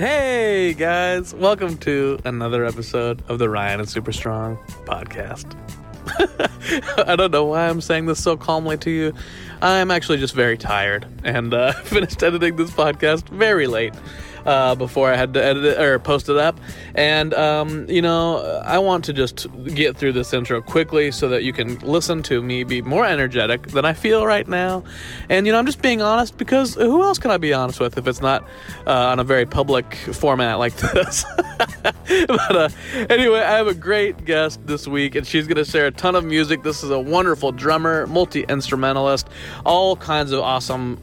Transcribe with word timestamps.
Hey 0.00 0.72
guys, 0.72 1.34
welcome 1.34 1.76
to 1.80 2.18
another 2.24 2.64
episode 2.64 3.22
of 3.28 3.38
the 3.38 3.50
Ryan 3.50 3.80
and 3.80 3.88
Super 3.88 4.12
Strong 4.12 4.56
podcast. 4.86 5.54
I 7.06 7.16
don't 7.16 7.30
know 7.30 7.44
why 7.44 7.68
I'm 7.68 7.82
saying 7.82 8.06
this 8.06 8.22
so 8.22 8.34
calmly 8.34 8.78
to 8.78 8.90
you. 8.90 9.12
I'm 9.60 9.90
actually 9.90 10.16
just 10.16 10.34
very 10.34 10.56
tired 10.56 11.06
and 11.22 11.52
uh, 11.52 11.72
finished 11.82 12.22
editing 12.22 12.56
this 12.56 12.70
podcast 12.70 13.28
very 13.28 13.66
late 13.66 13.92
uh, 14.46 14.74
before 14.74 15.12
I 15.12 15.16
had 15.16 15.34
to 15.34 15.44
edit 15.44 15.64
it 15.64 15.80
or 15.80 15.98
post 15.98 16.28
it 16.28 16.36
up. 16.36 16.58
And, 16.94 17.34
um, 17.34 17.88
you 17.88 18.02
know, 18.02 18.60
I 18.64 18.78
want 18.78 19.04
to 19.06 19.12
just 19.12 19.46
get 19.66 19.96
through 19.96 20.12
this 20.12 20.32
intro 20.32 20.60
quickly 20.60 21.10
so 21.10 21.28
that 21.28 21.44
you 21.44 21.52
can 21.52 21.78
listen 21.78 22.22
to 22.24 22.42
me 22.42 22.64
be 22.64 22.82
more 22.82 23.04
energetic 23.04 23.68
than 23.68 23.84
I 23.84 23.92
feel 23.92 24.26
right 24.26 24.46
now. 24.46 24.84
And, 25.28 25.46
you 25.46 25.52
know, 25.52 25.58
I'm 25.58 25.66
just 25.66 25.82
being 25.82 26.02
honest 26.02 26.36
because 26.36 26.74
who 26.74 27.02
else 27.02 27.18
can 27.18 27.30
I 27.30 27.36
be 27.36 27.52
honest 27.52 27.80
with 27.80 27.98
if 27.98 28.06
it's 28.06 28.20
not 28.20 28.42
uh, 28.86 28.92
on 28.92 29.18
a 29.18 29.24
very 29.24 29.46
public 29.46 29.94
format 29.94 30.58
like 30.58 30.74
this? 30.94 31.24
but 32.08 32.56
uh, 32.56 32.68
anyway, 33.08 33.40
I 33.40 33.56
have 33.56 33.66
a 33.66 33.74
great 33.74 34.24
guest 34.24 34.66
this 34.66 34.86
week, 34.86 35.14
and 35.14 35.26
she's 35.26 35.46
going 35.46 35.56
to 35.56 35.64
share 35.64 35.86
a 35.86 35.90
ton 35.90 36.14
of 36.14 36.24
music. 36.24 36.62
This 36.62 36.82
is 36.82 36.90
a 36.90 36.98
wonderful 36.98 37.52
drummer, 37.52 38.06
multi 38.06 38.42
instrumentalist, 38.42 39.28
all 39.64 39.96
kinds 39.96 40.32
of 40.32 40.40
awesome 40.40 40.98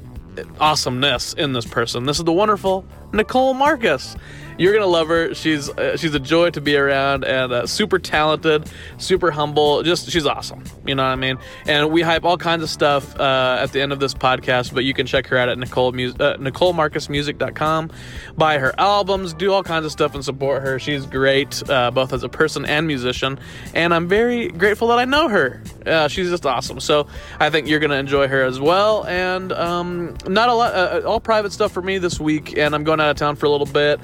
awesomeness 0.59 1.33
in 1.33 1.53
this 1.53 1.65
person. 1.65 2.05
This 2.05 2.19
is 2.19 2.25
the 2.25 2.33
wonderful 2.33 2.85
Nicole 3.13 3.53
Marcus. 3.53 4.15
You're 4.57 4.73
gonna 4.73 4.87
love 4.87 5.07
her. 5.09 5.35
She's 5.35 5.69
uh, 5.69 5.97
she's 5.97 6.15
a 6.15 6.19
joy 6.19 6.49
to 6.51 6.61
be 6.61 6.75
around 6.75 7.23
and 7.25 7.51
uh, 7.51 7.67
super 7.67 7.99
talented, 7.99 8.69
super 8.97 9.29
humble. 9.29 9.83
Just 9.83 10.09
she's 10.09 10.25
awesome. 10.25 10.63
You 10.85 10.95
know 10.95 11.03
what 11.03 11.09
I 11.09 11.15
mean? 11.15 11.37
And 11.67 11.91
we 11.91 12.01
hype 12.01 12.25
all 12.25 12.37
kinds 12.37 12.63
of 12.63 12.69
stuff 12.69 13.17
uh, 13.19 13.59
at 13.61 13.71
the 13.71 13.81
end 13.81 13.91
of 13.91 13.99
this 13.99 14.13
podcast. 14.15 14.73
But 14.73 14.83
you 14.83 14.93
can 14.93 15.05
check 15.05 15.27
her 15.27 15.37
out 15.37 15.49
at 15.49 15.59
Nicole 15.59 15.91
Mus- 15.91 16.15
uh, 16.19 16.37
NicoleMarcusMusic.com. 16.37 17.91
Buy 18.35 18.57
her 18.57 18.73
albums, 18.79 19.33
do 19.33 19.53
all 19.53 19.63
kinds 19.63 19.85
of 19.85 19.91
stuff, 19.91 20.15
and 20.15 20.25
support 20.25 20.63
her. 20.63 20.79
She's 20.79 21.05
great, 21.05 21.67
uh, 21.69 21.91
both 21.91 22.11
as 22.11 22.23
a 22.23 22.29
person 22.29 22.65
and 22.65 22.87
musician. 22.87 23.39
And 23.75 23.93
I'm 23.93 24.07
very 24.07 24.47
grateful 24.49 24.87
that 24.87 24.97
I 24.97 25.05
know 25.05 25.29
her. 25.29 25.61
Uh, 25.85 26.07
she's 26.07 26.29
just 26.29 26.45
awesome. 26.45 26.79
So 26.79 27.07
I 27.39 27.49
think 27.51 27.67
you're 27.67 27.79
gonna 27.79 27.95
enjoy 27.95 28.27
her 28.27 28.43
as 28.43 28.59
well. 28.59 29.05
And 29.05 29.51
um, 29.51 30.17
not 30.27 30.49
a 30.49 30.53
lot, 30.53 31.03
all 31.03 31.19
private 31.19 31.51
stuff 31.51 31.71
for 31.71 31.81
me 31.81 31.99
this 31.99 32.19
week. 32.19 32.57
And 32.57 32.73
I'm 32.73 32.83
going 32.83 32.99
out 32.99 33.09
of 33.09 33.17
town 33.17 33.35
for 33.35 33.45
a 33.45 33.49
little 33.49 33.67
bit 33.67 33.99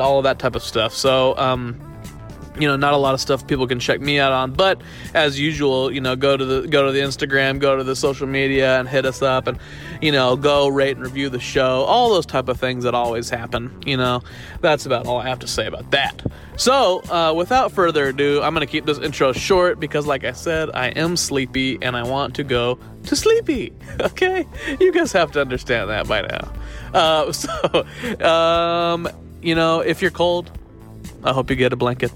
all 0.00 0.18
of 0.18 0.24
that 0.24 0.38
type 0.38 0.54
of 0.54 0.62
stuff. 0.62 0.92
So, 0.92 1.36
um, 1.38 1.80
you 2.58 2.66
know, 2.66 2.76
not 2.76 2.94
a 2.94 2.96
lot 2.96 3.14
of 3.14 3.20
stuff 3.20 3.46
people 3.46 3.66
can 3.66 3.78
check 3.78 4.00
me 4.00 4.18
out 4.18 4.32
on, 4.32 4.52
but 4.52 4.80
as 5.14 5.38
usual, 5.38 5.92
you 5.92 6.00
know, 6.00 6.16
go 6.16 6.36
to 6.36 6.44
the 6.44 6.68
go 6.68 6.86
to 6.86 6.92
the 6.92 7.00
Instagram, 7.00 7.58
go 7.58 7.76
to 7.76 7.84
the 7.84 7.96
social 7.96 8.26
media, 8.26 8.78
and 8.78 8.88
hit 8.88 9.04
us 9.04 9.22
up, 9.22 9.46
and 9.46 9.58
you 10.00 10.12
know, 10.12 10.36
go 10.36 10.68
rate 10.68 10.96
and 10.96 11.04
review 11.04 11.28
the 11.28 11.40
show. 11.40 11.82
All 11.84 12.10
those 12.10 12.26
type 12.26 12.48
of 12.48 12.58
things 12.58 12.84
that 12.84 12.94
always 12.94 13.28
happen. 13.28 13.82
You 13.84 13.96
know, 13.96 14.22
that's 14.60 14.86
about 14.86 15.06
all 15.06 15.18
I 15.18 15.28
have 15.28 15.40
to 15.40 15.46
say 15.46 15.66
about 15.66 15.90
that. 15.90 16.22
So, 16.56 17.02
uh, 17.10 17.34
without 17.34 17.72
further 17.72 18.08
ado, 18.08 18.40
I'm 18.42 18.54
gonna 18.54 18.66
keep 18.66 18.86
this 18.86 18.98
intro 18.98 19.32
short 19.32 19.78
because, 19.78 20.06
like 20.06 20.24
I 20.24 20.32
said, 20.32 20.70
I 20.72 20.88
am 20.88 21.16
sleepy 21.16 21.78
and 21.82 21.96
I 21.96 22.04
want 22.04 22.34
to 22.36 22.44
go 22.44 22.78
to 23.04 23.16
sleepy. 23.16 23.72
Okay, 24.16 24.46
you 24.78 24.92
guys 24.92 25.10
have 25.12 25.32
to 25.32 25.40
understand 25.40 25.90
that 25.90 26.06
by 26.06 26.22
now. 26.22 26.52
Uh, 26.94 27.32
so, 27.32 27.86
um, 28.24 29.08
you 29.42 29.54
know, 29.54 29.80
if 29.80 30.02
you're 30.02 30.10
cold, 30.10 30.50
I 31.22 31.32
hope 31.32 31.50
you 31.50 31.56
get 31.56 31.72
a 31.72 31.76
blanket. 31.76 32.12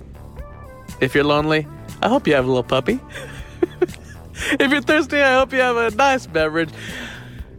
If 1.00 1.14
you're 1.14 1.24
lonely, 1.24 1.66
I 2.02 2.08
hope 2.08 2.26
you 2.26 2.34
have 2.34 2.44
a 2.44 2.48
little 2.48 2.62
puppy. 2.62 3.00
if 4.58 4.70
you're 4.70 4.82
thirsty, 4.82 5.20
I 5.20 5.34
hope 5.34 5.52
you 5.52 5.60
have 5.60 5.76
a 5.76 5.90
nice 5.94 6.26
beverage. 6.26 6.70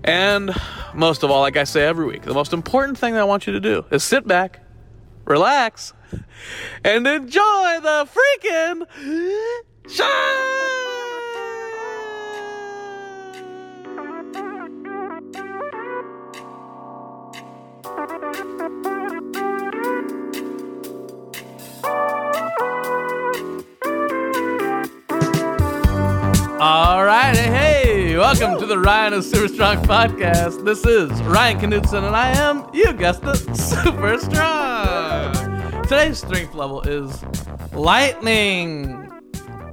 And 0.04 0.52
most 0.94 1.24
of 1.24 1.32
all, 1.32 1.42
like 1.42 1.58
I 1.58 1.64
say 1.64 1.84
every 1.84 2.06
week, 2.06 2.24
the 2.24 2.34
most 2.34 2.54
important 2.54 2.98
thing 2.98 3.14
that 3.14 3.22
I 3.22 3.26
want 3.26 3.48
you 3.48 3.54
to 3.54 3.60
do 3.60 3.86
is 3.92 4.04
sit 4.04 4.28
back, 4.28 4.60
relax, 5.26 5.94
and 6.84 7.08
enjoy 7.08 7.80
the 7.82 8.08
freaking 8.08 8.86
All 26.64 27.04
right, 27.04 27.36
hey, 27.36 28.16
welcome 28.16 28.60
to 28.60 28.68
the 28.68 28.78
Ryan 28.78 29.14
of 29.14 29.24
Super 29.24 29.48
Strong 29.48 29.78
podcast. 29.78 30.64
This 30.64 30.86
is 30.86 31.10
Ryan 31.24 31.58
Knudsen, 31.72 32.04
and 32.04 32.16
I 32.16 32.38
am, 32.38 32.70
you 32.72 32.94
guessed 32.94 33.24
it, 33.24 33.56
super 33.56 34.20
strong. 34.20 35.82
Today's 35.82 36.20
strength 36.20 36.54
level 36.54 36.84
is 36.84 37.26
lightning. 37.74 38.94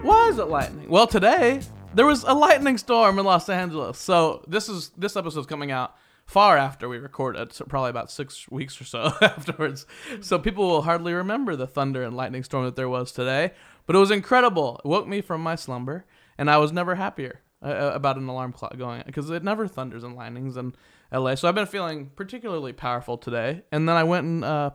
Why 0.00 0.28
is 0.28 0.38
it 0.38 0.48
lightning? 0.48 0.88
Well, 0.88 1.06
today 1.06 1.60
there 1.92 2.06
was 2.06 2.24
a 2.24 2.32
lightning 2.32 2.78
storm 2.78 3.18
in 3.18 3.26
Los 3.26 3.50
Angeles. 3.50 3.98
So 3.98 4.42
this 4.48 4.70
is 4.70 4.90
this 4.96 5.14
episode's 5.14 5.46
coming 5.46 5.70
out 5.70 5.94
far 6.24 6.56
after 6.56 6.88
we 6.88 6.96
recorded, 6.96 7.52
so 7.52 7.66
probably 7.66 7.90
about 7.90 8.10
six 8.10 8.50
weeks 8.50 8.80
or 8.80 8.84
so 8.84 9.12
afterwards. 9.20 9.84
So 10.22 10.38
people 10.38 10.66
will 10.66 10.82
hardly 10.82 11.12
remember 11.12 11.54
the 11.54 11.66
thunder 11.66 12.02
and 12.02 12.16
lightning 12.16 12.44
storm 12.44 12.64
that 12.64 12.76
there 12.76 12.88
was 12.88 13.12
today. 13.12 13.52
But 13.84 13.94
it 13.94 13.98
was 13.98 14.10
incredible. 14.10 14.80
It 14.82 14.88
woke 14.88 15.06
me 15.06 15.20
from 15.20 15.42
my 15.42 15.54
slumber, 15.54 16.06
and 16.38 16.50
I 16.50 16.56
was 16.58 16.72
never 16.72 16.94
happier 16.94 17.40
uh, 17.62 17.90
about 17.92 18.16
an 18.16 18.28
alarm 18.28 18.52
clock 18.52 18.76
going 18.78 19.02
because 19.04 19.28
it 19.30 19.42
never 19.42 19.66
thunders 19.66 20.04
and 20.04 20.14
lightnings 20.14 20.56
in 20.56 20.74
LA. 21.12 21.34
So 21.34 21.48
I've 21.48 21.54
been 21.54 21.66
feeling 21.66 22.10
particularly 22.14 22.72
powerful 22.72 23.18
today. 23.18 23.62
And 23.72 23.88
then 23.88 23.96
I 23.96 24.04
went 24.04 24.24
and 24.24 24.44
uh, 24.44 24.70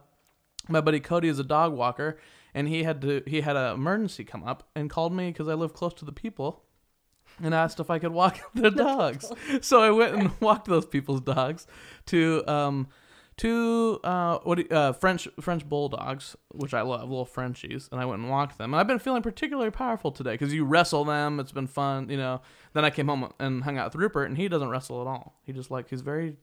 my 0.69 0.81
buddy 0.81 0.99
Cody 0.99 1.27
is 1.27 1.39
a 1.39 1.43
dog 1.43 1.73
walker, 1.73 2.17
and 2.53 2.67
he 2.67 2.83
had 2.83 3.01
to 3.01 3.23
he 3.25 3.41
had 3.41 3.55
an 3.55 3.73
emergency 3.73 4.23
come 4.23 4.43
up 4.43 4.69
and 4.75 4.89
called 4.89 5.13
me 5.13 5.27
because 5.27 5.47
I 5.47 5.53
live 5.53 5.73
close 5.73 5.93
to 5.95 6.05
the 6.05 6.11
people 6.11 6.63
and 7.41 7.53
asked 7.53 7.79
if 7.79 7.89
I 7.89 7.99
could 7.99 8.11
walk 8.11 8.39
their 8.53 8.71
dogs. 8.71 9.31
so 9.61 9.81
I 9.81 9.91
went 9.91 10.15
and 10.15 10.31
walked 10.39 10.67
those 10.67 10.85
people's 10.85 11.21
dogs 11.21 11.67
to 12.07 12.43
um 12.47 12.87
to 13.37 13.99
uh 14.03 14.39
what 14.43 14.71
uh 14.71 14.93
French 14.93 15.27
French 15.39 15.67
bulldogs, 15.67 16.35
which 16.51 16.73
I 16.73 16.81
love, 16.81 17.01
little 17.09 17.25
Frenchies, 17.25 17.89
and 17.91 17.99
I 17.99 18.05
went 18.05 18.21
and 18.21 18.29
walked 18.29 18.57
them. 18.57 18.73
And 18.73 18.79
I've 18.79 18.87
been 18.87 18.99
feeling 18.99 19.21
particularly 19.21 19.71
powerful 19.71 20.11
today 20.11 20.33
because 20.33 20.53
you 20.53 20.65
wrestle 20.65 21.05
them. 21.05 21.39
It's 21.39 21.51
been 21.51 21.67
fun, 21.67 22.09
you 22.09 22.17
know. 22.17 22.41
Then 22.73 22.85
I 22.85 22.89
came 22.89 23.07
home 23.07 23.31
and 23.39 23.63
hung 23.63 23.77
out 23.77 23.91
with 23.91 24.01
Rupert, 24.01 24.29
and 24.29 24.37
he 24.37 24.47
doesn't 24.47 24.69
wrestle 24.69 25.01
at 25.01 25.07
all. 25.07 25.39
He 25.43 25.53
just 25.53 25.71
like 25.71 25.89
he's 25.89 26.01
very 26.01 26.37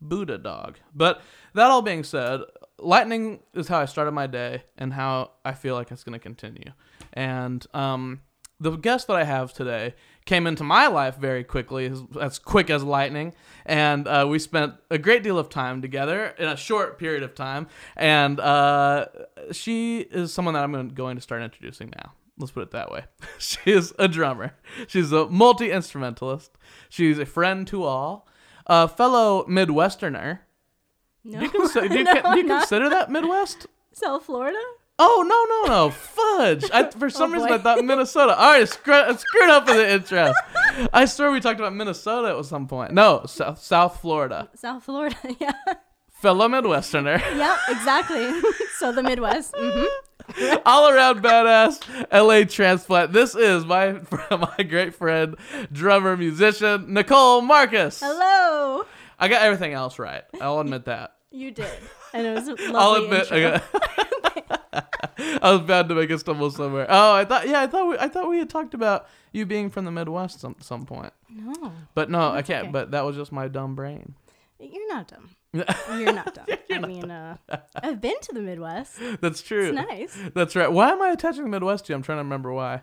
Buddha 0.00 0.38
dog. 0.38 0.78
But 0.94 1.22
that 1.54 1.70
all 1.70 1.82
being 1.82 2.04
said, 2.04 2.40
lightning 2.78 3.40
is 3.54 3.68
how 3.68 3.78
I 3.78 3.84
started 3.84 4.12
my 4.12 4.26
day 4.26 4.64
and 4.76 4.92
how 4.92 5.32
I 5.44 5.52
feel 5.52 5.74
like 5.74 5.90
it's 5.90 6.04
going 6.04 6.14
to 6.14 6.18
continue. 6.18 6.72
And 7.12 7.64
um, 7.72 8.20
the 8.60 8.72
guest 8.76 9.06
that 9.06 9.16
I 9.16 9.24
have 9.24 9.52
today 9.52 9.94
came 10.24 10.46
into 10.46 10.64
my 10.64 10.86
life 10.86 11.16
very 11.16 11.44
quickly, 11.44 11.86
as, 11.86 12.02
as 12.20 12.38
quick 12.38 12.70
as 12.70 12.82
lightning. 12.84 13.34
And 13.66 14.06
uh, 14.06 14.26
we 14.28 14.38
spent 14.38 14.74
a 14.90 14.98
great 14.98 15.22
deal 15.22 15.38
of 15.38 15.48
time 15.48 15.82
together 15.82 16.34
in 16.38 16.48
a 16.48 16.56
short 16.56 16.98
period 16.98 17.22
of 17.22 17.34
time. 17.34 17.66
And 17.96 18.40
uh, 18.40 19.06
she 19.52 20.00
is 20.00 20.32
someone 20.32 20.54
that 20.54 20.64
I'm 20.64 20.88
going 20.90 21.16
to 21.16 21.22
start 21.22 21.42
introducing 21.42 21.92
now. 21.96 22.12
Let's 22.38 22.52
put 22.52 22.62
it 22.62 22.70
that 22.72 22.90
way. 22.90 23.04
she 23.38 23.58
is 23.66 23.94
a 23.98 24.08
drummer. 24.08 24.54
She's 24.88 25.12
a 25.12 25.28
multi 25.28 25.70
instrumentalist. 25.70 26.56
She's 26.88 27.18
a 27.18 27.26
friend 27.26 27.66
to 27.68 27.84
all, 27.84 28.26
a 28.66 28.88
fellow 28.88 29.44
Midwesterner. 29.46 30.40
No, 31.24 31.38
Do 31.38 31.44
you, 31.44 31.50
consider, 31.50 31.88
do 31.88 31.98
you, 31.98 32.04
no, 32.04 32.34
do 32.34 32.38
you 32.40 32.46
consider 32.58 32.88
that 32.88 33.10
Midwest? 33.10 33.66
South 33.92 34.24
Florida. 34.24 34.58
Oh 34.98 35.24
no 35.26 35.68
no 35.72 35.74
no! 35.86 35.90
Fudge! 35.90 36.70
I, 36.72 36.90
for 36.90 37.10
some 37.10 37.30
Oh, 37.30 37.34
reason 37.34 37.48
boy. 37.48 37.54
I 37.54 37.58
thought 37.58 37.84
Minnesota. 37.84 38.36
All 38.36 38.52
right, 38.52 38.68
screw, 38.68 39.16
screwed 39.16 39.50
up 39.50 39.68
in 39.68 39.76
the 39.76 39.90
intro. 39.92 40.32
I 40.92 41.06
swear 41.06 41.30
we 41.32 41.40
talked 41.40 41.58
about 41.60 41.74
Minnesota 41.74 42.36
at 42.38 42.44
some 42.44 42.68
point. 42.68 42.92
No, 42.92 43.22
South, 43.26 43.58
South 43.60 44.00
Florida. 44.00 44.48
South 44.54 44.84
Florida. 44.84 45.16
Yeah. 45.40 45.52
Fellow 46.20 46.46
Midwesterner, 46.48 47.18
Yep. 47.18 47.58
Exactly. 47.70 48.30
so 48.78 48.92
the 48.92 49.02
Midwest. 49.02 49.54
hmm 49.58 49.86
all 50.64 50.88
around 50.88 51.20
badass 51.20 51.80
LA 52.12 52.44
transplant. 52.44 53.12
This 53.12 53.34
is 53.34 53.64
my 53.66 53.96
my 54.30 54.62
great 54.62 54.94
friend, 54.94 55.34
drummer 55.72 56.16
musician 56.16 56.94
Nicole 56.94 57.40
Marcus. 57.42 57.98
Hello. 58.00 58.84
I 59.18 59.26
got 59.26 59.42
everything 59.42 59.72
else 59.72 59.98
right. 59.98 60.22
I'll 60.40 60.60
admit 60.60 60.84
that. 60.84 61.16
You 61.32 61.50
did, 61.50 61.68
and 62.14 62.24
it 62.26 62.34
was 62.34 62.48
I'll 62.72 62.94
admit. 63.02 63.22
intro. 63.32 63.36
I, 63.36 64.40
got- 64.48 64.61
I 64.72 65.52
was 65.52 65.60
bound 65.62 65.88
to 65.90 65.94
make 65.94 66.10
a 66.10 66.18
stumble 66.18 66.50
somewhere. 66.50 66.86
Oh, 66.88 67.12
I 67.14 67.24
thought. 67.24 67.46
Yeah, 67.48 67.60
I 67.60 67.66
thought. 67.66 67.88
We, 67.88 67.98
I 67.98 68.08
thought 68.08 68.28
we 68.28 68.38
had 68.38 68.48
talked 68.50 68.74
about 68.74 69.06
you 69.32 69.44
being 69.46 69.70
from 69.70 69.84
the 69.84 69.90
Midwest 69.90 70.40
some 70.40 70.56
some 70.60 70.86
point. 70.86 71.12
No, 71.28 71.72
But 71.94 72.10
no, 72.10 72.30
I 72.30 72.42
can't. 72.42 72.64
okay. 72.64 72.72
But 72.72 72.90
that 72.92 73.04
was 73.04 73.16
just 73.16 73.32
my 73.32 73.48
dumb 73.48 73.74
brain. 73.74 74.14
you're 74.58 74.88
not 74.88 75.08
dumb. 75.08 75.30
You're 75.54 76.14
not 76.14 76.32
dumb. 76.34 76.46
I 76.70 76.78
mean, 76.78 77.10
uh, 77.10 77.36
I've 77.74 78.00
been 78.00 78.18
to 78.22 78.32
the 78.32 78.40
Midwest. 78.40 78.98
That's 79.20 79.42
true. 79.42 79.66
It's 79.66 79.74
nice. 79.76 80.18
That's 80.34 80.56
right. 80.56 80.72
Why 80.72 80.88
am 80.92 81.02
I 81.02 81.10
attaching 81.10 81.42
the 81.42 81.50
Midwest 81.50 81.84
to 81.86 81.92
you? 81.92 81.96
I'm 81.96 82.02
trying 82.02 82.16
to 82.16 82.22
remember 82.24 82.54
why. 82.54 82.80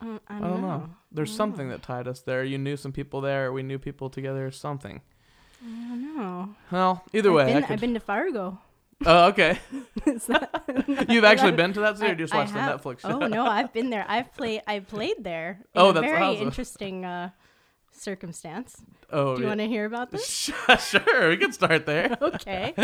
Um, 0.00 0.20
I 0.28 0.36
I 0.36 0.40
don't, 0.40 0.50
don't 0.50 0.60
know. 0.62 0.68
know. 0.68 0.88
There's 1.10 1.34
something 1.34 1.68
that 1.70 1.82
tied 1.82 2.06
us 2.06 2.20
there. 2.20 2.44
You 2.44 2.58
knew 2.58 2.76
some 2.76 2.92
people 2.92 3.20
there. 3.22 3.52
We 3.52 3.64
knew 3.64 3.76
people 3.80 4.08
together. 4.08 4.52
Something. 4.52 5.00
I 5.64 5.66
don't 5.88 6.16
know. 6.16 6.54
Well, 6.70 7.02
either 7.12 7.30
I've 7.30 7.34
way, 7.34 7.52
been, 7.54 7.62
could, 7.64 7.72
I've 7.72 7.80
been 7.80 7.94
to 7.94 8.00
Fargo. 8.00 8.58
Oh, 9.06 9.26
okay. 9.28 9.58
Not- 10.28 11.10
You've 11.10 11.24
actually 11.24 11.52
been 11.52 11.72
to 11.74 11.80
that 11.80 11.98
city, 11.98 12.12
or 12.12 12.14
just 12.14 12.34
I 12.34 12.38
watched 12.38 12.52
the. 12.52 12.58
Netflix 12.60 13.00
show? 13.00 13.20
Oh 13.22 13.26
no, 13.28 13.46
I've 13.46 13.72
been 13.72 13.90
there. 13.90 14.04
I've 14.08 14.32
played. 14.34 14.62
I 14.66 14.80
played 14.80 15.16
there. 15.24 15.60
In 15.74 15.80
Oh, 15.80 15.90
a 15.90 15.92
that's 15.92 16.06
very 16.06 16.22
awesome. 16.22 16.42
interesting 16.46 17.04
uh, 17.04 17.30
circumstance. 17.92 18.82
Oh, 19.10 19.34
Do 19.34 19.40
you 19.42 19.44
yeah. 19.46 19.50
want 19.50 19.60
to 19.60 19.66
hear 19.68 19.84
about 19.84 20.10
this? 20.10 20.26
sure, 20.80 21.28
we 21.28 21.36
can 21.36 21.52
start 21.52 21.84
there. 21.86 22.16
okay. 22.22 22.74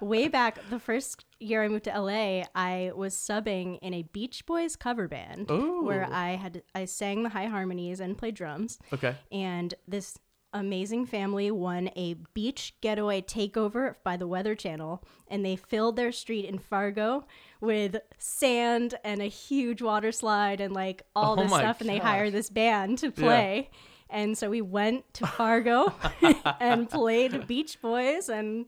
Way 0.00 0.26
back, 0.28 0.58
the 0.70 0.80
first 0.80 1.24
year 1.38 1.62
I 1.62 1.68
moved 1.68 1.84
to 1.84 2.00
LA, 2.00 2.42
I 2.54 2.90
was 2.94 3.14
subbing 3.14 3.78
in 3.80 3.94
a 3.94 4.02
Beach 4.02 4.44
Boys 4.44 4.74
cover 4.74 5.06
band 5.06 5.48
where 5.48 6.08
I 6.10 6.30
had 6.34 6.62
I 6.74 6.84
sang 6.86 7.22
the 7.22 7.28
high 7.28 7.46
harmonies 7.46 8.00
and 8.00 8.18
played 8.18 8.34
drums. 8.34 8.78
Okay. 8.92 9.14
And 9.30 9.74
this 9.86 10.18
amazing 10.58 11.06
family 11.06 11.50
won 11.50 11.90
a 11.96 12.14
beach 12.34 12.74
getaway 12.80 13.22
takeover 13.22 13.94
by 14.04 14.16
the 14.16 14.26
Weather 14.26 14.54
Channel, 14.54 15.02
and 15.28 15.44
they 15.44 15.56
filled 15.56 15.96
their 15.96 16.12
street 16.12 16.44
in 16.44 16.58
Fargo 16.58 17.24
with 17.60 17.96
sand 18.18 18.94
and 19.04 19.22
a 19.22 19.26
huge 19.26 19.80
water 19.80 20.12
slide 20.12 20.60
and 20.60 20.74
like 20.74 21.02
all 21.14 21.38
Oh 21.38 21.42
this 21.42 21.52
stuff. 21.52 21.80
And 21.80 21.88
they 21.88 21.98
gosh. 21.98 22.06
hired 22.06 22.32
this 22.32 22.50
band 22.50 22.98
to 22.98 23.10
play. 23.10 23.70
And 24.10 24.36
so 24.36 24.48
we 24.50 24.62
went 24.62 25.12
to 25.14 25.26
Fargo 25.26 25.92
and 26.60 26.88
played 26.88 27.46
Beach 27.46 27.80
Boys 27.80 28.28
and 28.28 28.66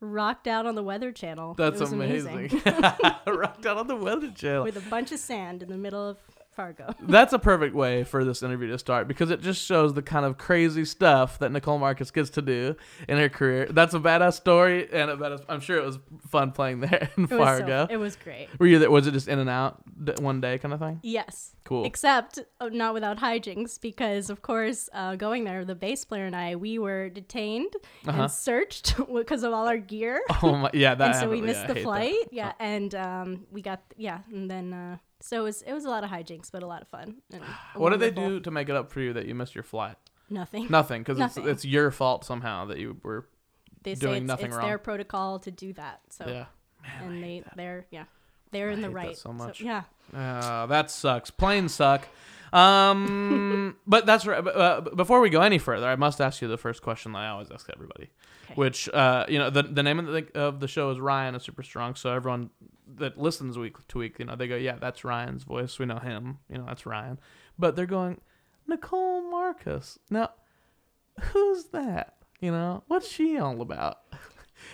rocked 0.00 0.46
out 0.46 0.66
on 0.66 0.74
the 0.74 0.82
Weather 0.82 1.12
Channel. 1.12 1.54
That's 1.54 1.80
was 1.80 1.92
amazing. 1.92 2.60
Rocked 3.26 3.66
out 3.66 3.78
on 3.78 3.86
the 3.86 3.96
Weather 3.96 4.30
Channel. 4.34 4.64
With 4.64 4.76
a 4.76 4.90
bunch 4.90 5.12
of 5.12 5.18
sand 5.18 5.62
in 5.62 5.70
the 5.70 5.78
middle 5.78 6.06
of 6.06 6.18
Fargo. 6.52 6.94
That's 7.02 7.32
a 7.32 7.38
perfect 7.38 7.74
way 7.74 8.04
for 8.04 8.24
this 8.24 8.42
interview 8.42 8.68
to 8.68 8.78
start 8.78 9.08
because 9.08 9.30
it 9.30 9.40
just 9.40 9.64
shows 9.64 9.94
the 9.94 10.02
kind 10.02 10.24
of 10.26 10.38
crazy 10.38 10.84
stuff 10.84 11.38
that 11.38 11.50
Nicole 11.52 11.78
Marcus 11.78 12.10
gets 12.10 12.30
to 12.30 12.42
do 12.42 12.76
in 13.08 13.18
her 13.18 13.28
career. 13.28 13.66
That's 13.70 13.94
a 13.94 13.98
badass 13.98 14.34
story, 14.34 14.88
and 14.92 15.10
a 15.10 15.16
badass, 15.16 15.44
I'm 15.48 15.60
sure 15.60 15.76
it 15.78 15.84
was 15.84 15.98
fun 16.28 16.52
playing 16.52 16.80
there 16.80 17.08
in 17.16 17.24
It 17.24 17.30
was, 17.30 17.38
so- 17.38 17.44
Fargo. 17.66 17.86
it 17.90 17.96
was 17.96 18.16
great. 18.16 18.48
Were 18.58 18.66
you 18.66 18.78
there? 18.78 18.90
Was 18.90 19.06
it 19.06 19.12
just 19.12 19.28
in 19.28 19.38
and 19.38 19.50
out 19.50 19.82
one 20.20 20.40
day 20.40 20.58
kind 20.58 20.74
of 20.74 20.80
thing? 20.80 21.00
Yes. 21.02 21.56
Cool. 21.64 21.84
Except 21.84 22.40
uh, 22.60 22.68
not 22.72 22.92
without 22.92 23.18
hijinks, 23.18 23.80
because 23.80 24.28
of 24.30 24.42
course, 24.42 24.88
uh, 24.92 25.14
going 25.16 25.44
there, 25.44 25.64
the 25.64 25.76
bass 25.76 26.04
player 26.04 26.26
and 26.26 26.34
I, 26.36 26.56
we 26.56 26.78
were 26.78 27.08
detained 27.08 27.72
Uh-huh. 28.06 28.22
and 28.22 28.30
searched 28.30 28.96
because 29.14 29.42
of 29.44 29.52
all 29.52 29.68
our 29.68 29.78
gear. 29.78 30.20
Oh 30.42 30.56
my, 30.56 30.70
yeah, 30.74 30.94
that. 30.96 31.06
and 31.06 31.14
so 31.16 31.30
we 31.30 31.40
missed 31.40 31.60
Yeah, 31.60 31.66
the 31.68 31.74
hate 31.74 31.78
that. 31.80 31.84
flight. 31.84 32.14
Yeah, 32.32 32.52
and 32.58 32.94
um, 32.96 33.46
we 33.52 33.62
got 33.62 33.80
yeah, 33.96 34.18
and 34.32 34.50
then 34.50 34.72
uh, 34.72 34.96
so 35.22 35.40
it 35.40 35.44
was 35.44 35.62
it 35.62 35.72
was 35.72 35.84
a 35.84 35.88
lot 35.90 36.04
of 36.04 36.10
hijinks, 36.10 36.50
but 36.52 36.62
a 36.62 36.66
lot 36.66 36.82
of 36.82 36.88
fun. 36.88 37.16
and 37.32 37.42
What 37.74 37.90
did 37.90 38.00
they 38.00 38.10
do 38.10 38.40
to 38.40 38.50
make 38.50 38.68
it 38.68 38.76
up 38.76 38.90
for 38.92 39.00
you 39.00 39.12
that 39.14 39.26
you 39.26 39.34
missed 39.34 39.54
your 39.54 39.64
flight? 39.64 39.96
Nothing. 40.30 40.66
Nothing, 40.70 41.02
because 41.02 41.18
it's, 41.18 41.36
Nothing. 41.36 41.50
it's 41.50 41.64
your 41.64 41.90
fault 41.90 42.24
somehow 42.24 42.66
that 42.66 42.78
you 42.78 42.96
were. 43.02 43.26
They 43.82 43.94
say 43.94 44.00
doing 44.00 44.22
it's, 44.22 44.28
nothing 44.28 44.46
it's 44.46 44.56
wrong. 44.56 44.66
their 44.68 44.78
protocol 44.78 45.38
to 45.40 45.50
do 45.50 45.72
that. 45.74 46.00
So 46.10 46.26
Yeah. 46.26 46.46
and 47.02 47.22
they 47.22 47.42
they're 47.56 47.86
yeah 47.90 48.04
they're 48.50 48.70
in 48.70 48.80
the 48.82 48.88
hate 48.88 48.94
that 48.94 49.06
right. 49.06 49.16
so 49.16 49.32
much. 49.32 49.60
yeah. 49.60 49.82
Uh, 50.14 50.66
that 50.66 50.90
sucks. 50.90 51.30
Planes 51.30 51.74
suck. 51.74 52.06
Um, 52.52 53.76
but 53.86 54.04
that's 54.06 54.26
right. 54.26 54.42
but, 54.44 54.54
Uh, 54.56 54.80
before 54.94 55.20
we 55.20 55.30
go 55.30 55.40
any 55.40 55.58
further, 55.58 55.86
I 55.88 55.96
must 55.96 56.20
ask 56.20 56.42
you 56.42 56.48
the 56.48 56.58
first 56.58 56.82
question 56.82 57.12
that 57.12 57.18
I 57.18 57.28
always 57.28 57.50
ask 57.50 57.68
everybody, 57.72 58.10
Okay. 58.46 58.54
which 58.54 58.88
uh, 58.90 59.24
you 59.28 59.38
know, 59.38 59.50
the 59.50 59.62
the 59.62 59.82
name 59.82 59.98
of 59.98 60.06
the 60.06 60.26
of 60.38 60.60
the 60.60 60.68
show 60.68 60.90
is 60.90 61.00
Ryan 61.00 61.34
is 61.34 61.42
super 61.42 61.62
strong. 61.62 61.94
So 61.94 62.10
everyone 62.12 62.50
that 62.96 63.18
listens 63.18 63.58
week 63.58 63.76
to 63.88 63.98
week, 63.98 64.18
you 64.18 64.24
know, 64.24 64.36
they 64.36 64.48
go, 64.48 64.56
yeah, 64.56 64.76
that's 64.80 65.04
Ryan's 65.04 65.44
voice. 65.44 65.78
We 65.78 65.86
know 65.86 65.98
him. 65.98 66.38
You 66.48 66.58
know, 66.58 66.66
that's 66.66 66.86
Ryan. 66.86 67.18
But 67.58 67.76
they're 67.76 67.86
going, 67.86 68.20
Nicole 68.66 69.22
Marcus. 69.30 69.98
Now, 70.10 70.30
who's 71.20 71.66
that? 71.66 72.16
You 72.40 72.50
know, 72.50 72.82
what's 72.88 73.08
she 73.08 73.38
all 73.38 73.60
about? 73.60 73.98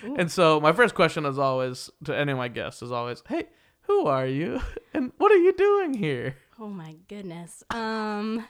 Ooh. 0.04 0.16
And 0.16 0.30
so 0.30 0.60
my 0.60 0.72
first 0.72 0.94
question 0.94 1.26
is 1.26 1.38
always 1.38 1.90
to 2.04 2.16
any 2.16 2.32
of 2.32 2.38
my 2.38 2.48
guests 2.48 2.82
is 2.82 2.92
always, 2.92 3.22
hey, 3.28 3.46
who 3.82 4.06
are 4.06 4.26
you 4.26 4.60
and 4.94 5.12
what 5.18 5.32
are 5.32 5.36
you 5.36 5.52
doing 5.52 5.94
here? 5.94 6.36
Oh 6.60 6.68
my 6.68 6.96
goodness. 7.08 7.62
Um 7.70 8.46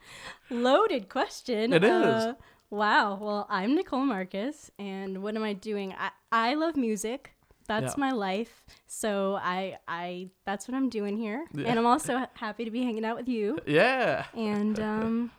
loaded 0.50 1.08
question. 1.08 1.72
It 1.72 1.84
is. 1.84 1.90
Uh, 1.90 2.34
wow. 2.70 3.18
Well, 3.20 3.46
I'm 3.48 3.74
Nicole 3.74 4.04
Marcus 4.04 4.70
and 4.78 5.22
what 5.22 5.36
am 5.36 5.42
I 5.42 5.52
doing? 5.52 5.94
I, 5.98 6.10
I 6.32 6.54
love 6.54 6.76
music. 6.76 7.33
That's 7.66 7.94
Yeah. 7.94 8.00
my 8.00 8.10
life. 8.10 8.64
So 8.86 9.38
I 9.42 9.78
I 9.88 10.30
that's 10.44 10.68
what 10.68 10.74
I'm 10.76 10.88
doing 10.88 11.16
here. 11.16 11.46
Yeah. 11.54 11.68
And 11.68 11.78
I'm 11.78 11.86
also 11.86 12.26
happy 12.34 12.64
to 12.64 12.70
be 12.70 12.82
hanging 12.82 13.04
out 13.04 13.16
with 13.16 13.28
you. 13.28 13.58
Yeah. 13.66 14.26
And 14.36 14.78
um 14.80 15.30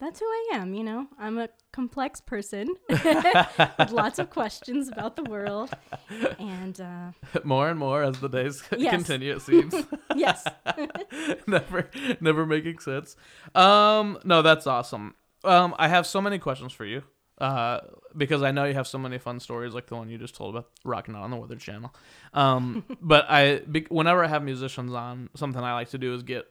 that's 0.00 0.20
who 0.20 0.26
I 0.26 0.50
am, 0.52 0.74
you 0.74 0.84
know. 0.84 1.08
I'm 1.18 1.38
a 1.38 1.48
complex 1.72 2.20
person 2.20 2.68
with 2.88 3.90
lots 3.90 4.18
of 4.20 4.30
questions 4.30 4.88
about 4.88 5.16
the 5.16 5.24
world. 5.24 5.70
And 6.38 6.80
uh 6.80 7.12
more 7.44 7.68
and 7.68 7.78
more 7.78 8.02
as 8.02 8.18
the 8.20 8.28
days 8.28 8.62
Yes. 8.76 8.94
continue, 8.94 9.34
it 9.36 9.42
seems. 9.42 9.74
yes. 10.16 10.44
never 11.46 11.90
never 12.20 12.46
making 12.46 12.78
sense. 12.80 13.16
Um 13.54 14.18
no, 14.24 14.42
that's 14.42 14.66
awesome. 14.66 15.14
Um 15.44 15.74
I 15.78 15.88
have 15.88 16.06
so 16.06 16.20
many 16.20 16.38
questions 16.38 16.72
for 16.72 16.84
you. 16.84 17.02
Uh, 17.38 17.80
because 18.16 18.42
I 18.42 18.50
know 18.50 18.64
you 18.64 18.74
have 18.74 18.86
so 18.86 18.98
many 18.98 19.18
fun 19.18 19.38
stories 19.38 19.72
like 19.74 19.86
the 19.86 19.94
one 19.94 20.08
you 20.08 20.18
just 20.18 20.34
told 20.34 20.56
about 20.56 20.70
rocking 20.84 21.14
out 21.14 21.22
on 21.22 21.30
the 21.30 21.36
Weather 21.36 21.56
Channel. 21.56 21.94
Um, 22.34 22.84
but 23.00 23.30
I, 23.30 23.60
be, 23.60 23.86
whenever 23.88 24.24
I 24.24 24.28
have 24.28 24.42
musicians 24.42 24.92
on, 24.92 25.30
something 25.34 25.62
I 25.62 25.74
like 25.74 25.90
to 25.90 25.98
do 25.98 26.14
is 26.14 26.22
get, 26.22 26.46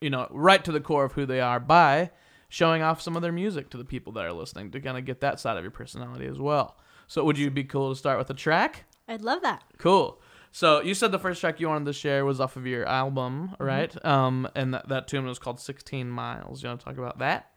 you 0.00 0.10
know, 0.10 0.28
right 0.30 0.62
to 0.64 0.72
the 0.72 0.80
core 0.80 1.04
of 1.04 1.12
who 1.12 1.24
they 1.24 1.40
are 1.40 1.58
by 1.58 2.10
showing 2.48 2.82
off 2.82 3.00
some 3.00 3.16
of 3.16 3.22
their 3.22 3.32
music 3.32 3.70
to 3.70 3.78
the 3.78 3.84
people 3.84 4.12
that 4.14 4.24
are 4.24 4.32
listening 4.32 4.70
to 4.72 4.80
kind 4.80 4.98
of 4.98 5.04
get 5.04 5.20
that 5.20 5.40
side 5.40 5.56
of 5.56 5.64
your 5.64 5.70
personality 5.70 6.26
as 6.26 6.38
well. 6.38 6.76
So, 7.06 7.24
would 7.24 7.38
you 7.38 7.50
be 7.50 7.64
cool 7.64 7.90
to 7.90 7.98
start 7.98 8.18
with 8.18 8.28
a 8.28 8.34
track? 8.34 8.84
I'd 9.08 9.22
love 9.22 9.40
that. 9.42 9.64
Cool. 9.78 10.20
So 10.52 10.80
you 10.80 10.94
said 10.94 11.12
the 11.12 11.18
first 11.18 11.40
track 11.40 11.60
you 11.60 11.68
wanted 11.68 11.86
to 11.86 11.92
share 11.92 12.24
was 12.24 12.40
off 12.40 12.56
of 12.56 12.66
your 12.66 12.86
album, 12.86 13.54
right? 13.58 13.94
Um, 14.04 14.48
and 14.54 14.74
that, 14.74 14.88
that 14.88 15.08
tune 15.08 15.26
was 15.26 15.38
called 15.38 15.60
16 15.60 16.08
Miles. 16.08 16.62
You 16.62 16.68
want 16.68 16.80
to 16.80 16.84
talk 16.84 16.98
about 16.98 17.18
that? 17.18 17.50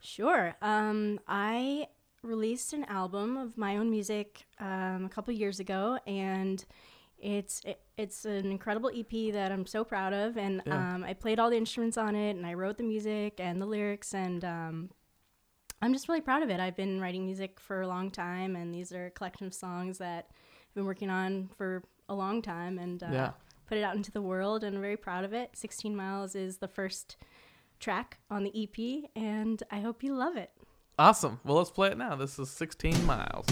Sure. 0.00 0.54
Um, 0.62 1.18
I 1.26 1.88
released 2.22 2.72
an 2.72 2.84
album 2.84 3.36
of 3.36 3.56
my 3.56 3.76
own 3.76 3.90
music 3.90 4.44
um, 4.58 5.04
a 5.04 5.08
couple 5.08 5.32
years 5.34 5.60
ago, 5.60 5.98
and 6.06 6.64
it's 7.18 7.60
it, 7.64 7.80
it's 7.96 8.24
an 8.24 8.50
incredible 8.50 8.90
EP 8.94 9.32
that 9.32 9.50
I'm 9.52 9.66
so 9.66 9.84
proud 9.84 10.12
of. 10.12 10.36
And 10.36 10.62
Yeah. 10.66 10.94
um, 10.94 11.04
I 11.04 11.14
played 11.14 11.38
all 11.38 11.50
the 11.50 11.56
instruments 11.56 11.96
on 11.96 12.14
it, 12.14 12.36
and 12.36 12.46
I 12.46 12.54
wrote 12.54 12.76
the 12.78 12.84
music 12.84 13.40
and 13.40 13.60
the 13.60 13.66
lyrics, 13.66 14.14
and 14.14 14.44
um, 14.44 14.90
I'm 15.82 15.92
just 15.92 16.08
really 16.08 16.20
proud 16.20 16.42
of 16.42 16.50
it. 16.50 16.60
I've 16.60 16.76
been 16.76 17.00
writing 17.00 17.24
music 17.26 17.60
for 17.60 17.80
a 17.82 17.88
long 17.88 18.10
time, 18.10 18.56
and 18.56 18.74
these 18.74 18.92
are 18.92 19.06
a 19.06 19.10
collection 19.10 19.46
of 19.46 19.54
songs 19.54 19.98
that 19.98 20.26
I've 20.30 20.74
been 20.74 20.86
working 20.86 21.10
on 21.10 21.48
for 21.56 21.82
a 22.08 22.14
long 22.14 22.42
time, 22.42 22.78
and 22.78 23.02
uh, 23.02 23.10
Yeah. 23.12 23.30
put 23.66 23.78
it 23.78 23.84
out 23.84 23.96
into 23.96 24.10
the 24.12 24.22
world, 24.22 24.64
and 24.64 24.76
I'm 24.76 24.82
very 24.82 24.96
proud 24.96 25.24
of 25.24 25.32
it. 25.32 25.50
16 25.54 25.94
Miles 25.96 26.34
is 26.34 26.58
the 26.58 26.68
first 26.68 27.16
track 27.78 28.18
on 28.30 28.42
the 28.44 28.52
EP, 28.62 29.10
and 29.14 29.62
I 29.70 29.80
hope 29.80 30.02
you 30.02 30.14
love 30.14 30.36
it. 30.36 30.50
Awesome. 30.98 31.40
Well, 31.44 31.58
let's 31.58 31.70
play 31.70 31.88
it 31.88 31.98
now. 31.98 32.16
This 32.16 32.38
is 32.38 32.48
16 32.48 33.04
Miles. 33.04 33.44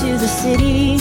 To 0.00 0.16
the 0.16 0.26
city. 0.26 0.98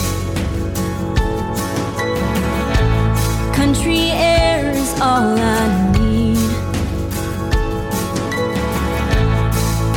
Country 3.56 4.12
air 4.12 4.72
is 4.72 4.94
all 5.00 5.38
I 5.40 5.92
need. 5.98 6.38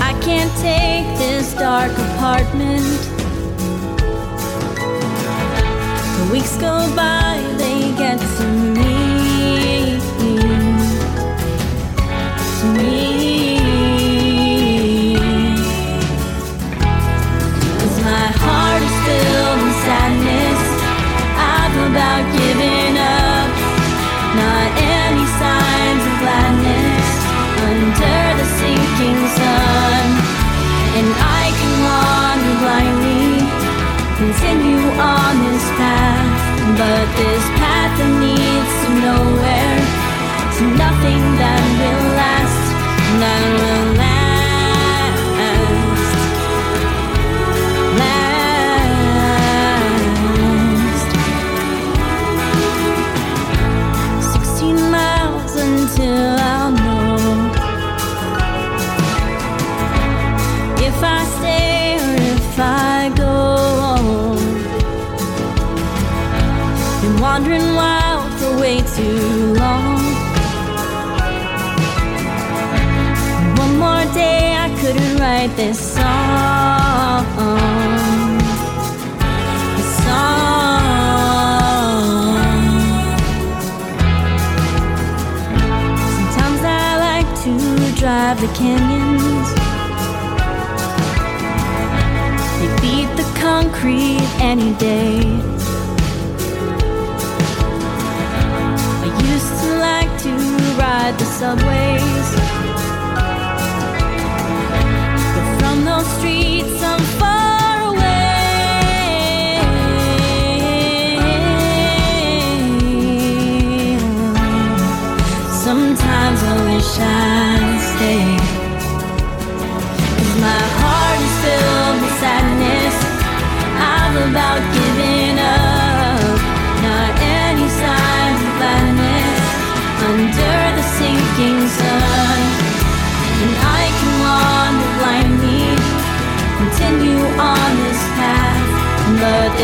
I 0.01 0.13
can't 0.23 0.53
take 0.61 1.07
this 1.19 1.55
dark 1.55 1.93
apartment. 1.93 2.85
The 6.17 6.29
weeks 6.33 6.57
go 6.57 6.95
by, 6.95 7.54
on 34.99 35.33
this 35.47 35.67
path, 35.81 36.79
but 36.79 37.07
this 37.17 37.45
path 37.59 37.97
leads 38.21 38.73
to 38.83 38.91
nowhere, 39.03 39.79
to 40.57 40.65
nothing 40.77 41.23
that 41.41 41.63
will 41.79 42.07
last, 42.21 42.63
that 43.21 43.43
will 43.61 43.84
wandering 67.35 67.75
wild 67.75 68.33
for 68.39 68.53
way 68.61 68.79
too 68.95 69.55
long. 69.55 69.99
One 73.59 73.75
more 73.77 74.05
day 74.15 74.55
I 74.57 74.69
couldn't 74.81 75.17
write 75.19 75.53
this 75.57 75.81
song. 75.97 77.27
This 79.77 79.93
song. 80.05 81.25
Sometimes 86.37 86.63
I 86.63 86.87
like 87.09 87.31
to 87.47 87.53
drive 88.01 88.37
the 88.45 88.51
canyons. 88.61 89.49
They 92.61 92.71
beat 92.81 93.11
the 93.17 93.27
concrete 93.41 94.29
any 94.39 94.73
day. 94.75 95.54
Ride 101.43 101.94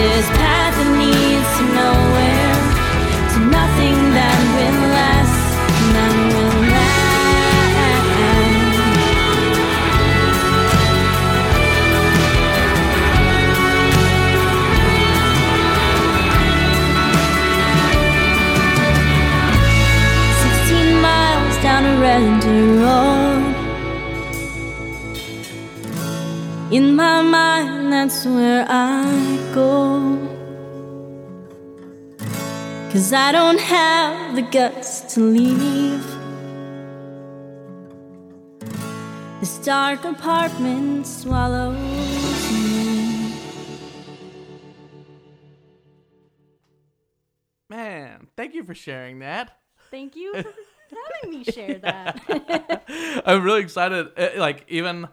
this 0.01 0.27
path 0.41 0.75
that 0.79 0.91
leads 1.01 1.51
to 1.59 1.65
nowhere, 1.81 2.55
to 3.33 3.39
nothing 3.59 3.99
that 4.17 4.39
will 4.55 4.81
last, 4.97 5.39
will 6.33 6.61
last. 6.73 7.01
Sixteen 20.43 20.91
miles 21.05 21.57
down 21.67 21.83
a 21.85 21.95
road. 22.85 23.45
In 26.73 26.85
my 26.95 27.21
mind, 27.21 27.93
that's 27.93 28.25
where 28.25 28.65
I 28.69 29.20
go. 29.55 30.19
Cause 32.93 33.13
I 33.13 33.33
don't 33.33 33.61
have 33.61 34.35
the 34.35 34.43
guts 34.43 35.01
to 35.15 35.21
leave. 35.21 36.05
This 39.41 39.59
dark 39.59 40.05
apartment 40.05 41.07
swallows 41.07 41.77
me. 42.53 43.33
Man, 47.69 48.27
thank 48.37 48.55
you 48.55 48.65
for 48.65 48.75
sharing 48.75 49.21
that. 49.21 49.57
Thank 49.91 50.17
you 50.17 50.35
for 50.35 50.53
having 51.23 51.39
me 51.39 51.45
share 51.45 51.79
that. 51.79 52.83
I'm 53.25 53.43
really 53.45 53.63
excited. 53.63 54.09
Like 54.37 54.65
even, 54.69 55.09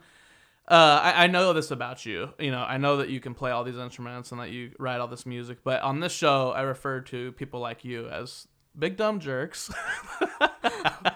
uh, 0.67 0.99
I, 1.01 1.23
I 1.23 1.27
know 1.27 1.53
this 1.53 1.71
about 1.71 2.05
you. 2.05 2.33
You 2.39 2.51
know, 2.51 2.59
I 2.59 2.77
know 2.77 2.97
that 2.97 3.09
you 3.09 3.19
can 3.21 3.33
play 3.33 3.51
all 3.51 3.63
these 3.63 3.77
instruments 3.77 4.31
and 4.31 4.41
that 4.41 4.51
you 4.51 4.71
write 4.77 4.99
all 4.99 5.07
this 5.07 5.25
music. 5.25 5.59
But 5.63 5.81
on 5.81 6.01
this 6.01 6.11
show, 6.11 6.51
I 6.51 6.61
refer 6.61 7.01
to 7.01 7.31
people 7.33 7.61
like 7.61 7.85
you 7.85 8.09
as 8.09 8.47
big 8.77 8.97
dumb 8.97 9.19
jerks. 9.19 9.71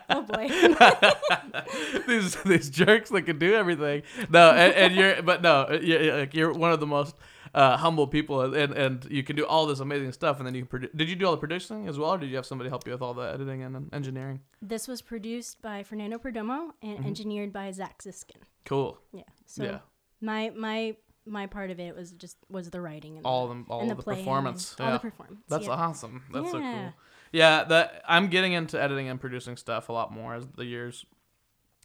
oh 0.09 0.21
boy. 0.21 0.47
these 2.07 2.35
these 2.43 2.69
jerks 2.69 3.09
that 3.09 3.23
can 3.23 3.39
do 3.39 3.53
everything. 3.53 4.03
No, 4.29 4.51
and, 4.51 4.73
and 4.73 4.95
you're 4.95 5.21
but 5.21 5.41
no, 5.41 5.79
you're, 5.81 6.19
like, 6.19 6.33
you're 6.33 6.53
one 6.53 6.71
of 6.71 6.79
the 6.79 6.87
most 6.87 7.15
uh, 7.53 7.77
humble 7.77 8.07
people, 8.07 8.41
and 8.41 8.73
and 8.73 9.05
you 9.11 9.23
can 9.23 9.35
do 9.35 9.45
all 9.45 9.65
this 9.65 9.79
amazing 9.79 10.11
stuff. 10.13 10.37
And 10.39 10.47
then 10.47 10.55
you 10.55 10.65
produ- 10.65 10.95
did 10.95 11.09
you 11.09 11.15
do 11.15 11.25
all 11.25 11.31
the 11.31 11.37
producing 11.37 11.87
as 11.87 11.97
well, 11.99 12.11
or 12.11 12.17
did 12.17 12.29
you 12.29 12.35
have 12.37 12.45
somebody 12.45 12.69
help 12.69 12.85
you 12.85 12.93
with 12.93 13.01
all 13.01 13.13
the 13.13 13.23
editing 13.33 13.61
and 13.63 13.89
engineering? 13.93 14.41
this 14.61 14.87
was 14.87 15.01
produced 15.01 15.61
by 15.61 15.83
Fernando 15.83 16.17
Perdomo 16.17 16.69
and 16.81 16.99
Mm-hmm. 16.99 17.07
engineered 17.07 17.51
by 17.53 17.71
Zach 17.71 18.01
Ziskin. 18.03 18.41
Cool. 18.65 18.97
Yeah. 19.13 19.23
So 19.45 19.63
Yeah. 19.63 19.79
my 20.21 20.51
my 20.55 20.95
my 21.25 21.45
part 21.47 21.69
of 21.71 21.79
it 21.79 21.95
was 21.95 22.11
just 22.13 22.37
was 22.49 22.69
the 22.69 22.79
writing 22.81 23.17
and 23.17 23.25
All 23.25 23.47
the, 23.47 23.53
them, 23.53 23.65
all 23.69 23.85
the 23.85 23.91
and 23.95 24.03
performance. 24.05 24.75
all 24.79 24.91
the 24.93 24.99
performance. 24.99 25.41
That's 25.49 25.65
yeah. 25.67 25.71
awesome. 25.73 26.23
That's 26.33 26.51
so 26.51 26.59
cool. 26.59 26.93
Yeah, 27.33 27.63
that 27.65 28.01
I'm 28.07 28.27
getting 28.27 28.53
into 28.53 28.81
editing 28.81 29.07
and 29.07 29.19
producing 29.19 29.55
stuff 29.57 29.89
a 29.89 29.93
lot 29.93 30.11
more 30.11 30.33
as 30.35 30.47
the 30.55 30.65
years 30.65 31.05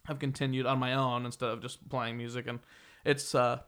have 0.05 0.19
continued 0.19 0.65
on 0.65 0.79
my 0.79 0.93
own 0.93 1.25
instead 1.25 1.49
of 1.49 1.61
just 1.61 1.87
playing 1.89 2.15
music 2.17 2.47
and 2.47 2.59
it's 3.05 3.35
uh 3.35 3.59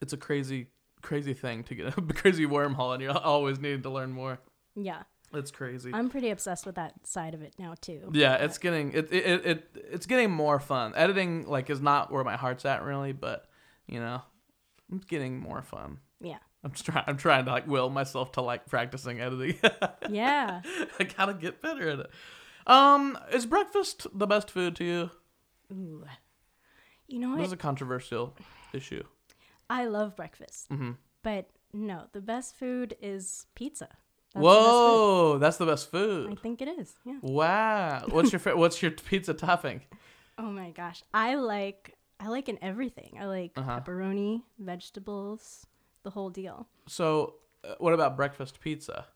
it's 0.00 0.12
a 0.12 0.16
crazy 0.16 0.68
crazy 1.06 1.34
thing 1.34 1.62
to 1.64 1.74
get 1.74 1.96
a 1.96 2.00
crazy 2.14 2.44
wormhole 2.46 2.92
and 2.94 3.02
you're 3.02 3.16
always 3.16 3.58
needing 3.60 3.82
to 3.82 3.90
learn 3.90 4.12
more. 4.12 4.38
Yeah. 4.74 5.02
It's 5.32 5.50
crazy. 5.50 5.90
I'm 5.92 6.08
pretty 6.08 6.30
obsessed 6.30 6.66
with 6.66 6.76
that 6.76 7.06
side 7.06 7.34
of 7.34 7.42
it 7.42 7.54
now 7.58 7.74
too. 7.80 8.10
yeah, 8.12 8.34
it's 8.36 8.58
getting 8.58 8.92
it, 8.92 9.12
it 9.12 9.24
it 9.26 9.46
it 9.46 9.86
it's 9.92 10.06
getting 10.06 10.30
more 10.30 10.58
fun. 10.60 10.92
Editing 10.94 11.46
like 11.46 11.68
is 11.68 11.80
not 11.80 12.12
where 12.12 12.22
my 12.24 12.36
heart's 12.36 12.64
at 12.64 12.82
really, 12.84 13.12
but 13.12 13.46
you 13.86 13.98
know, 14.00 14.22
it's 14.94 15.04
getting 15.04 15.38
more 15.40 15.62
fun. 15.62 15.98
Yeah. 16.20 16.38
I'm 16.64 16.70
just 16.72 16.86
trying 16.86 17.04
I'm 17.06 17.16
trying 17.16 17.44
to 17.44 17.50
like 17.50 17.66
will 17.66 17.90
myself 17.90 18.32
to 18.32 18.40
like 18.40 18.66
practicing 18.66 19.20
editing. 19.20 19.58
Yeah. 20.10 20.62
I 21.00 21.04
gotta 21.04 21.34
get 21.34 21.60
better 21.60 21.88
at 21.88 21.98
it. 22.00 22.10
Um, 22.66 23.18
is 23.32 23.46
breakfast 23.46 24.06
the 24.14 24.26
best 24.26 24.50
food 24.50 24.76
to 24.76 24.84
you? 24.84 25.10
Ooh. 25.72 26.04
You 27.08 27.18
know 27.18 27.30
This 27.32 27.38
what? 27.38 27.46
is 27.46 27.52
a 27.52 27.56
controversial 27.56 28.36
issue. 28.72 29.02
I 29.68 29.86
love 29.86 30.16
breakfast. 30.16 30.66
hmm 30.68 30.92
But 31.22 31.50
no, 31.72 32.04
the 32.12 32.20
best 32.20 32.56
food 32.56 32.96
is 33.02 33.46
pizza. 33.54 33.88
That's 34.34 34.34
the. 34.34 34.40
Whoa, 34.42 35.38
that's 35.38 35.56
the 35.56 35.66
best 35.66 35.90
food. 35.90 36.30
I 36.30 36.34
think 36.36 36.60
it 36.62 36.68
is. 36.68 36.94
Yeah. 37.04 37.18
Wow. 37.22 38.04
What's 38.10 38.32
your 38.32 38.38
fa- 38.40 38.56
what's 38.62 38.80
your 38.82 38.90
pizza 38.92 39.34
topping? 39.34 39.80
Oh 40.38 40.50
my 40.50 40.70
gosh. 40.70 41.02
I 41.14 41.34
like 41.36 41.94
I 42.20 42.28
like 42.28 42.48
in 42.48 42.58
everything. 42.62 43.16
I 43.20 43.26
like 43.26 43.52
Uh-huh. 43.56 43.80
pepperoni, 43.80 44.42
vegetables, 44.58 45.66
the 46.02 46.10
whole 46.10 46.30
deal. 46.30 46.68
So, 46.86 47.34
uh, 47.64 47.74
what 47.78 47.92
about 47.94 48.16
breakfast 48.16 48.60
pizza? 48.60 49.06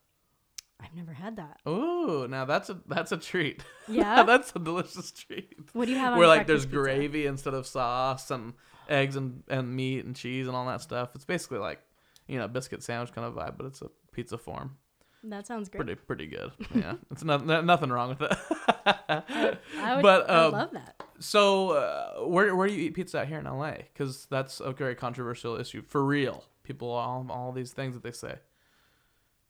I've 0.83 0.95
never 0.95 1.13
had 1.13 1.37
that. 1.37 1.61
Ooh, 1.69 2.27
now 2.29 2.47
that's 2.47 2.71
a 2.71 2.79
that's 2.87 3.13
a 3.13 3.17
treat. 3.19 3.63
Yeah. 3.89 4.23
that's 4.31 4.53
a 4.57 4.59
delicious 4.59 5.13
treat. 5.13 5.55
what 5.75 5.85
do 5.87 5.93
you 5.93 5.99
have 5.99 6.15
on 6.15 6.19
Where 6.19 6.29
like 6.29 6.47
there's 6.47 6.65
pizza? 6.65 6.77
gravy 6.79 7.27
instead 7.27 7.53
of 7.55 7.67
sauce 7.67 8.31
and 8.31 8.55
eggs 8.91 9.17
and, 9.17 9.43
and 9.49 9.75
meat 9.75 10.05
and 10.05 10.15
cheese 10.15 10.47
and 10.47 10.57
all 10.57 10.67
that 10.67 10.83
stuff. 10.83 11.11
It's 11.15 11.25
basically 11.25 11.59
like 11.59 11.81
you 12.27 12.39
know 12.39 12.49
biscuit 12.49 12.83
sandwich 12.83 13.13
kind 13.13 13.27
of 13.27 13.35
vibe, 13.35 13.57
but 13.57 13.67
it's 13.67 13.83
a 13.83 13.91
pizza 14.13 14.37
form. 14.37 14.77
That 15.25 15.47
sounds 15.47 15.69
great. 15.69 15.85
Pretty 15.85 15.95
pretty 15.95 16.27
good. 16.27 16.53
Yeah, 16.75 16.95
it's 17.11 17.25
not, 17.25 17.47
nothing 17.47 17.91
wrong 17.91 18.11
with 18.11 18.23
it. 18.23 18.39
I 18.87 19.95
would, 19.97 20.03
but, 20.03 20.31
I 20.31 20.47
um, 20.47 20.53
love 20.53 20.71
that. 20.73 21.03
So, 21.19 21.71
uh, 21.73 22.27
where 22.27 22.57
where 22.57 22.67
do 22.67 22.75
you 22.75 22.85
eat 22.85 22.95
pizza 22.95 23.21
out 23.21 23.29
here 23.29 23.39
in 23.39 23.45
LA? 23.45 23.73
Because 23.93 24.27
that's 24.31 24.61
a 24.61 24.73
very 24.73 24.95
controversial 24.95 25.57
issue 25.57 25.83
for 25.87 26.05
real. 26.05 26.45
People 26.63 26.91
all 26.91 27.27
all 27.31 27.53
these 27.53 27.73
things 27.73 27.95
that 27.95 28.03
they 28.03 28.13
say. 28.13 28.37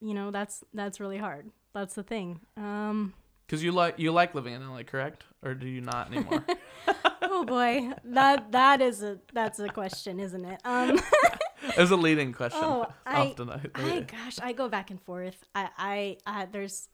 You 0.01 0.15
know, 0.15 0.31
that's 0.31 0.65
that's 0.75 0.99
really 0.99 1.19
hard. 1.19 1.51
That's 1.73 1.95
the 1.95 2.03
thing. 2.03 2.41
Um 2.57 3.15
Because 3.51 3.65
you 3.65 3.73
like 3.73 3.99
you 3.99 4.13
like 4.13 4.33
living 4.33 4.55
in 4.55 4.65
LA, 4.65 4.85
correct? 4.85 5.25
Or 5.43 5.55
do 5.55 5.67
you 5.67 5.81
not 5.81 6.13
anymore? 6.13 6.45
oh 7.23 7.45
boy. 7.45 7.91
That 8.05 8.53
that 8.53 8.81
is 8.81 9.03
a 9.03 9.19
that's 9.35 9.59
a 9.59 9.69
question, 9.69 10.21
isn't 10.21 10.45
it? 10.45 10.61
Um 10.65 11.01
As 11.77 11.91
a 11.91 11.97
leading 11.97 12.33
question. 12.33 12.61
Oh, 12.63 12.87
I, 13.05 13.35
I, 13.37 13.61
I, 13.75 14.01
gosh, 14.01 14.39
I 14.41 14.53
go 14.53 14.69
back 14.69 14.91
and 14.91 15.03
forth. 15.03 15.45
I, 15.55 15.69
I, 15.77 16.17
I 16.25 16.47
there's, 16.47 16.89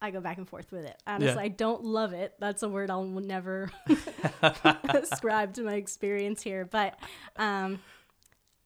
I 0.00 0.10
go 0.10 0.20
back 0.20 0.38
and 0.38 0.48
forth 0.48 0.72
with 0.72 0.84
it. 0.84 1.00
Honestly, 1.06 1.34
Yeah. 1.34 1.40
I 1.40 1.48
don't 1.48 1.84
love 1.84 2.12
it. 2.12 2.34
That's 2.40 2.62
a 2.62 2.68
word 2.68 2.90
I'll 2.90 3.04
never 3.04 3.70
ascribe 4.88 5.54
to 5.54 5.62
my 5.62 5.74
experience 5.74 6.42
here. 6.42 6.64
But, 6.64 6.98
um, 7.36 7.78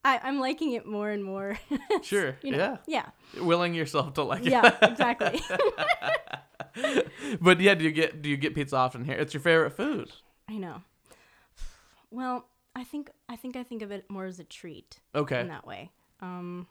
I, 0.05 0.19
I'm 0.23 0.39
liking 0.39 0.71
it 0.73 0.85
more 0.85 1.09
and 1.09 1.23
more. 1.23 1.57
sure. 2.01 2.37
you 2.41 2.51
know, 2.51 2.77
yeah. 2.87 3.05
yeah, 3.35 3.41
Willing 3.43 3.73
yourself 3.73 4.13
to 4.13 4.23
like 4.23 4.45
it. 4.45 4.51
yeah, 4.51 4.75
exactly. 4.81 5.41
But 7.41 7.59
yeah, 7.59 7.75
do 7.75 7.83
you 7.83 7.91
get 7.91 8.21
do 8.21 8.29
you 8.29 8.37
get 8.37 8.55
pizza 8.55 8.75
often 8.77 9.03
here? 9.05 9.15
It's 9.15 9.33
your 9.33 9.41
favorite 9.41 9.71
food. 9.71 10.11
I 10.47 10.57
know. 10.57 10.81
Well, 12.11 12.45
I 12.75 12.83
think 12.83 13.09
I 13.27 13.35
think 13.35 13.55
I 13.55 13.63
think 13.63 13.81
of 13.81 13.91
it 13.91 14.09
more 14.09 14.25
as 14.25 14.39
a 14.39 14.43
treat 14.43 14.99
Okay. 15.13 15.41
in 15.41 15.47
that 15.49 15.65
way. 15.67 15.91
Um, 16.21 16.67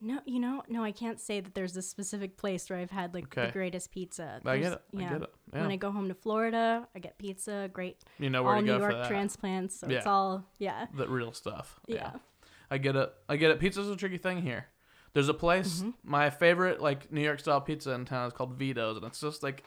no, 0.00 0.20
you 0.24 0.40
know, 0.40 0.62
no, 0.68 0.82
I 0.82 0.92
can't 0.92 1.20
say 1.20 1.40
that 1.40 1.54
there's 1.54 1.76
a 1.76 1.82
specific 1.82 2.36
place 2.36 2.68
where 2.70 2.78
I've 2.78 2.90
had 2.90 3.12
like 3.14 3.24
Okay. 3.26 3.46
the 3.46 3.52
greatest 3.52 3.90
pizza. 3.92 4.40
I 4.44 4.56
get 4.58 4.62
There's- 4.62 4.72
it. 4.74 4.98
I 4.98 5.02
get 5.08 5.22
it. 5.22 5.34
Yeah. 5.52 5.60
When 5.62 5.70
I 5.70 5.76
go 5.76 5.90
home 5.90 6.08
to 6.08 6.14
Florida, 6.14 6.88
I 6.94 6.98
get 6.98 7.18
pizza. 7.18 7.68
Great, 7.72 7.98
you 8.18 8.30
know 8.30 8.42
where 8.42 8.54
all 8.54 8.60
to 8.60 8.66
New 8.66 8.72
go 8.72 8.78
York 8.78 8.92
for 8.92 8.98
that. 8.98 9.08
transplants. 9.08 9.80
So 9.80 9.86
it's 9.88 10.06
Yeah. 10.06 10.10
all 10.12 10.44
yeah, 10.58 10.86
the 10.94 11.08
real 11.08 11.32
stuff. 11.32 11.80
yeah. 11.86 12.12
I 12.70 12.78
get 12.78 12.94
it. 12.96 13.12
I 13.28 13.36
get 13.36 13.50
it. 13.50 13.58
Pizza's 13.60 13.88
a 13.90 13.96
tricky 13.96 14.16
thing 14.18 14.42
here. 14.42 14.66
There's 15.12 15.28
a 15.28 15.34
place, 15.34 15.80
Mm-hmm. 15.80 15.90
my 16.04 16.30
favorite 16.30 16.80
like 16.80 17.10
New 17.12 17.20
York 17.22 17.40
style 17.40 17.60
pizza 17.60 17.90
in 17.92 18.04
town 18.04 18.28
is 18.28 18.32
called 18.32 18.54
Vito's, 18.54 18.96
and 18.96 19.04
it's 19.06 19.20
just 19.20 19.42
like 19.42 19.64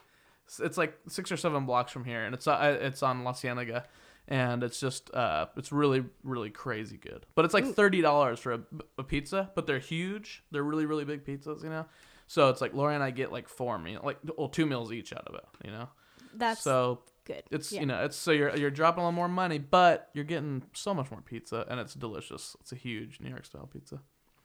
it's 0.60 0.78
like 0.78 0.98
six 1.08 1.32
or 1.32 1.38
seven 1.38 1.66
blocks 1.66 1.92
from 1.92 2.06
here, 2.06 2.24
and 2.24 2.34
it's 2.34 2.48
uh, 2.48 2.78
it's 2.82 3.04
on 3.04 3.24
La 3.26 3.34
Cienega, 3.34 3.86
and 4.28 4.64
it's 4.64 4.80
just 4.80 5.14
uh 5.14 5.48
it's 5.58 5.72
really 5.72 6.06
really 6.24 6.50
crazy 6.50 6.98
good. 6.98 7.26
But 7.36 7.46
it's 7.46 7.54
like 7.54 7.66
thirty 7.66 8.02
dollars 8.02 8.40
for 8.40 8.54
a, 8.54 8.62
a 8.98 9.04
pizza, 9.04 9.52
but 9.56 9.68
they're 9.68 9.80
huge. 9.80 10.44
They're 10.52 10.64
really 10.64 10.86
really 10.86 11.06
big 11.06 11.26
pizzas, 11.26 11.64
you 11.64 11.70
know. 11.70 11.86
So 12.28 12.50
it's 12.50 12.62
like 12.62 12.74
Lori 12.74 12.96
and 12.96 13.04
I 13.04 13.12
get 13.12 13.32
like 13.32 13.48
four 13.50 13.78
meal, 13.78 14.02
like 14.04 14.18
well 14.38 14.50
two 14.50 14.66
meals 14.66 14.92
each 14.92 15.14
out 15.14 15.28
of 15.28 15.36
it, 15.36 15.46
you 15.64 15.72
know. 15.72 15.90
That's 16.36 16.62
so 16.62 17.02
good. 17.26 17.44
it's 17.52 17.72
yeah. 17.72 17.82
you 17.82 17.86
know 17.86 18.04
it's 18.04 18.16
so 18.16 18.32
you're 18.32 18.56
you're 18.56 18.72
dropping 18.72 19.02
a 19.02 19.06
little 19.06 19.16
more 19.16 19.28
money, 19.28 19.60
but 19.60 20.10
you're 20.14 20.24
getting 20.24 20.64
so 20.74 20.94
much 20.94 21.12
more 21.12 21.22
pizza, 21.22 21.66
and 21.70 21.80
it's 21.80 21.94
delicious. 21.94 22.56
It's 22.62 22.72
a 22.72 22.76
huge 22.76 23.20
New 23.20 23.30
York 23.30 23.46
style 23.46 23.70
pizza. 23.72 24.00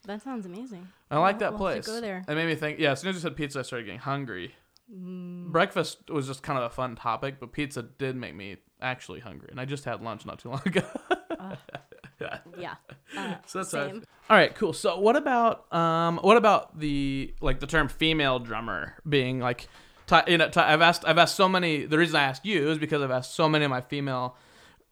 that 0.05 0.23
sounds 0.23 0.47
amazing. 0.47 0.89
I 1.11 1.19
like 1.19 1.39
that 1.39 1.53
we'll 1.53 1.61
place. 1.61 1.85
to 1.87 1.93
go 1.93 2.01
there. 2.01 2.25
It 2.29 2.35
made 2.35 2.47
me 2.47 2.55
think. 2.55 2.79
Yeah, 2.79 2.93
as 2.93 3.01
soon 3.01 3.11
as 3.11 3.17
you 3.17 3.21
said 3.21 3.37
pizza, 3.37 3.61
I 3.61 3.63
started 3.63 3.85
getting 3.87 4.01
hungry. 4.01 4.55
Mm. 4.92 5.52
Breakfast 5.52 6.09
was 6.09 6.26
just 6.26 6.42
kind 6.42 6.59
of 6.59 6.64
a 6.64 6.71
fun 6.71 6.97
topic, 6.97 7.40
but 7.40 7.52
pizza 7.52 7.83
did 7.83 8.16
make 8.16 8.35
me 8.35 8.57
actually 8.80 9.21
hungry, 9.21 9.49
and 9.50 9.61
I 9.61 9.64
just 9.64 9.85
had 9.85 10.02
lunch 10.02 10.25
not 10.25 10.38
too 10.38 10.50
long 10.50 10.62
ago. 10.64 10.83
Yeah. 12.59 12.75
Uh, 13.16 13.35
so 13.47 13.61
that's 13.61 13.71
same. 13.71 14.04
all 14.28 14.37
right. 14.37 14.54
Cool. 14.54 14.73
So 14.73 14.99
what 14.99 15.16
about 15.16 15.73
um 15.73 16.18
what 16.18 16.37
about 16.37 16.78
the 16.78 17.33
like 17.40 17.61
the 17.61 17.66
term 17.66 17.88
female 17.88 18.38
drummer 18.38 18.95
being 19.09 19.38
like 19.38 19.68
ti 20.07 20.16
you 20.26 20.38
know 20.38 20.49
ti 20.49 20.61
I've 20.61 20.83
asked 20.83 21.04
I've 21.07 21.18
asked 21.18 21.37
so 21.37 21.49
many 21.49 21.87
the 21.87 21.99
reason 21.99 22.16
I 22.16 22.25
asked 22.25 22.45
you 22.45 22.71
is 22.71 22.78
because 22.78 23.02
I've 23.02 23.11
asked 23.11 23.35
so 23.35 23.49
many 23.49 23.64
of 23.64 23.71
my 23.71 23.80
female 23.80 24.37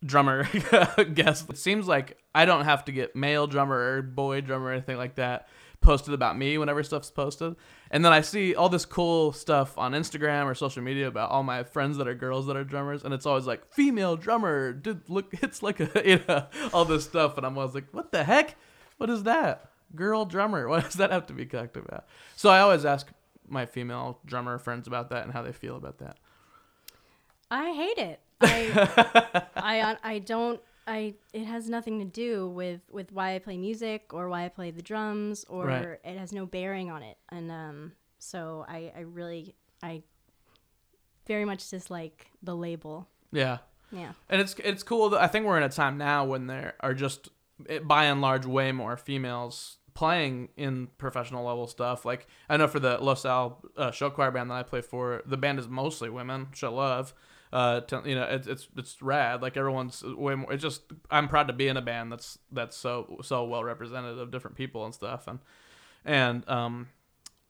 drummer 0.04 0.44
guests. 1.14 1.48
It 1.48 1.58
seems 1.58 1.88
like 1.88 2.18
I 2.34 2.44
don't 2.44 2.64
have 2.64 2.84
to 2.86 2.92
get 2.92 3.16
male 3.16 3.46
drummer 3.46 3.76
or 3.76 4.02
boy 4.02 4.40
drummer 4.40 4.66
or 4.66 4.72
anything 4.72 4.96
like 4.96 5.16
that 5.16 5.48
posted 5.80 6.14
about 6.14 6.36
me 6.36 6.58
whenever 6.58 6.82
stuff's 6.82 7.10
posted. 7.10 7.54
And 7.90 8.04
then 8.04 8.12
I 8.12 8.20
see 8.20 8.54
all 8.54 8.68
this 8.68 8.84
cool 8.84 9.32
stuff 9.32 9.76
on 9.78 9.92
Instagram 9.92 10.46
or 10.46 10.54
social 10.54 10.82
media 10.82 11.06
about 11.06 11.30
all 11.30 11.42
my 11.42 11.62
friends 11.62 11.96
that 11.98 12.08
are 12.08 12.14
girls 12.14 12.46
that 12.46 12.56
are 12.56 12.64
drummers, 12.64 13.04
and 13.04 13.14
it's 13.14 13.26
always 13.26 13.46
like 13.46 13.72
female 13.72 14.16
drummer. 14.16 14.72
Dude, 14.72 15.08
look, 15.08 15.32
it's 15.42 15.62
like 15.62 15.80
a 15.80 15.90
you 16.04 16.20
know 16.28 16.46
all 16.72 16.84
this 16.84 17.04
stuff, 17.04 17.36
and 17.36 17.46
I'm 17.46 17.56
always 17.56 17.74
like, 17.74 17.86
what 17.92 18.12
the 18.12 18.24
heck? 18.24 18.56
What 18.98 19.10
is 19.10 19.22
that? 19.24 19.70
Girl 19.94 20.24
drummer? 20.24 20.68
What 20.68 20.84
does 20.84 20.94
that 20.94 21.12
have 21.12 21.26
to 21.26 21.32
be 21.32 21.46
talked 21.46 21.76
about? 21.76 22.06
So 22.34 22.50
I 22.50 22.60
always 22.60 22.84
ask 22.84 23.08
my 23.48 23.66
female 23.66 24.18
drummer 24.26 24.58
friends 24.58 24.88
about 24.88 25.10
that 25.10 25.24
and 25.24 25.32
how 25.32 25.42
they 25.42 25.52
feel 25.52 25.76
about 25.76 25.98
that. 25.98 26.16
I 27.50 27.72
hate 27.72 27.98
it. 27.98 28.20
I, 28.40 29.42
I, 29.56 29.96
I 30.02 30.18
don't. 30.20 30.60
I. 30.86 31.14
It 31.32 31.44
has 31.44 31.68
nothing 31.68 31.98
to 31.98 32.04
do 32.04 32.48
with 32.48 32.80
with 32.90 33.12
why 33.12 33.34
I 33.34 33.38
play 33.38 33.56
music 33.56 34.12
or 34.12 34.28
why 34.28 34.44
I 34.44 34.48
play 34.48 34.70
the 34.70 34.82
drums, 34.82 35.44
or 35.48 35.66
Right. 35.66 35.98
it 36.04 36.18
has 36.18 36.32
no 36.32 36.46
bearing 36.46 36.90
on 36.90 37.02
it. 37.02 37.16
And 37.30 37.50
um, 37.50 37.92
so 38.18 38.64
I, 38.68 38.92
I 38.96 39.00
really, 39.00 39.54
I 39.82 40.02
very 41.26 41.44
much 41.44 41.68
dislike 41.68 42.26
the 42.42 42.54
label. 42.54 43.08
Yeah. 43.32 43.58
Yeah. 43.92 44.12
And 44.28 44.40
it's 44.40 44.54
it's 44.62 44.82
cool. 44.82 45.10
That 45.10 45.22
I 45.22 45.26
think 45.26 45.46
we're 45.46 45.56
in 45.56 45.62
a 45.62 45.68
time 45.68 45.98
now 45.98 46.24
when 46.24 46.46
there 46.46 46.74
are 46.80 46.94
just 46.94 47.28
by 47.84 48.04
and 48.04 48.20
large 48.20 48.44
way 48.46 48.70
more 48.72 48.96
females 48.96 49.78
playing 49.94 50.50
in 50.56 50.88
professional 50.98 51.44
level 51.46 51.66
stuff. 51.66 52.04
Like 52.04 52.26
I 52.48 52.56
know 52.58 52.68
for 52.68 52.78
the 52.80 52.98
Los 52.98 53.24
Al 53.24 53.62
uh, 53.76 53.90
show 53.90 54.10
choir 54.10 54.30
band 54.30 54.50
that 54.50 54.54
I 54.54 54.62
play 54.62 54.82
for, 54.82 55.22
the 55.24 55.36
band 55.38 55.58
is 55.58 55.68
mostly 55.68 56.10
women, 56.10 56.48
which 56.50 56.62
I 56.62 56.68
love. 56.68 57.14
Uh, 57.52 57.80
to, 57.80 58.02
you 58.04 58.14
know, 58.14 58.24
it's 58.24 58.46
it's 58.46 58.68
it's 58.76 59.00
rad. 59.00 59.42
Like 59.42 59.56
everyone's 59.56 60.02
way 60.02 60.34
more. 60.34 60.52
It's 60.52 60.62
just 60.62 60.82
I'm 61.10 61.28
proud 61.28 61.46
to 61.48 61.52
be 61.52 61.68
in 61.68 61.76
a 61.76 61.82
band 61.82 62.12
that's 62.12 62.38
that's 62.52 62.76
so 62.76 63.18
so 63.22 63.44
well 63.44 63.62
represented 63.62 64.18
of 64.18 64.30
different 64.30 64.56
people 64.56 64.84
and 64.84 64.92
stuff. 64.92 65.28
And 65.28 65.38
and 66.04 66.48
um, 66.48 66.88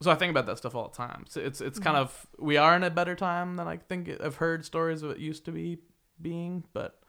so 0.02 0.10
I 0.10 0.14
think 0.14 0.30
about 0.30 0.46
that 0.46 0.58
stuff 0.58 0.74
all 0.74 0.88
the 0.88 0.96
time. 0.96 1.24
So 1.28 1.40
it's 1.40 1.60
it's 1.60 1.78
kind 1.78 1.96
of 1.96 2.26
we 2.38 2.56
are 2.56 2.76
in 2.76 2.84
a 2.84 2.90
better 2.90 3.14
time 3.14 3.56
than 3.56 3.66
I 3.66 3.78
think 3.78 4.10
I've 4.22 4.36
heard 4.36 4.64
stories 4.64 5.02
of 5.02 5.10
it 5.10 5.18
used 5.18 5.44
to 5.46 5.52
be 5.52 5.78
being, 6.20 6.64
but 6.72 7.00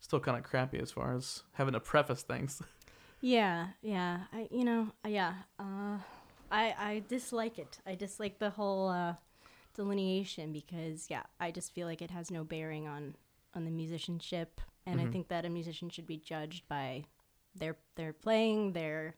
still 0.00 0.20
kind 0.20 0.36
of 0.36 0.44
crappy 0.44 0.78
as 0.78 0.90
far 0.90 1.14
as 1.14 1.42
having 1.52 1.72
to 1.72 1.80
preface 1.80 2.22
things. 2.22 2.62
Yeah, 3.20 3.68
yeah. 3.80 4.24
I, 4.34 4.48
you 4.50 4.64
know, 4.64 4.88
yeah. 5.08 5.32
Uh, 5.58 5.96
I, 6.50 6.74
I 6.78 7.02
dislike 7.08 7.58
it. 7.58 7.78
I 7.86 7.94
dislike 7.94 8.38
the 8.38 8.50
whole 8.50 8.88
uh, 8.88 9.14
delineation 9.74 10.52
because, 10.52 11.06
yeah, 11.10 11.22
I 11.40 11.50
just 11.50 11.74
feel 11.74 11.86
like 11.86 12.00
it 12.02 12.10
has 12.10 12.30
no 12.30 12.44
bearing 12.44 12.86
on 12.88 13.14
on 13.54 13.64
the 13.64 13.70
musicianship, 13.70 14.60
and 14.86 14.98
Mm-hmm. 14.98 15.08
I 15.08 15.12
think 15.12 15.28
that 15.28 15.44
a 15.44 15.48
musician 15.48 15.88
should 15.90 16.06
be 16.06 16.16
judged 16.16 16.66
by 16.68 17.04
their 17.54 17.76
their 17.96 18.12
playing, 18.12 18.72
their 18.72 19.14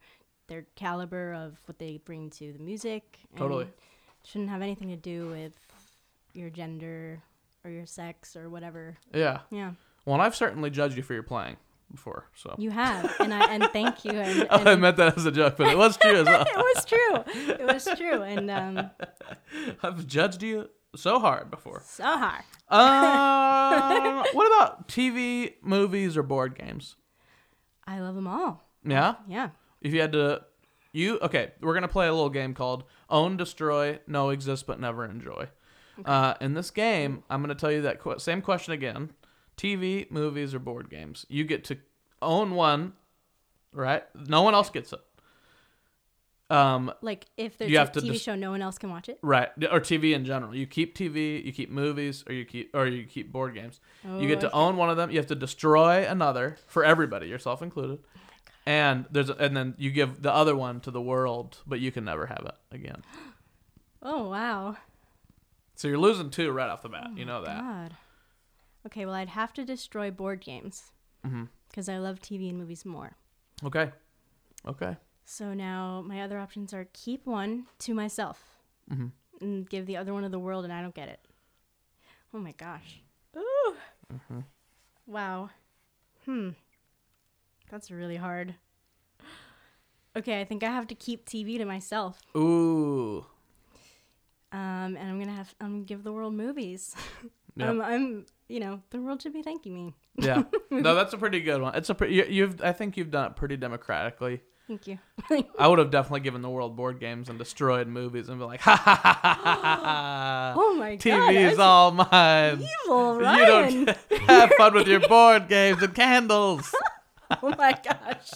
their 0.49 0.67
caliber 0.77 1.33
of 1.33 1.59
what 1.67 1.79
they 1.79 1.99
bring 2.05 2.31
to 2.31 2.53
the 2.53 2.59
music. 2.59 3.19
and 3.31 3.39
Totally. 3.39 3.67
shouldn't 4.25 4.51
have 4.51 4.63
anything 4.63 4.89
to 4.89 4.97
do 4.97 5.29
with 5.29 5.53
your 6.35 6.51
gender 6.51 7.23
or 7.65 7.71
your 7.71 7.87
sex 7.87 8.37
or 8.37 8.49
whatever. 8.51 8.97
Yeah. 9.13 9.41
Yeah, 9.51 9.73
Well, 10.05 10.15
and 10.15 10.23
I've 10.23 10.37
certainly 10.37 10.71
judged 10.71 10.97
you 10.97 11.03
for 11.03 11.15
your 11.15 11.23
playing 11.25 11.57
before, 11.91 12.29
so 12.35 12.55
you 12.59 12.71
have, 12.71 13.15
and 13.21 13.33
I 13.33 13.53
and 13.55 13.65
thank 13.73 14.05
you. 14.05 14.13
And, 14.13 14.47
I 14.51 14.73
and 14.73 14.81
meant 14.81 14.97
that 14.99 15.17
as 15.17 15.25
a 15.27 15.31
joke, 15.33 15.57
but 15.57 15.69
it 15.69 15.79
was 15.79 15.97
true 15.97 16.17
as 16.17 16.27
well. 16.27 16.43
it 16.43 16.57
was 16.57 16.85
true. 16.85 17.53
It 17.55 17.67
was 17.67 17.89
true, 17.97 18.23
and 18.23 18.51
um, 18.51 18.91
I've 19.83 20.07
judged 20.07 20.43
you 20.43 20.69
so 20.95 21.19
hard 21.19 21.51
before. 21.51 21.83
so 21.87 22.05
hard. 22.05 22.43
Um, 22.69 24.25
what 24.33 24.47
about 24.47 24.89
TV, 24.89 25.55
movies, 25.63 26.17
or 26.17 26.23
board 26.23 26.59
games? 26.59 26.97
I 27.87 28.01
love 28.01 28.15
them 28.15 28.27
all. 28.27 28.63
Yeah. 28.85 29.15
Yeah. 29.29 29.51
If 29.81 29.93
you 29.95 30.01
had 30.01 30.13
to, 30.13 30.43
you 30.93 31.19
okay? 31.21 31.53
We're 31.61 31.75
gonna 31.75 31.89
play 31.89 32.09
a 32.09 32.13
little 32.13 32.31
game 32.31 32.55
called 32.55 32.85
Own, 33.09 33.37
Destroy, 33.37 34.01
No 34.07 34.31
Exist, 34.31 34.67
but 34.67 34.81
Never 34.81 35.05
Enjoy. 35.05 35.49
Uh, 36.05 36.35
in 36.43 36.53
this 36.55 36.71
game, 36.71 37.23
I'm 37.31 37.41
gonna 37.43 37.55
tell 37.55 37.71
you 37.73 37.83
that 37.83 38.01
qu- 38.01 38.19
same 38.19 38.43
question 38.43 38.73
again: 38.75 39.13
TV, 39.57 40.11
movies, 40.11 40.55
or 40.55 40.59
board 40.59 40.91
games. 40.91 41.25
You 41.29 41.45
get 41.45 41.65
to 41.65 41.79
own 42.23 42.55
one, 42.55 42.93
right? 43.73 44.05
No 44.29 44.43
one 44.43 44.55
else 44.55 44.71
gets 44.71 44.93
it. 44.93 45.01
Um, 46.49 46.93
Like 47.03 47.27
if 47.37 47.59
there's 47.59 47.71
You 47.73 47.79
a 47.79 47.81
have 47.81 47.91
to 47.93 48.01
TV 48.01 48.13
dis- 48.13 48.23
show, 48.23 48.37
no 48.37 48.53
one 48.53 48.63
else 48.63 48.79
can 48.79 48.89
watch 48.89 49.09
it. 49.09 49.19
right, 49.21 49.49
or 49.71 49.81
TV 49.81 50.15
in 50.15 50.25
general. 50.25 50.55
You 50.55 50.67
keep 50.67 50.97
TV, 50.97 51.45
you 51.45 51.53
keep 51.53 51.71
movies, 51.71 52.23
or 52.29 52.33
you 52.35 52.45
keep 52.45 52.71
or 52.75 52.87
you 52.87 53.05
keep 53.05 53.33
board 53.33 53.55
games. 53.55 53.81
you 54.05 54.29
get 54.29 54.39
Oh, 54.39 54.49
to 54.49 54.53
own 54.53 54.77
one 54.77 54.89
of 54.89 54.97
them. 54.97 55.11
You 55.11 55.17
have 55.17 55.27
to 55.27 55.35
destroy 55.35 56.07
another 56.07 56.57
for 56.69 56.85
everybody, 56.85 57.27
yourself 57.27 57.63
included. 57.63 57.99
And 58.65 59.07
there's 59.11 59.29
and 59.29 59.57
then 59.57 59.75
you 59.77 59.91
give 59.91 60.23
the 60.23 60.33
other 60.33 60.55
one 60.55 60.79
to 60.83 60.91
the 60.93 61.01
world, 61.01 61.59
but 61.67 61.81
you 61.81 61.91
can 61.91 62.05
never 62.05 62.27
have 62.27 62.45
it 62.47 62.55
again. 62.75 63.03
Oh 64.03 64.29
wow. 64.29 64.77
So 65.75 65.89
you're 65.89 65.99
losing 65.99 66.31
two 66.31 66.53
right 66.53 66.71
off 66.71 66.83
the 66.83 66.89
bat. 66.89 67.11
you 67.17 67.25
know 67.25 67.43
that. 67.43 67.61
God. 67.61 67.97
Okay, 68.87 69.05
well 69.05 69.15
I'd 69.15 69.29
have 69.31 69.53
to 69.55 69.65
destroy 69.65 70.11
board 70.11 70.41
games 70.41 70.93
Mhm. 71.25 71.49
because 71.69 71.89
I 71.89 71.99
love 71.99 72.21
TV 72.21 72.49
and 72.49 72.59
movies 72.59 72.85
more. 72.85 73.17
Okay. 73.65 73.93
Okay. 74.65 74.97
So 75.25 75.55
now 75.55 76.03
my 76.07 76.23
other 76.23 76.39
options 76.39 76.73
are 76.73 76.87
keep 76.93 77.27
one 77.27 77.67
to 77.81 77.95
myself 77.95 78.61
Mhm. 78.91 79.11
and 79.41 79.69
give 79.69 79.87
the 79.87 79.97
other 79.97 80.13
one 80.15 80.23
to 80.23 80.29
the 80.29 80.39
world, 80.39 80.65
and 80.65 80.73
I 80.73 80.81
don't 80.83 80.95
get 80.95 81.09
it. 81.09 81.21
Oh 82.33 82.39
my 82.39 82.53
gosh. 82.53 83.01
Ooh. 83.37 83.77
Mm-hmm. 84.13 84.41
Wow. 85.07 85.51
Hmm. 86.25 86.51
That's 87.71 87.91
really 87.91 88.17
hard. 88.17 88.55
Okay, 90.15 90.41
I 90.41 90.45
think 90.45 90.63
I 90.63 90.71
have 90.71 90.87
to 90.89 90.95
keep 90.95 91.27
TV 91.27 91.59
to 91.59 91.65
myself. 91.65 92.21
Ooh. 92.37 93.27
Um, 94.53 94.97
and 94.97 95.11
I'm 95.11 95.19
gonna 95.19 95.33
have 95.35 95.55
I'm 95.61 95.73
gonna 95.75 95.85
give 95.85 96.05
the 96.05 96.13
world 96.13 96.35
movies. 96.35 96.95
Yeah. 97.57 97.71
I'm, 97.71 97.81
I'm, 97.81 98.27
you 98.49 98.61
know, 98.61 98.81
the 98.91 99.01
world 99.01 99.23
should 99.23 99.33
be 99.33 99.43
thanking 99.43 99.75
me. 99.75 99.95
Yeah. 100.19 100.43
no, 100.71 100.95
that's 100.95 101.13
a 101.15 101.19
pretty 101.19 101.41
good 101.41 101.61
one. 101.63 101.75
It's 101.75 101.89
a 101.91 101.95
pretty. 101.95 102.15
You, 102.15 102.27
you've. 102.29 102.63
I 102.63 102.73
think 102.73 102.97
you've 102.97 103.11
done 103.11 103.31
it 103.31 103.37
pretty 103.37 103.57
democratically. 103.57 104.41
Thank 104.69 104.89
you. 104.89 104.99
I 105.59 105.69
would 105.69 105.79
have 105.79 105.91
definitely 105.93 106.21
given 106.21 106.43
the 106.43 106.51
world 106.51 106.75
board 106.77 106.99
games 106.99 107.29
and 107.29 107.39
destroyed 107.39 107.87
movies 107.87 108.29
and 108.29 108.39
be 108.39 108.45
like, 108.45 108.61
ha 108.61 108.75
ha 108.77 108.95
ha 109.01 109.21
ha 109.23 109.41
ha 109.43 109.81
ha. 109.83 110.55
oh 110.59 110.75
my 110.75 110.97
god. 110.97 111.01
TV 111.01 111.53
is 111.53 111.59
all 111.59 111.93
mine. 111.93 112.67
evil, 112.85 113.17
You 113.17 113.47
don't 113.47 113.89
have 114.29 114.51
fun 114.59 114.75
with 114.75 114.89
your 114.89 115.01
board 115.01 115.49
games 115.49 115.83
and 115.85 115.95
candles. 115.95 116.75
oh 117.43 117.55
my 117.57 117.79
gosh. 117.85 118.31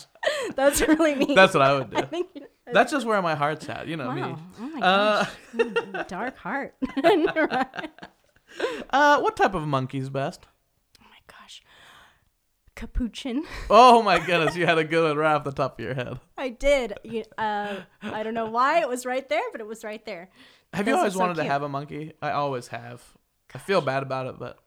That's 0.55 0.81
really 0.83 1.17
mean. 1.17 1.35
That's 1.35 1.53
what 1.55 1.63
I 1.63 1.75
would 1.75 1.93
I 1.95 2.03
do. 2.03 2.07
think 2.07 2.29
you- 2.35 2.47
That's 2.73 2.93
just 2.93 3.07
where 3.07 3.21
my 3.23 3.35
heart's 3.35 3.69
at. 3.69 3.89
You 3.89 3.97
know 3.97 4.07
wow. 4.07 4.15
me. 4.15 4.37
Oh 4.61 4.69
my 4.69 4.81
Uh, 4.87 5.25
gosh. 5.25 5.33
Mm, 5.57 6.07
Dark 6.09 6.37
heart. 6.37 6.75
uh, 8.91 9.21
what 9.21 9.37
type 9.37 9.55
of 9.55 9.67
monkey's 9.67 10.09
best? 10.09 10.47
Oh 11.01 11.05
my 11.09 11.19
gosh. 11.27 11.63
Capuchin. 12.75 13.45
Oh 13.71 14.03
my 14.03 14.19
goodness, 14.25 14.57
you 14.57 14.67
had 14.67 14.79
a 14.79 14.85
good 14.85 15.09
one 15.09 15.17
right 15.17 15.35
off 15.35 15.45
the 15.45 15.53
top 15.53 15.79
of 15.79 15.85
your 15.85 15.95
head. 15.95 16.19
I 16.37 16.49
did. 16.49 16.95
You, 17.05 17.25
uh, 17.39 17.77
I 18.03 18.23
don't 18.23 18.35
know 18.35 18.47
why 18.51 18.81
it 18.81 18.89
was 18.89 19.05
right 19.07 19.29
there, 19.29 19.43
but 19.53 19.61
it 19.61 19.67
was 19.67 19.85
right 19.85 20.05
there. 20.05 20.31
Have 20.73 20.87
you 20.89 20.97
always 20.97 21.13
are 21.15 21.19
so 21.19 21.21
wanted 21.21 21.35
to 21.37 21.45
have 21.45 21.63
a 21.63 21.69
monkey? 21.69 22.13
I 22.23 22.31
always 22.31 22.69
have. 22.69 23.03
I 23.55 23.59
feel 23.59 23.81
bad 23.81 24.03
about 24.03 24.27
it, 24.29 24.39
but 24.39 24.59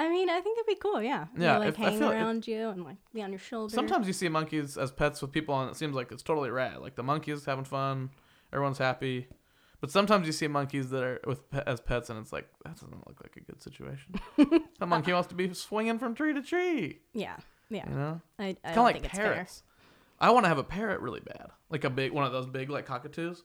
I 0.00 0.08
mean, 0.08 0.28
I 0.30 0.40
think 0.40 0.58
it'd 0.58 0.66
be 0.66 0.74
cool. 0.80 1.00
Yeah. 1.02 1.26
Yeah, 1.36 1.54
They, 1.54 1.58
like 1.60 1.68
if- 1.70 1.76
hang 1.76 1.98
feel 1.98 2.10
it- 2.10 2.14
around 2.14 2.46
you 2.46 2.68
and 2.68 2.84
like 2.84 2.96
be 3.14 3.22
on 3.22 3.30
your 3.30 3.38
shoulder. 3.38 3.74
sometimes 3.74 4.06
you 4.06 4.12
see 4.12 4.28
monkeys 4.28 4.76
as 4.76 4.90
pets 4.92 5.22
with 5.22 5.32
people, 5.32 5.58
and 5.60 5.70
it 5.70 5.76
seems 5.76 5.94
like 5.94 6.12
it's 6.12 6.22
totally 6.22 6.50
rad. 6.50 6.78
Like 6.78 6.96
the 6.96 7.02
monkey's 7.02 7.44
having 7.44 7.64
fun, 7.64 8.10
everyone's 8.52 8.78
happy. 8.78 9.28
But 9.80 9.90
sometimes 9.90 10.26
you 10.26 10.32
see 10.32 10.48
monkeys 10.48 10.90
that 10.90 11.02
are 11.04 11.20
with 11.24 11.48
pe- 11.50 11.62
as 11.66 11.80
pets, 11.80 12.10
and 12.10 12.18
it's 12.18 12.32
like 12.32 12.48
that 12.64 12.74
doesn't 12.74 13.06
look 13.06 13.20
like 13.22 13.36
a 13.36 13.40
good 13.40 13.62
situation. 13.62 14.14
the 14.78 14.86
monkey 14.86 15.12
wants 15.12 15.28
to 15.28 15.34
be 15.34 15.52
swinging 15.54 15.98
from 15.98 16.14
tree 16.14 16.34
to 16.34 16.42
tree. 16.42 16.98
Yeah. 17.12 17.36
Yeah. 17.70 17.88
You 17.88 17.94
know, 17.94 18.20
I, 18.38 18.44
I 18.44 18.54
kind 18.54 18.78
of 18.78 18.84
like 18.84 18.94
think 18.96 19.04
it's 19.06 19.14
parrots. 19.14 19.62
I 20.20 20.30
want 20.30 20.44
to 20.44 20.48
have 20.48 20.58
a 20.58 20.64
parrot 20.64 21.00
really 21.00 21.20
bad, 21.20 21.50
like 21.70 21.84
a 21.84 21.90
big 21.90 22.12
one 22.12 22.24
of 22.24 22.32
those 22.32 22.46
big 22.46 22.70
like 22.70 22.86
cockatoos. 22.86 23.44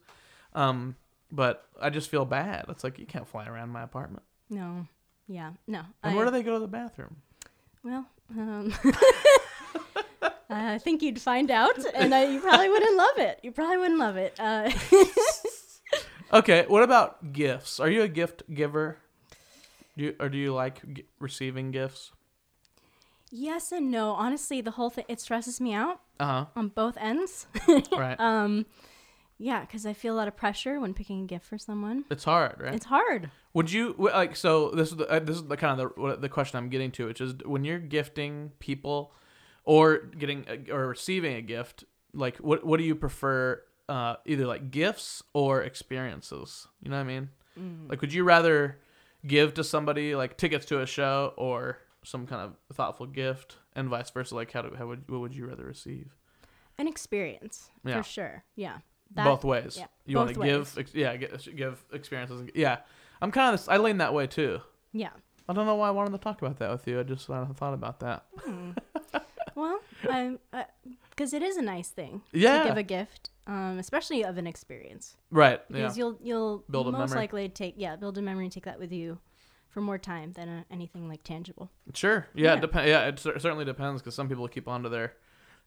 Um, 0.53 0.95
but 1.31 1.67
I 1.79 1.89
just 1.89 2.09
feel 2.09 2.25
bad. 2.25 2.65
It's 2.69 2.83
like 2.83 2.97
you 2.97 3.05
can't 3.05 3.27
fly 3.27 3.45
around 3.45 3.69
my 3.69 3.83
apartment. 3.83 4.23
No. 4.49 4.87
Yeah. 5.27 5.51
No. 5.67 5.81
And 6.01 6.13
I, 6.13 6.15
where 6.15 6.25
do 6.25 6.31
they 6.31 6.43
go 6.43 6.53
to 6.53 6.59
the 6.59 6.67
bathroom? 6.67 7.17
Well, 7.83 8.07
um, 8.37 8.73
I 10.49 10.77
think 10.77 11.01
you'd 11.01 11.19
find 11.19 11.51
out, 11.51 11.77
and 11.93 12.13
I, 12.13 12.25
you 12.25 12.39
probably 12.39 12.69
wouldn't 12.69 12.95
love 12.95 13.17
it. 13.17 13.39
You 13.43 13.51
probably 13.51 13.77
wouldn't 13.77 13.99
love 13.99 14.15
it. 14.15 14.35
Uh, 14.39 14.71
Okay, 16.33 16.65
what 16.67 16.81
about 16.83 17.31
gifts? 17.33 17.79
Are 17.79 17.89
you 17.89 18.01
a 18.01 18.07
gift 18.07 18.43
giver? 18.53 18.97
Do 19.97 20.05
you, 20.05 20.15
or 20.19 20.29
do 20.29 20.37
you 20.37 20.53
like 20.53 20.81
g- 20.93 21.05
receiving 21.19 21.71
gifts? 21.71 22.11
yes 23.35 23.71
and 23.71 23.89
no. 23.91 24.11
Honestly, 24.11 24.61
the 24.61 24.71
whole 24.71 24.89
thing 24.91 25.05
it 25.07 25.19
stresses 25.19 25.59
me 25.61 25.73
out 25.73 26.01
Uh 26.19 26.25
huh. 26.25 26.45
on 26.55 26.67
both 26.69 26.97
ends. 26.99 27.47
Right. 27.91 28.19
um, 28.19 28.65
yeah, 29.39 29.61
because 29.61 29.85
I 29.85 29.93
feel 29.93 30.13
a 30.13 30.17
lot 30.17 30.27
of 30.27 30.35
pressure 30.37 30.79
when 30.79 30.93
picking 30.93 31.23
a 31.23 31.25
gift 31.27 31.45
for 31.45 31.57
someone. 31.57 32.05
it's 32.09 32.23
hard, 32.23 32.55
right? 32.59 32.73
It's 32.75 32.85
hard. 32.85 33.29
Would 33.53 33.71
you 33.71 33.95
like? 33.97 34.35
So 34.35 34.69
this 34.71 34.89
is 34.91 34.97
the, 34.97 35.07
uh, 35.09 35.19
this 35.19 35.35
is 35.35 35.45
the 35.47 35.57
kind 35.57 35.79
of 35.79 35.93
the 35.95 36.17
the 36.17 36.29
question 36.29 36.57
I'm 36.57 36.69
getting 36.69 36.91
to, 36.93 37.05
which 37.07 37.21
is 37.21 37.33
when 37.45 37.63
you're 37.65 37.79
gifting 37.79 38.51
people, 38.59 39.13
or 39.65 39.97
getting 39.97 40.45
a, 40.47 40.71
or 40.71 40.87
receiving 40.87 41.35
a 41.35 41.41
gift. 41.41 41.83
Like, 42.13 42.37
what 42.37 42.63
what 42.65 42.77
do 42.77 42.83
you 42.83 42.95
prefer? 42.95 43.61
Uh, 43.89 44.15
either 44.25 44.45
like 44.47 44.71
gifts 44.71 45.21
or 45.33 45.61
experiences. 45.61 46.67
You 46.81 46.89
know 46.89 46.95
what 46.97 47.01
I 47.01 47.05
mean? 47.05 47.29
Like, 47.89 48.01
would 48.01 48.13
you 48.13 48.23
rather 48.23 48.79
give 49.27 49.53
to 49.55 49.63
somebody 49.63 50.15
like 50.15 50.37
tickets 50.37 50.65
to 50.67 50.81
a 50.81 50.85
show 50.85 51.33
or 51.37 51.77
some 52.03 52.25
kind 52.25 52.41
of 52.41 52.75
thoughtful 52.75 53.05
gift, 53.05 53.57
and 53.75 53.89
vice 53.89 54.09
versa? 54.09 54.35
Like, 54.35 54.51
how 54.51 54.61
do 54.61 54.73
how 54.75 54.87
would 54.87 55.09
what 55.09 55.19
would 55.21 55.35
you 55.35 55.45
rather 55.47 55.65
receive? 55.65 56.15
An 56.77 56.87
experience 56.87 57.69
Yeah. 57.85 57.97
for 58.01 58.03
sure. 58.03 58.43
Yeah. 58.55 58.77
That- 59.15 59.25
both 59.25 59.43
ways. 59.43 59.77
yeah, 59.77 59.85
You 60.05 60.17
want 60.17 60.33
to 60.33 60.39
give, 60.41 60.75
ex- 60.77 60.95
yeah, 60.95 61.15
give, 61.17 61.47
give 61.55 61.85
experiences. 61.93 62.39
and- 62.41 62.51
Yeah, 62.55 62.77
I'm 63.21 63.29
kind 63.31 63.53
of. 63.53 63.69
I 63.69 63.77
lean 63.77 63.97
that 63.99 64.13
way 64.13 64.25
too. 64.25 64.61
Yeah. 64.91 65.11
I 65.47 65.53
don't 65.53 65.65
know 65.67 65.75
why 65.75 65.89
I 65.89 65.91
wanted 65.91 66.11
to 66.13 66.17
talk 66.17 66.41
about 66.41 66.57
that 66.59 66.71
with 66.71 66.87
you. 66.87 66.99
I 66.99 67.03
just 67.03 67.29
uh, 67.29 67.45
thought 67.53 67.73
about 67.73 67.99
that. 67.99 68.25
Well, 69.55 69.79
I 70.09 70.35
because 71.15 71.33
it 71.33 71.41
is 71.43 71.57
a 71.57 71.61
nice 71.61 71.89
thing 71.89 72.21
Yeah. 72.31 72.63
to 72.63 72.69
give 72.69 72.77
a 72.77 72.83
gift, 72.83 73.29
um, 73.47 73.77
especially 73.79 74.23
of 74.23 74.37
an 74.37 74.47
experience. 74.47 75.15
Right. 75.31 75.61
Yeah. 75.69 75.75
Because 75.77 75.97
you'll 75.97 76.17
you'll 76.21 76.63
Build 76.69 76.87
a 76.87 76.91
most 76.91 77.09
memory. 77.09 77.17
likely 77.23 77.49
take 77.49 77.75
yeah 77.77 77.95
build 77.95 78.17
a 78.17 78.21
memory 78.21 78.45
and 78.45 78.51
take 78.51 78.65
that 78.65 78.79
with 78.79 78.91
you 78.91 79.19
for 79.69 79.81
more 79.81 79.97
time 79.97 80.31
than 80.33 80.47
uh, 80.49 80.63
anything 80.71 81.07
like 81.09 81.23
tangible. 81.23 81.69
Sure. 81.93 82.27
Yeah. 82.35 82.55
Yeah. 82.55 82.59
Depend. 82.61 82.87
Yeah. 82.87 83.07
It 83.07 83.19
cer- 83.19 83.39
certainly 83.39 83.65
depends 83.65 84.01
because 84.01 84.15
some 84.15 84.29
people 84.29 84.47
keep 84.47 84.67
onto 84.67 84.89
their 84.89 85.13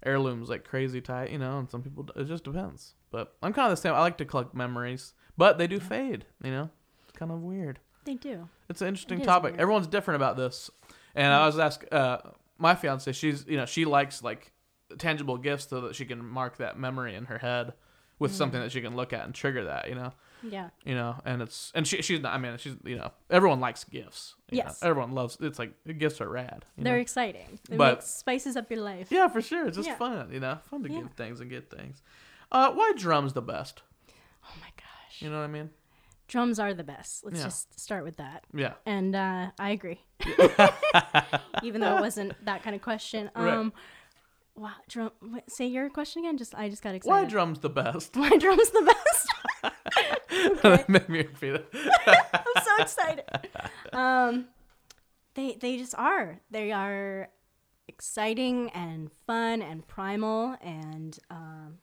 heirlooms 0.04 0.48
like 0.48 0.64
crazy 0.64 1.00
tight, 1.00 1.30
you 1.30 1.38
know, 1.38 1.59
and 1.59 1.70
some 1.70 1.82
people 1.82 2.06
it 2.16 2.24
just 2.24 2.44
depends. 2.44 2.94
But 3.11 3.35
I'm 3.42 3.52
kind 3.52 3.66
of 3.72 3.76
the 3.76 3.80
same. 3.80 3.94
I 3.94 4.00
like 4.00 4.18
to 4.18 4.24
collect 4.24 4.54
memories, 4.54 5.14
but 5.37 5.59
they 5.59 5.66
do 5.66 5.80
fade. 5.80 6.26
You 6.44 6.50
know, 6.50 6.70
it's 7.09 7.16
kind 7.18 7.32
of 7.32 7.40
weird. 7.40 7.78
They 8.04 8.14
do. 8.14 8.48
It's 8.68 8.82
an 8.82 8.88
interesting 8.88 9.20
It 9.20 9.24
topic. 9.24 9.54
Everyone's 9.59 9.87
different 9.88 10.16
about 10.16 10.37
this. 10.37 10.70
And 11.14 11.32
I 11.32 11.46
was 11.46 11.59
asked 11.59 11.90
uh, 11.92 12.18
my 12.59 12.74
fiance. 12.74 13.11
She's 13.12 13.44
you 13.48 13.56
know 13.56 13.64
she 13.66 13.85
likes 13.87 14.22
like 14.22 14.52
tangible 14.99 15.37
gifts 15.38 15.68
so 15.68 15.81
that 15.83 15.94
she 15.94 16.05
can 16.05 16.25
mark 16.25 16.57
that 16.59 16.79
memory 16.79 17.14
in 17.14 17.25
her 17.27 17.38
head 17.38 17.72
with 18.18 18.35
something 18.35 18.61
that 18.61 18.72
she 18.72 18.81
can 18.81 18.96
look 18.96 19.12
at 19.12 19.25
and 19.25 19.35
trigger 19.35 19.64
that. 19.64 19.88
You 19.88 19.94
know. 19.96 20.12
Yeah. 20.42 20.68
you 20.85 20.94
know 20.94 21.16
and 21.25 21.40
it's 21.42 21.72
and 21.75 21.88
she, 21.88 22.03
she's 22.03 22.20
not 22.20 22.35
i 22.35 22.38
mean 22.38 22.57
she's 22.59 22.77
you 22.85 22.94
know 22.96 23.11
everyone 23.31 23.59
likes 23.59 23.85
gifts 23.85 24.35
you 24.51 24.59
know. 24.59 24.64
Yes. 24.66 24.81
everyone 24.83 25.12
loves 25.12 25.38
it's 25.40 25.59
like 25.59 25.72
gifts 25.99 26.20
are 26.20 26.29
rad 26.29 26.64
you 26.77 26.85
They're 26.85 26.92
know? 26.96 27.01
exciting. 27.01 27.59
It 27.70 27.79
But- 27.79 27.94
makes 27.96 28.07
spices 28.11 28.55
up 28.55 28.70
your 28.70 28.81
life. 28.81 29.09
yeah 29.11 29.29
for 29.29 29.40
sure 29.40 29.66
it's 29.66 29.77
just 29.79 29.88
Yeah. 29.88 29.96
fun 29.96 30.31
you 30.31 30.38
know 30.38 30.59
fun 30.70 30.83
to 30.85 30.90
Yeah. 30.92 31.01
give 31.01 31.12
things 31.14 31.40
and 31.40 31.49
get 31.51 31.70
things 31.70 32.03
uh 32.53 32.70
why 32.70 32.92
drums 32.96 33.33
the 33.33 33.40
best 33.42 33.83
Oh 34.44 34.53
my 34.61 34.68
gosh. 34.77 35.20
you 35.22 35.31
know 35.31 35.38
what 35.38 35.44
i 35.44 35.49
mean 35.49 35.70
Drums 36.29 36.59
are 36.59 36.75
the 36.75 36.85
best. 36.85 37.25
Let's 37.25 37.38
Yeah. 37.38 37.44
just 37.44 37.81
start 37.81 38.05
with 38.05 38.16
that. 38.18 38.44
yeah 38.53 38.75
And 38.85 39.14
uh, 39.16 39.51
I 39.61 39.70
agree. 39.70 40.01
Even 41.62 41.81
though 41.81 41.96
it 41.96 42.01
wasn't 42.01 42.33
that 42.44 42.62
kind 42.62 42.75
of 42.77 42.83
question. 42.83 43.31
Right. 43.35 43.72
Wow. 44.57 44.73
Drum. 44.88 45.11
Say 45.49 45.66
your 45.66 45.90
question 45.90 46.25
again. 46.25 46.38
Just 46.38 46.55
I 46.55 46.69
just 46.69 46.83
got 46.83 46.95
excited. 46.95 47.11
why 47.12 47.25
drums 47.29 47.59
the 47.61 47.69
best 47.69 48.16
Why 48.16 48.31
drums 48.31 48.71
the 48.71 48.95
best? 48.95 50.88
make 50.88 51.09
me 51.09 51.19
repeat 51.19 51.55
it 51.55 51.66
I'm 51.75 52.62
so 52.64 52.71
excited. 52.83 53.25
Um, 53.92 54.47
they 55.35 55.57
they 55.61 55.77
just 55.77 55.95
are. 55.95 56.40
They 56.51 56.73
are 56.73 57.29
exciting 57.88 58.71
and 58.71 59.11
fun 59.27 59.62
and 59.62 59.87
primal, 59.87 60.57
and 60.61 61.19
um, 61.31 61.79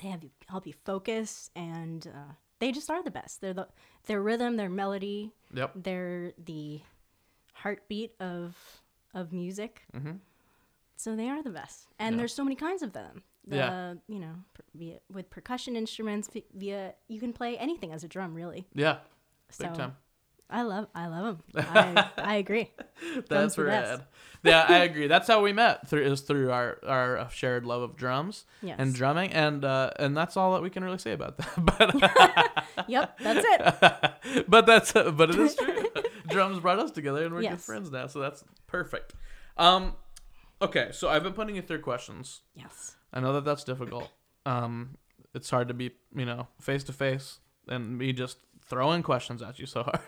they 0.00 0.08
have 0.08 0.22
you 0.22 0.30
help 0.48 0.66
you 0.66 0.74
focus, 0.84 1.50
and 1.56 2.06
uh, 2.06 2.32
they 2.58 2.72
just 2.72 2.90
are 2.90 3.02
the 3.02 3.10
best. 3.10 3.40
They're 3.40 3.54
the 3.54 3.68
their 4.04 4.20
rhythm, 4.22 4.56
their 4.56 4.68
melody, 4.68 5.32
yep 5.54 5.72
they're 5.74 6.32
the 6.44 6.80
heartbeat 7.54 8.12
of 8.20 8.56
of 9.14 9.32
music. 9.32 9.82
Mhm. 9.96 10.18
So 10.96 11.14
they 11.16 11.28
are 11.28 11.42
the 11.42 11.50
best, 11.50 11.86
and 11.98 12.14
Yeah. 12.14 12.18
there's 12.18 12.34
so 12.34 12.42
many 12.44 12.56
kinds 12.56 12.82
of 12.82 12.92
them. 12.92 13.22
The, 13.46 13.56
Yeah. 13.56 13.94
you 14.08 14.18
know, 14.18 14.34
per- 14.54 14.64
via, 14.74 14.98
with 15.12 15.30
percussion 15.30 15.76
instruments, 15.76 16.28
via 16.54 16.94
you 17.08 17.20
can 17.20 17.32
play 17.32 17.56
anything 17.58 17.92
as 17.92 18.02
a 18.02 18.08
drum, 18.08 18.34
really. 18.34 18.66
yeah 18.74 18.98
So 19.50 19.64
big 19.64 19.74
time 19.74 19.96
I 20.48 20.62
love, 20.62 20.86
I 20.94 21.08
love 21.08 21.42
them. 21.52 21.64
I, 21.70 22.08
I 22.18 22.34
agree. 22.36 22.72
That's 23.28 23.58
rad 23.58 24.04
yeah 24.44 24.64
i 24.68 24.78
agree 24.88 25.06
that's 25.08 25.26
how 25.26 25.42
we 25.42 25.52
met 25.52 25.88
through 25.88 26.02
is 26.02 26.20
through 26.20 26.52
our 26.52 26.78
our 26.86 27.28
shared 27.30 27.64
love 27.66 27.82
of 27.82 27.96
drums 27.96 28.44
Yes. 28.62 28.76
and 28.78 28.94
drumming 28.94 29.32
and 29.32 29.64
uh 29.64 29.90
and 29.98 30.16
that's 30.16 30.36
all 30.36 30.52
that 30.54 30.62
we 30.62 30.70
can 30.70 30.84
really 30.84 30.98
say 30.98 31.12
about 31.12 31.36
that 31.38 31.52
but 32.76 32.88
Yep, 32.88 33.18
that's 33.18 33.44
it. 33.48 34.44
but 34.48 34.66
that's 34.66 34.92
but 34.92 35.30
it 35.30 35.38
is 35.38 35.56
true. 35.56 35.84
Drums 36.28 36.60
brought 36.60 36.78
us 36.78 36.90
together, 36.92 37.24
and 37.24 37.34
we're 37.34 37.42
good 37.42 37.60
friends 37.60 37.90
now. 37.90 38.06
So 38.06 38.20
that's 38.20 38.44
perfect. 38.66 39.14
Um, 39.56 39.94
okay, 40.62 40.88
so 40.92 41.08
I've 41.08 41.22
been 41.22 41.32
putting 41.32 41.56
you 41.56 41.62
through 41.62 41.80
questions. 41.80 42.40
Yes. 42.54 42.96
I 43.12 43.20
know 43.20 43.32
that 43.34 43.44
that's 43.44 43.64
difficult. 43.64 44.10
Um, 44.44 44.96
it's 45.34 45.50
hard 45.50 45.68
to 45.68 45.74
be 45.74 45.92
you 46.14 46.24
know 46.24 46.48
face 46.60 46.84
to 46.84 46.92
face 46.92 47.40
and 47.68 47.98
me 47.98 48.12
just 48.12 48.38
throwing 48.62 49.02
questions 49.02 49.42
at 49.42 49.58
you 49.58 49.66
so 49.66 49.82
hard. 49.82 50.00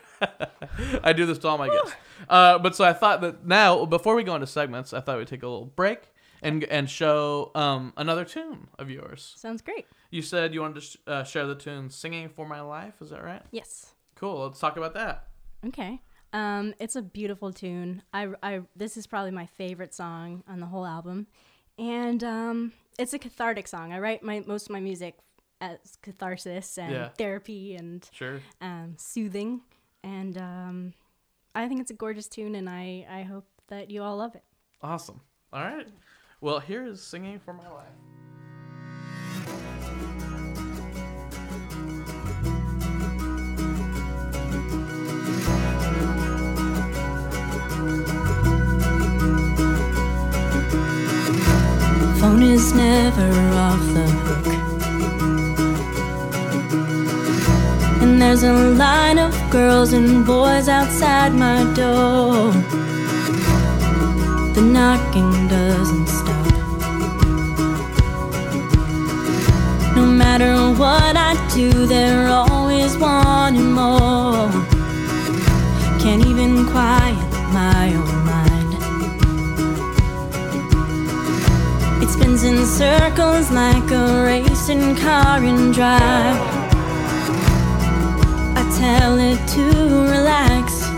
I 1.03 1.13
do 1.13 1.27
this 1.27 1.39
to 1.39 1.49
all 1.49 1.59
my 1.59 1.69
guests. 1.69 1.95
Uh, 2.29 2.59
but 2.59 2.75
so 2.75 2.85
I 2.85 2.93
thought 2.93 3.21
that 3.21 3.47
now 3.47 3.85
before 3.87 4.17
we 4.17 4.25
go 4.25 4.35
into 4.35 4.47
segments, 4.47 4.93
I 4.93 5.01
thought 5.01 5.19
we'd 5.19 5.29
take 5.29 5.45
a 5.45 5.49
little 5.49 5.67
break. 5.67 6.13
And, 6.41 6.63
and 6.65 6.89
show 6.89 7.51
um, 7.57 7.93
another 7.97 8.25
tune 8.25 8.69
of 8.79 8.89
yours. 8.91 9.35
Sounds 9.37 9.61
great. 9.61 9.87
You 10.11 10.23
said 10.23 10.55
you 10.55 10.61
wanted 10.61 10.77
to 10.77 10.81
sh- 10.83 10.97
uh, 11.05 11.25
share 11.25 11.47
the 11.47 11.57
tune 11.57 11.91
"Singing 11.91 12.29
for 12.29 12.47
My 12.47 12.61
Life." 12.61 12.95
Is 13.01 13.11
that 13.11 13.25
right? 13.25 13.43
Yes. 13.51 13.95
Cool. 14.15 14.45
Let's 14.45 14.61
talk 14.61 14.77
about 14.77 14.95
that. 14.95 15.27
Okay. 15.67 16.01
Um, 16.33 16.75
it's 16.79 16.95
a 16.97 17.03
beautiful 17.03 17.53
tune. 17.53 18.03
I, 18.13 18.29
I, 18.43 18.61
this 18.77 18.97
is 18.97 19.07
probably 19.07 19.31
my 19.31 19.47
favorite 19.47 19.95
song 19.95 20.45
on 20.49 20.61
the 20.61 20.67
whole 20.67 20.85
album, 20.87 21.27
and 21.79 22.23
um, 22.23 22.73
it's 22.99 23.15
a 23.15 23.19
cathartic 23.19 23.67
song. 23.67 23.93
I 23.93 23.99
write 23.99 24.23
my 24.23 24.43
most 24.47 24.67
of 24.67 24.71
my 24.71 24.81
music 24.81 25.17
as 25.61 25.79
catharsis 26.03 26.77
and 26.79 26.93
Yeah. 26.93 27.09
therapy 27.17 27.75
and 27.77 28.09
Sure. 28.13 28.41
um, 28.61 28.95
soothing, 28.99 29.63
and 30.05 30.37
um, 30.37 30.93
I 31.55 31.67
think 31.67 31.81
it's 31.81 31.91
a 31.91 31.95
gorgeous 31.95 32.29
tune, 32.29 32.55
and 32.55 32.69
I 32.69 33.07
I 33.11 33.23
hope 33.23 33.47
that 33.69 33.91
you 33.91 34.03
all 34.03 34.17
love 34.19 34.35
it. 34.35 34.45
Awesome. 34.83 35.21
All 35.53 35.63
right. 35.63 35.89
Well, 36.43 36.61
here 36.61 36.85
is 36.87 37.03
singing 37.03 37.41
for 37.41 37.53
my 37.55 37.69
life. 37.69 37.87
Is 52.49 52.73
never 52.73 53.31
off 53.53 53.81
the 53.93 54.07
hook. 54.25 54.47
And 58.03 58.23
there's 58.23 58.43
a 58.43 58.53
line 58.53 59.19
of 59.19 59.33
girls 59.51 59.93
and 59.93 60.25
boys 60.25 60.67
outside 60.69 61.35
my 61.35 61.63
door. 61.75 62.53
The 64.55 64.63
knocking 64.63 65.49
doesn't 65.49 66.07
stop. 66.07 66.47
No 69.95 70.07
matter 70.07 70.55
what 70.81 71.17
I 71.17 71.35
do, 71.55 71.87
they're 71.87 72.29
always 72.29 72.97
wanting 72.97 73.73
more. 73.73 74.51
Can't 76.01 76.25
even 76.27 76.65
quiet 76.67 77.19
my 77.53 77.93
own 77.95 78.18
spins 82.29 82.43
in 82.43 82.67
circles 82.67 83.51
like 83.51 83.91
a 83.91 84.25
racing 84.25 84.97
car 84.97 85.43
in 85.43 85.73
drive. 85.73 86.37
I 88.57 88.63
tell 88.79 89.19
it 89.19 89.41
to 89.55 89.65
relax. 90.15 90.89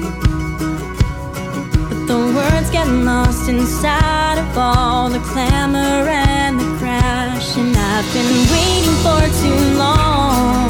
But 1.88 2.06
the 2.06 2.18
words 2.34 2.70
get 2.70 2.86
lost 2.88 3.48
inside 3.48 4.38
of 4.38 4.58
all 4.58 5.08
the 5.08 5.20
clamor 5.20 6.08
and 6.08 6.58
the 6.58 6.78
crash. 6.78 7.56
And 7.56 7.76
I've 7.76 8.08
been 8.12 8.34
waiting 8.54 8.98
for 9.04 9.22
too 9.42 9.62
long 9.78 10.68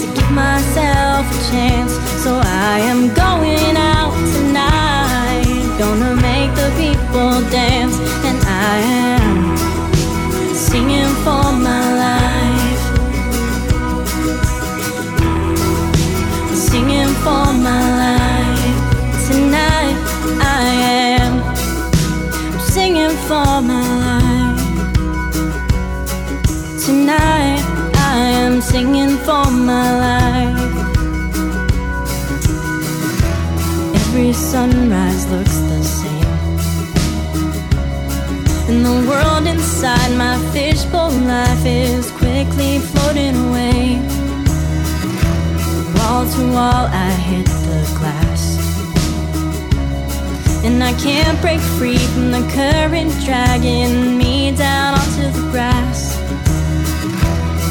to 0.00 0.06
give 0.14 0.30
myself 0.32 1.24
a 1.30 1.50
chance. 1.50 1.92
So 2.22 2.40
I 2.42 2.78
am 2.92 3.14
going 3.14 3.76
out 3.76 4.14
tonight. 4.34 5.76
Gonna 5.78 6.14
make 6.16 6.52
the 6.54 6.70
people 6.76 7.40
dance. 7.50 7.96
And 8.28 8.38
I 8.46 8.76
am 8.78 9.73
singing 10.74 11.14
for 11.24 11.46
my 11.68 11.84
life. 12.04 12.82
Singing 16.68 17.12
for 17.24 17.46
my 17.66 17.82
life. 18.02 18.74
Tonight 19.28 19.96
I 20.40 20.64
am 21.20 21.34
singing 22.58 23.14
for 23.28 23.50
my 23.70 23.86
life. 24.06 24.62
Tonight 26.84 27.62
I 28.12 28.18
am 28.42 28.60
singing 28.60 29.16
for 29.26 29.46
my 29.70 29.88
life. 30.06 30.72
Every 34.00 34.32
sunrise 34.32 35.22
looks 35.30 35.56
the 35.70 35.80
same. 35.98 36.14
And 38.68 38.84
the 38.84 38.96
world 39.08 39.34
inside 39.74 40.16
my 40.16 40.38
fishbowl 40.52 41.10
life 41.10 41.66
is 41.66 42.08
quickly 42.12 42.78
floating 42.78 43.34
away. 43.48 43.98
Wall 45.96 46.24
to 46.30 46.42
wall, 46.52 46.86
I 47.06 47.10
hit 47.28 47.46
the 47.46 47.82
glass. 47.98 48.42
And 50.64 50.80
I 50.80 50.92
can't 50.92 51.40
break 51.40 51.60
free 51.76 51.98
from 51.98 52.30
the 52.30 52.44
current 52.54 53.10
dragging 53.24 54.16
me 54.16 54.54
down 54.54 54.94
onto 54.94 55.26
the 55.36 55.50
grass. 55.50 56.18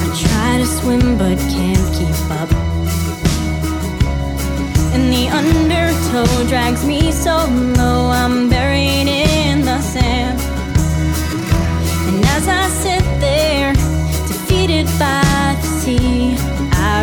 I 0.04 0.08
try 0.26 0.58
to 0.58 0.66
swim 0.66 1.18
but 1.18 1.38
can't 1.56 1.88
keep 1.98 2.32
up. 2.42 2.52
And 4.94 5.06
the 5.14 5.30
undertow 5.40 6.50
drags 6.50 6.86
me 6.86 7.14
so 7.14 7.48
low, 7.78 8.10
I'm 8.12 8.50
buried 8.50 9.08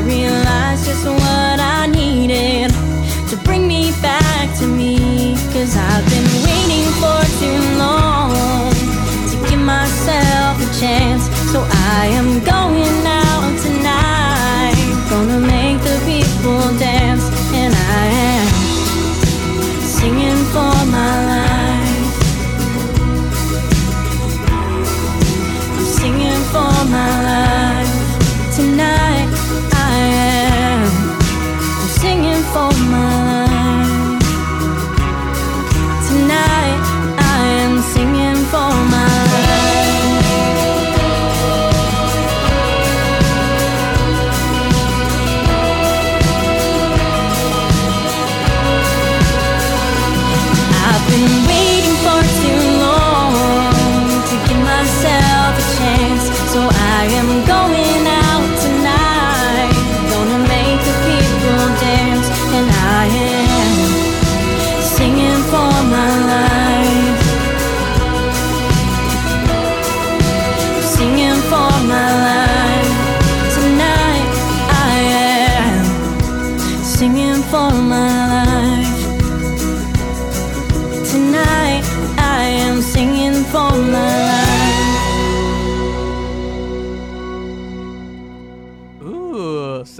I 0.01 0.03
realize 0.03 0.87
just 0.87 1.05
what 1.05 1.61
I 1.61 1.87
needed 1.87 2.73
to 3.29 3.37
bring 3.45 3.69
me 3.69 3.93
back 4.01 4.49
to 4.59 4.67
me. 4.67 5.37
Cause 5.53 5.77
I've 5.77 6.07
been 6.09 6.29
waiting 6.49 6.89
for 6.97 7.21
too 7.37 7.61
long 7.77 8.73
to 9.29 9.37
give 9.51 9.61
myself 9.61 10.57
a 10.57 10.69
chance. 10.81 11.29
So 11.53 11.61
I 11.93 12.09
am 12.17 12.41
going 12.41 12.97
out 13.05 13.53
tonight, 13.61 14.81
gonna 15.11 15.39
make 15.39 15.77
the 15.85 16.01
people 16.09 16.65
dance. 16.79 17.29
And 17.53 17.75
I 17.75 18.05
am 18.33 18.49
singing 19.85 20.40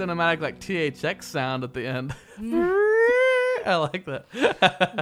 cinematic 0.01 0.41
like 0.41 0.59
THX 0.59 1.23
sound 1.23 1.63
at 1.63 1.73
the 1.73 1.85
end. 1.85 2.15
I 3.65 3.75
like 3.75 4.05
that. 4.05 4.25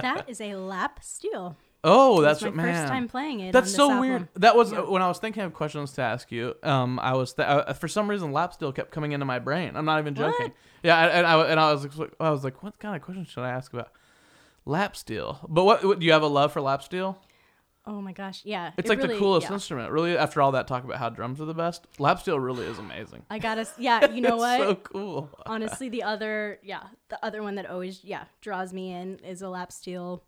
that 0.02 0.24
is 0.28 0.40
a 0.40 0.54
lap 0.54 1.02
steel. 1.02 1.56
Oh, 1.82 2.20
that's 2.20 2.42
what 2.42 2.54
man. 2.54 2.66
first 2.66 2.88
time 2.92 3.08
playing 3.08 3.40
it. 3.40 3.52
That's 3.52 3.74
so 3.74 3.88
this 3.88 4.00
weird. 4.00 4.28
That 4.34 4.54
was 4.54 4.70
Yeah. 4.70 4.80
when 4.82 5.00
I 5.00 5.08
was 5.08 5.18
thinking 5.18 5.42
of 5.44 5.54
questions 5.54 5.92
to 5.92 6.02
ask 6.02 6.30
you. 6.30 6.54
Um, 6.62 6.98
I 6.98 7.14
was 7.14 7.32
th- 7.32 7.48
uh, 7.48 7.72
for 7.72 7.88
some 7.88 8.08
reason 8.08 8.32
lap 8.32 8.52
steel 8.52 8.70
kept 8.70 8.90
coming 8.90 9.12
into 9.12 9.24
my 9.24 9.38
brain. 9.38 9.76
I'm 9.76 9.86
not 9.86 9.98
even 9.98 10.14
joking. 10.14 10.48
What? 10.48 10.52
Yeah, 10.82 10.98
and, 11.02 11.10
and 11.10 11.26
I 11.26 11.42
and 11.50 11.58
I 11.60 11.72
was 11.72 11.96
like, 11.96 12.12
I 12.20 12.30
was 12.30 12.44
like, 12.44 12.62
what 12.62 12.78
kind 12.78 12.94
of 12.94 13.00
questions 13.02 13.28
should 13.28 13.44
I 13.44 13.50
ask 13.50 13.72
about 13.72 13.92
lap 14.66 14.94
steel? 14.94 15.38
But 15.48 15.64
what, 15.64 15.82
what 15.84 15.98
do 16.00 16.04
you 16.06 16.12
have 16.12 16.22
a 16.22 16.26
love 16.26 16.52
for 16.52 16.60
lap 16.60 16.82
steel? 16.82 17.18
Oh 17.90 18.00
my 18.00 18.12
gosh, 18.12 18.42
yeah. 18.44 18.70
It's 18.78 18.86
it 18.86 18.88
like 18.88 18.98
really- 19.00 19.14
the 19.14 19.18
coolest 19.18 19.48
yeah. 19.48 19.54
instrument. 19.54 19.90
Really, 19.90 20.16
after 20.16 20.40
all 20.40 20.52
that 20.52 20.68
talk 20.68 20.84
about 20.84 20.98
how 20.98 21.08
drums 21.08 21.40
are 21.40 21.44
the 21.44 21.54
best, 21.54 21.88
lap 21.98 22.20
steel 22.20 22.38
really 22.38 22.64
is 22.64 22.78
amazing. 22.78 23.24
I 23.28 23.40
gotta, 23.40 23.66
yeah. 23.78 24.08
You 24.12 24.20
know 24.20 24.34
it's 24.34 24.38
what? 24.38 24.58
so 24.60 24.74
cool. 24.76 25.30
Honestly, 25.44 25.88
the 25.88 26.04
other, 26.04 26.60
yeah, 26.62 26.84
the 27.08 27.18
other 27.24 27.42
one 27.42 27.56
that 27.56 27.66
always, 27.68 28.04
yeah, 28.04 28.24
draws 28.40 28.72
me 28.72 28.92
in 28.92 29.18
is 29.18 29.42
a 29.42 29.48
lap 29.48 29.72
steel 29.72 30.22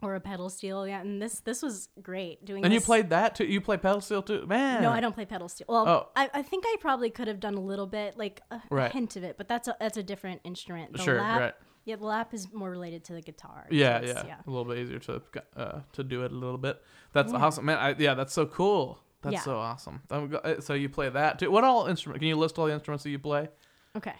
or 0.00 0.16
a 0.16 0.20
pedal 0.20 0.50
steel. 0.50 0.84
Yeah, 0.88 1.00
and 1.00 1.22
this 1.22 1.38
this 1.38 1.62
was 1.62 1.88
great 2.02 2.44
doing. 2.44 2.64
And 2.64 2.74
you 2.74 2.80
played 2.80 3.10
that 3.10 3.36
too. 3.36 3.44
You 3.44 3.60
play 3.60 3.76
pedal 3.76 4.00
steel 4.00 4.20
too, 4.20 4.44
man. 4.46 4.82
No, 4.82 4.90
I 4.90 4.98
don't 5.00 5.14
play 5.14 5.24
pedal 5.24 5.48
steel. 5.48 5.66
Well, 5.68 5.86
Oh. 5.88 6.08
I, 6.16 6.28
I 6.34 6.42
think 6.42 6.64
I 6.66 6.74
probably 6.80 7.10
could 7.10 7.28
have 7.28 7.38
done 7.38 7.54
a 7.54 7.60
little 7.60 7.86
bit, 7.86 8.18
like 8.18 8.40
a, 8.50 8.56
a 8.56 8.62
Right. 8.70 8.90
hint 8.90 9.14
of 9.14 9.22
it, 9.22 9.38
but 9.38 9.46
that's 9.46 9.68
a 9.68 9.76
that's 9.78 9.96
a 9.96 10.02
different 10.02 10.40
instrument. 10.42 10.94
The 10.94 10.98
Sure, 10.98 11.20
lap, 11.20 11.40
right. 11.40 11.54
Yeah, 11.84 11.96
the 11.96 12.04
lap 12.04 12.32
is 12.34 12.52
more 12.52 12.70
related 12.70 13.04
to 13.04 13.12
the 13.12 13.20
guitar. 13.20 13.66
so 13.68 13.74
Yeah, 13.74 14.00
yeah, 14.02 14.36
a 14.46 14.50
little 14.50 14.64
bit 14.64 14.78
easier 14.78 14.98
to 15.00 15.22
uh, 15.56 15.80
to 15.92 16.04
do 16.04 16.22
it 16.24 16.30
a 16.32 16.34
little 16.34 16.58
bit. 16.58 16.82
That's 17.12 17.32
awesome, 17.32 17.64
man. 17.64 17.78
I, 17.78 17.94
yeah, 17.98 18.14
that's 18.14 18.32
so 18.32 18.46
cool. 18.46 18.98
That's 19.22 19.34
Yeah. 19.34 19.40
so 19.40 19.56
awesome. 19.58 20.00
Uh, 20.10 20.60
So 20.60 20.74
you 20.74 20.88
play 20.88 21.08
that 21.08 21.38
too. 21.38 21.50
What 21.50 21.64
all 21.64 21.86
instrument? 21.86 22.20
Can 22.20 22.28
you 22.28 22.36
list 22.36 22.58
all 22.58 22.66
the 22.66 22.72
instruments 22.72 23.04
that 23.04 23.10
you 23.10 23.18
play? 23.18 23.48
Okay. 23.96 24.14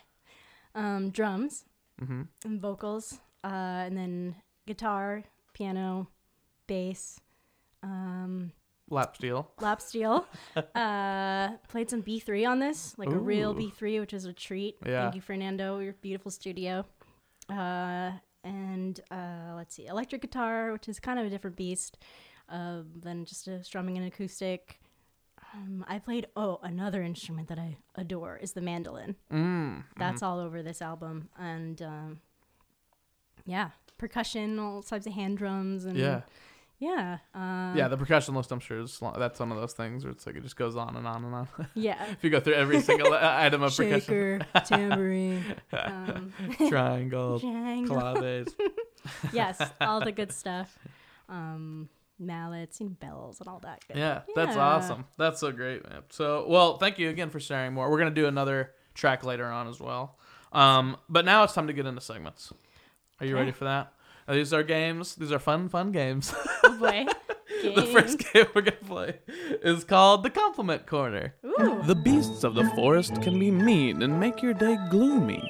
Um, 0.75 1.11
drums 1.11 1.65
Mm-hmm. 2.01 2.23
and 2.45 2.61
vocals. 2.61 3.21
uh, 3.45 3.49
and 3.87 3.97
then 3.97 4.35
guitar, 4.67 5.25
piano, 5.53 6.09
bass, 6.67 7.21
um, 7.83 8.53
Lap 8.91 9.17
steel. 9.17 9.51
lap 9.61 9.81
steel. 9.81 10.27
uh, 10.75 11.51
played 11.69 11.89
some 11.91 12.03
B3 12.03 12.47
on 12.49 12.59
this, 12.59 12.95
like 12.99 13.09
a 13.11 13.19
real 13.19 13.55
B3, 13.55 14.01
which 14.01 14.13
is 14.13 14.25
a 14.27 14.33
treat. 14.33 14.77
Yeah. 14.85 15.03
Thank 15.05 15.15
you, 15.17 15.21
Fernando, 15.21 15.79
your 15.79 15.95
beautiful 15.95 16.31
studio. 16.31 16.85
Uh, 17.53 18.13
and 18.45 19.01
uh, 19.11 19.55
let's 19.55 19.75
see, 19.75 19.87
electric 19.87 20.23
guitar, 20.23 20.73
which 20.73 20.89
is 20.89 20.99
kind 20.99 21.19
of 21.19 21.27
a 21.27 21.31
different 21.31 21.57
beast 21.57 21.99
uh, 22.49 22.79
than 23.01 23.25
just 23.25 23.47
a 23.47 23.63
strumming 23.63 23.97
and 23.99 24.07
acoustic. 24.07 24.81
Um, 25.55 25.85
I 25.87 25.99
played, 25.99 26.27
oh, 26.35 26.59
another 26.63 27.03
instrument 27.03 27.49
that 27.49 27.59
I 27.59 27.77
adore 27.95 28.39
is 28.39 28.53
the 28.53 28.63
mandolin. 28.63 29.17
Mm. 29.31 29.85
That's 29.99 30.23
all 30.23 30.39
over 30.39 30.63
this 30.63 30.81
album. 30.81 31.29
And 31.39 31.81
um, 31.83 32.21
yeah, 33.45 33.71
percussion, 33.99 34.59
all 34.59 34.83
types 34.83 35.07
of 35.07 35.13
hand 35.13 35.39
drums. 35.39 35.85
and 35.85 35.97
Yeah. 35.99 36.23
Yeah. 36.83 37.19
Uh, 37.33 37.75
Yeah, 37.77 37.87
the 37.89 37.97
percussion 37.97 38.35
list, 38.35 38.51
I'm 38.51 38.59
sure, 38.59 38.81
is 38.81 39.01
long. 39.01 39.15
that's 39.17 39.39
one 39.39 39.53
of 39.53 39.59
those 39.59 39.73
things 39.73 40.05
where 40.05 40.11
it's 40.11 40.27
like 40.27 40.35
it 40.37 40.43
just 40.43 40.57
goes 40.57 40.75
on 40.75 40.97
and 40.97 41.07
on 41.07 41.25
and 41.25 41.35
on. 41.35 41.49
Yeah. 41.75 42.05
if 42.11 42.25
you 42.25 42.31
go 42.31 42.41
through 42.41 42.55
every 42.55 42.81
single 42.81 43.13
uh, 43.13 43.19
item 43.23 43.63
of 43.63 43.77
percussion, 43.77 44.01
Shaker, 44.01 44.41
tambourine, 44.65 45.45
um, 45.73 46.33
triangle, 46.69 47.39
jangle. 47.39 48.15
claves. 48.17 48.55
yes, 49.33 49.61
all 49.81 50.01
the 50.01 50.13
good 50.13 50.33
stuff. 50.33 50.77
Um, 51.29 51.89
mallets 52.19 52.81
and 52.81 52.99
bells 52.99 53.39
and 53.41 53.49
all 53.49 53.61
that. 53.61 53.85
Good. 53.87 53.97
Yeah, 53.97 54.23
that's 54.35 54.57
awesome. 54.57 55.05
That's 55.19 55.39
so 55.41 55.53
great, 55.53 55.89
man. 55.89 56.03
So, 56.11 56.47
well, 56.49 56.79
thank 56.79 56.99
you 56.99 57.09
again 57.11 57.31
for 57.31 57.39
sharing 57.41 57.73
more. 57.75 57.91
We're 57.91 57.99
gonna 57.99 58.11
do 58.11 58.27
another 58.27 58.73
track 58.95 59.25
later 59.25 59.47
on 59.47 59.69
as 59.69 59.79
well. 59.81 60.19
Um, 60.53 60.97
but 61.09 61.25
now 61.25 61.45
it's 61.45 61.53
time 61.55 61.69
to 61.69 61.73
get 61.73 61.87
into 61.87 62.01
segments. 62.01 62.53
Are 63.21 63.27
you 63.27 63.35
Okay. 63.35 63.41
ready 63.41 63.53
for 63.53 63.65
that? 63.65 63.93
These 64.33 64.55
are 64.55 64.63
games. 64.63 65.15
These 65.15 65.31
are 65.31 65.39
fun, 65.39 65.69
fun 65.69 65.93
games. 65.93 66.35
Oh 66.65 66.79
boy. 66.79 67.07
the 67.63 67.83
first 67.93 68.19
game 68.33 68.47
we're 68.55 68.63
gonna 68.63 68.77
play 68.87 69.19
is 69.63 69.85
called 69.85 70.23
the 70.23 70.31
Compliment 70.31 70.87
Corner. 70.87 71.35
Ooh. 71.45 71.83
The 71.85 71.95
beasts 71.95 72.45
of 72.45 72.55
the 72.55 72.65
forest 72.71 73.21
can 73.21 73.39
be 73.39 73.51
mean 73.51 74.01
and 74.03 74.19
make 74.19 74.43
your 74.43 74.55
day 74.55 74.79
gloomy. 74.91 75.43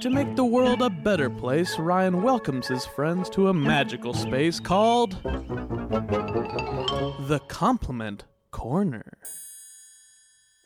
To 0.00 0.10
make 0.10 0.36
the 0.36 0.44
world 0.44 0.82
a 0.82 0.90
better 0.90 1.30
place, 1.30 1.78
Ryan 1.78 2.22
welcomes 2.22 2.68
his 2.68 2.84
friends 2.86 3.28
to 3.30 3.48
a 3.48 3.54
magical 3.54 4.14
space 4.14 4.60
called 4.60 5.22
the 7.26 7.40
Compliment 7.48 8.24
Corner. 8.50 9.18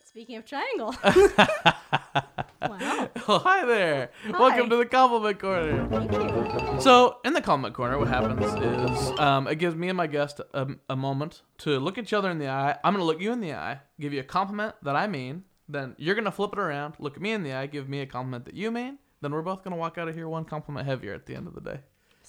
Speaking 0.04 0.36
of 0.36 0.44
triangle. 0.44 0.94
wow. 2.70 3.10
Oh, 3.28 3.38
hi 3.44 3.64
there. 3.64 4.10
Welcome 4.30 4.70
to 4.70 4.76
the 4.76 4.86
Compliment 4.86 5.38
Corner. 5.38 5.88
Thank 5.88 6.12
you. 6.12 6.80
So, 6.80 7.18
in 7.24 7.32
the 7.32 7.40
Compliment 7.40 7.74
Corner, 7.74 7.98
what 7.98 8.08
happens 8.08 8.44
is 8.44 9.18
um, 9.18 9.46
it 9.46 9.56
gives 9.56 9.74
me 9.74 9.88
and 9.88 9.96
my 9.96 10.06
guest 10.06 10.40
a, 10.52 10.68
a 10.88 10.96
moment 10.96 11.42
to 11.58 11.78
look 11.78 11.98
each 11.98 12.12
other 12.12 12.30
in 12.30 12.38
the 12.38 12.48
eye. 12.48 12.76
I'm 12.84 12.94
going 12.94 13.02
to 13.02 13.06
look 13.06 13.20
you 13.20 13.32
in 13.32 13.40
the 13.40 13.54
eye, 13.54 13.80
give 14.00 14.12
you 14.12 14.20
a 14.20 14.24
compliment 14.24 14.74
that 14.82 14.96
I 14.96 15.06
mean. 15.06 15.44
Then 15.68 15.94
you're 15.96 16.14
going 16.14 16.24
to 16.24 16.32
flip 16.32 16.52
it 16.52 16.58
around, 16.58 16.94
look 16.98 17.20
me 17.20 17.32
in 17.32 17.44
the 17.44 17.52
eye, 17.54 17.66
give 17.66 17.88
me 17.88 18.00
a 18.00 18.06
compliment 18.06 18.44
that 18.46 18.54
you 18.54 18.70
mean. 18.70 18.98
Then 19.20 19.32
we're 19.32 19.42
both 19.42 19.62
going 19.62 19.72
to 19.72 19.78
walk 19.78 19.98
out 19.98 20.08
of 20.08 20.14
here 20.14 20.28
one 20.28 20.44
compliment 20.44 20.86
heavier 20.86 21.14
at 21.14 21.26
the 21.26 21.34
end 21.34 21.46
of 21.46 21.54
the 21.54 21.60
day. 21.60 21.80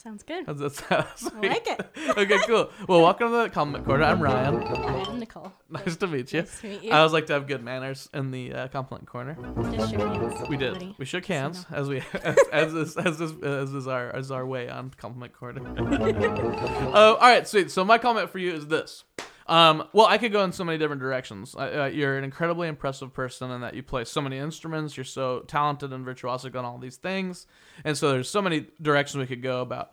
Sounds 0.04 0.24
good. 0.24 0.46
How's 0.46 0.60
that 0.60 0.76
sound? 0.76 1.06
I 1.42 1.48
like 1.48 1.66
it. 1.66 1.80
okay, 2.18 2.38
cool. 2.46 2.70
Well, 2.90 3.04
welcome 3.04 3.30
to 3.30 3.44
the 3.44 3.50
Compliment 3.50 3.86
Corner. 3.86 4.04
I'm 4.04 4.22
Ryan. 4.22 4.62
I'm 4.68 5.18
Nicole. 5.18 5.54
Nice 5.70 5.96
to 5.96 6.08
meet 6.08 6.34
you. 6.34 6.42
Nice 6.42 6.60
to 6.60 6.68
meet 6.68 6.84
you. 6.84 6.92
I 6.92 6.98
always 6.98 7.14
like 7.14 7.28
to 7.28 7.34
have 7.34 7.48
good 7.48 7.64
manners 7.64 8.10
in 8.14 8.32
the 8.32 8.52
uh, 8.54 8.68
Compliment 8.68 9.08
Corner. 9.08 9.38
Just 9.72 9.92
shook 9.92 10.02
hands. 10.02 10.50
We 10.50 10.58
did. 10.58 10.94
We 10.98 11.06
shook 11.06 11.26
hands 11.26 11.66
as 11.72 11.88
we 11.88 12.04
as 12.22 12.38
as 12.52 12.74
is, 12.74 12.98
as 12.98 13.22
is, 13.22 13.42
as 13.42 13.74
is 13.74 13.88
our 13.88 14.14
as 14.14 14.30
our 14.30 14.46
way 14.46 14.68
on 14.68 14.92
compliment 14.98 15.32
corner. 15.32 15.62
uh, 15.80 17.14
all 17.14 17.20
right, 17.22 17.48
sweet. 17.48 17.72
So 17.72 17.86
my 17.86 17.98
comment 17.98 18.30
for 18.30 18.40
you 18.40 18.52
is 18.52 18.68
this. 18.68 19.06
Um, 19.48 19.88
well, 19.92 20.06
I 20.06 20.18
could 20.18 20.32
go 20.32 20.44
in 20.44 20.52
so 20.52 20.64
many 20.64 20.78
different 20.78 21.02
directions. 21.02 21.56
Uh, 21.56 21.84
uh, 21.84 21.86
you're 21.86 22.18
an 22.18 22.24
incredibly 22.24 22.68
impressive 22.68 23.14
person 23.14 23.52
in 23.52 23.62
that 23.62 23.74
you 23.74 23.84
play 23.84 24.06
so 24.06 24.22
many 24.22 24.38
instruments. 24.38 24.96
You're 24.96 25.04
so 25.04 25.42
talented 25.42 25.92
and 25.92 26.06
virtuosic 26.06 26.56
on 26.56 26.64
all 26.66 26.78
these 26.78 26.98
things, 26.98 27.46
and 27.84 27.98
so 27.98 28.12
there's 28.12 28.30
so 28.30 28.42
many 28.42 28.68
directions 28.82 29.20
we 29.20 29.28
could 29.28 29.44
go 29.44 29.62
about 29.62 29.92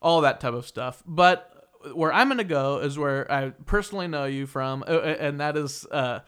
all 0.00 0.22
that 0.22 0.40
type 0.40 0.54
of 0.54 0.66
stuff. 0.66 1.02
But 1.06 1.68
where 1.92 2.12
I'm 2.12 2.28
going 2.28 2.38
to 2.38 2.44
go 2.44 2.78
is 2.78 2.98
where 2.98 3.30
I 3.30 3.50
personally 3.66 4.08
know 4.08 4.24
you 4.24 4.46
from, 4.46 4.82
uh, 4.86 5.00
and 5.00 5.40
that 5.40 5.56
is. 5.56 5.84
Uh, 5.86 6.20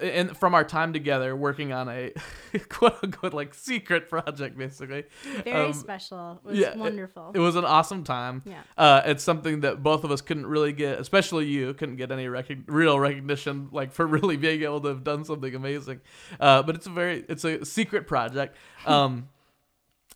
and 0.00 0.36
from 0.36 0.54
our 0.54 0.64
time 0.64 0.92
together 0.92 1.34
working 1.36 1.72
on 1.72 1.88
a 1.88 2.12
quote 2.68 2.96
unquote 3.02 3.34
like 3.34 3.54
secret 3.54 4.08
project 4.08 4.56
basically 4.56 5.04
Very 5.44 5.66
Um, 5.66 5.72
special. 5.72 6.40
It 6.44 6.48
was 6.50 6.58
yeah, 6.58 6.76
wonderful. 6.76 7.32
it 7.34 7.38
was 7.38 7.56
an 7.56 7.64
awesome 7.64 8.04
time 8.04 8.42
Yeah. 8.46 8.60
uh, 8.78 9.02
it's 9.04 9.22
something 9.24 9.60
that 9.60 9.82
both 9.82 10.04
of 10.04 10.10
us 10.10 10.20
couldn't 10.20 10.46
really 10.46 10.72
get 10.72 10.98
especially 11.00 11.46
you 11.46 11.74
couldn't 11.74 11.96
get 11.96 12.10
any 12.12 12.26
recog 12.26 12.64
real 12.66 12.98
recognition 12.98 13.68
like 13.72 13.92
for 13.92 14.06
really 14.16 14.36
being 14.36 14.62
able 14.62 14.80
to 14.80 14.88
have 14.88 15.04
done 15.04 15.24
something 15.24 15.54
amazing 15.54 16.00
uh, 16.40 16.62
but 16.62 16.74
it's 16.76 16.86
a 16.86 16.90
very 16.90 17.24
it's 17.28 17.44
a 17.44 17.64
secret 17.64 18.06
project 18.06 18.56
um, 18.86 19.28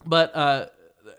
but 0.07 0.35
uh, 0.37 0.67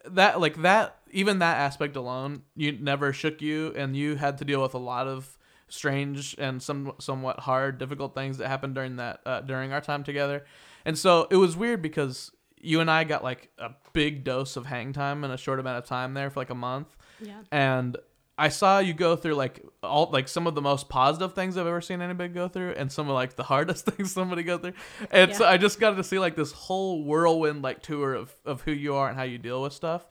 that 0.08 0.40
like 0.40 0.62
that 0.62 0.98
even 1.12 1.40
that 1.40 1.58
aspect 1.58 1.96
alone 1.96 2.42
you 2.56 2.72
never 2.74 3.14
shook 3.14 3.42
you 3.42 3.74
and 3.76 3.96
you 3.96 4.16
had 4.16 4.38
to 4.38 4.46
deal 4.46 4.62
with 4.62 4.74
a 4.74 4.78
lot 4.80 5.08
of 5.08 5.35
strange 5.68 6.36
and 6.38 6.62
some 6.62 6.94
somewhat 7.00 7.40
hard 7.42 7.78
difficult 7.78 8.14
things 8.14 8.38
that 8.38 8.48
happened 8.48 8.76
during 8.76 8.98
that 8.98 9.20
uh, 9.26 9.42
during 9.42 9.74
our 9.74 9.82
time 9.82 10.04
together 10.04 10.46
and 10.86 10.98
so 10.98 11.28
it 11.32 11.38
was 11.38 11.58
weird 11.58 11.82
because 11.82 12.32
you 12.58 12.80
and 12.80 12.90
I 12.90 13.04
got 13.04 13.24
like 13.24 13.50
a 13.58 13.72
big 13.94 14.24
dose 14.24 14.56
of 14.56 14.66
hang 14.66 14.94
time 14.94 15.24
in 15.24 15.32
a 15.32 15.38
short 15.38 15.60
amount 15.60 15.78
of 15.78 15.86
time 15.86 16.14
there 16.14 16.30
for 16.30 16.40
like 16.40 16.50
a 16.50 16.56
month 16.56 16.96
yeah. 17.20 17.42
and 17.52 17.98
I 18.38 18.50
saw 18.50 18.80
you 18.80 18.94
go 18.94 19.16
through 19.16 19.36
like 19.36 19.66
all 19.82 20.10
like 20.12 20.28
some 20.28 20.46
of 20.46 20.56
the 20.56 20.62
most 20.62 20.90
positive 20.90 21.34
things 21.34 21.58
I've 21.58 21.68
ever 21.68 21.80
seen 21.80 22.02
anybody 22.02 22.34
go 22.34 22.48
through, 22.50 22.72
and 22.72 22.92
some 22.92 23.08
of 23.08 23.14
like 23.14 23.36
the 23.36 23.44
hardest 23.52 23.86
things 23.86 24.12
somebody 24.12 24.44
go 24.44 24.58
through. 24.58 24.74
And 25.10 25.34
so 25.34 25.46
I 25.46 25.58
just 25.58 25.80
got 25.80 25.96
to 25.96 26.04
see 26.04 26.20
like 26.20 26.36
this 26.36 26.52
whole 26.52 27.04
whirlwind 27.04 27.62
like 27.62 27.82
tour 27.82 28.14
of 28.14 28.34
of 28.46 28.62
who 28.62 28.72
you 28.72 28.96
are 28.96 29.08
and 29.08 29.18
how 29.18 29.24
you 29.24 29.38
deal 29.38 29.62
with 29.62 29.74
stuff. 29.74 30.06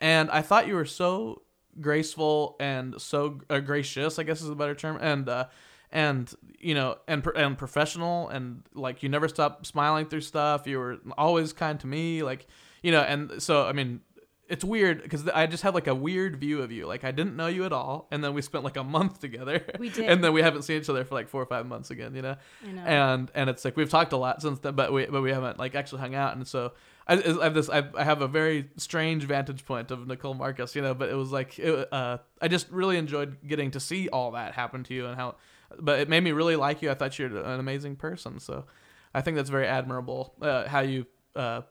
And 0.00 0.30
I 0.30 0.42
thought 0.42 0.66
you 0.66 0.74
were 0.74 0.84
so 0.84 1.42
graceful 1.80 2.56
and 2.60 3.00
so 3.00 3.40
uh, 3.50 3.60
gracious, 3.60 4.18
I 4.18 4.22
guess 4.22 4.42
is 4.42 4.48
a 4.48 4.54
better 4.54 4.74
term, 4.74 4.98
and 5.00 5.28
uh, 5.28 5.46
and 5.90 6.32
you 6.58 6.74
know 6.74 6.98
and 7.06 7.26
and 7.36 7.56
professional 7.56 8.28
and 8.28 8.62
like 8.74 9.02
you 9.02 9.08
never 9.08 9.28
stopped 9.28 9.66
smiling 9.66 10.06
through 10.06 10.22
stuff. 10.22 10.66
You 10.66 10.78
were 10.78 10.98
always 11.16 11.52
kind 11.52 11.78
to 11.80 11.86
me, 11.86 12.22
like 12.22 12.46
you 12.82 12.90
know. 12.90 13.02
And 13.02 13.42
so 13.42 13.66
I 13.66 13.72
mean, 13.72 14.00
it's 14.48 14.64
weird 14.64 15.02
because 15.02 15.28
I 15.28 15.46
just 15.46 15.62
had 15.62 15.74
like 15.74 15.86
a 15.86 15.94
weird 15.94 16.36
view 16.36 16.62
of 16.62 16.72
you. 16.72 16.86
Like 16.86 17.04
I 17.04 17.10
didn't 17.10 17.36
know 17.36 17.46
you 17.46 17.64
at 17.64 17.72
all, 17.72 18.08
and 18.10 18.22
then 18.22 18.34
we 18.34 18.42
spent 18.42 18.64
like 18.64 18.76
a 18.76 18.84
month 18.84 19.20
together. 19.20 19.64
We 19.78 19.88
did. 19.90 20.04
and 20.08 20.22
then 20.22 20.32
we 20.32 20.42
haven't 20.42 20.62
seen 20.62 20.80
each 20.80 20.88
other 20.88 21.04
for 21.04 21.14
like 21.14 21.28
four 21.28 21.42
or 21.42 21.46
five 21.46 21.66
months 21.66 21.90
again. 21.90 22.14
You 22.14 22.22
know, 22.22 22.36
I 22.66 22.72
know. 22.72 22.82
and 22.82 23.30
and 23.34 23.50
it's 23.50 23.64
like 23.64 23.76
we've 23.76 23.90
talked 23.90 24.12
a 24.12 24.16
lot 24.16 24.42
since 24.42 24.58
then, 24.58 24.74
but 24.74 24.92
we 24.92 25.06
but 25.06 25.22
we 25.22 25.30
haven't 25.30 25.58
like 25.58 25.74
actually 25.74 26.00
hung 26.00 26.14
out. 26.14 26.36
And 26.36 26.46
so 26.46 26.72
I, 27.06 27.14
I 27.14 27.44
have 27.44 27.54
this 27.54 27.68
I, 27.68 27.84
I 27.96 28.04
have 28.04 28.22
a 28.22 28.28
very 28.28 28.70
strange 28.76 29.24
vantage 29.24 29.64
point 29.64 29.90
of 29.90 30.06
Nicole 30.06 30.34
Marcus. 30.34 30.74
You 30.74 30.82
know, 30.82 30.94
but 30.94 31.08
it 31.08 31.14
was 31.14 31.32
like 31.32 31.58
it, 31.58 31.88
uh, 31.92 32.18
I 32.40 32.48
just 32.48 32.70
really 32.70 32.96
enjoyed 32.96 33.36
getting 33.46 33.70
to 33.72 33.80
see 33.80 34.08
all 34.08 34.32
that 34.32 34.54
happen 34.54 34.84
to 34.84 34.94
you 34.94 35.06
and 35.06 35.16
how. 35.16 35.36
But 35.78 36.00
it 36.00 36.08
made 36.08 36.22
me 36.22 36.32
really 36.32 36.56
like 36.56 36.82
you. 36.82 36.90
I 36.90 36.94
thought 36.94 37.18
you're 37.18 37.36
an 37.36 37.60
amazing 37.60 37.96
person. 37.96 38.38
So 38.38 38.66
I 39.14 39.22
think 39.22 39.36
that's 39.36 39.50
very 39.50 39.66
admirable. 39.66 40.34
Uh, 40.40 40.68
how 40.68 40.80
you. 40.80 41.06
Uh, 41.34 41.62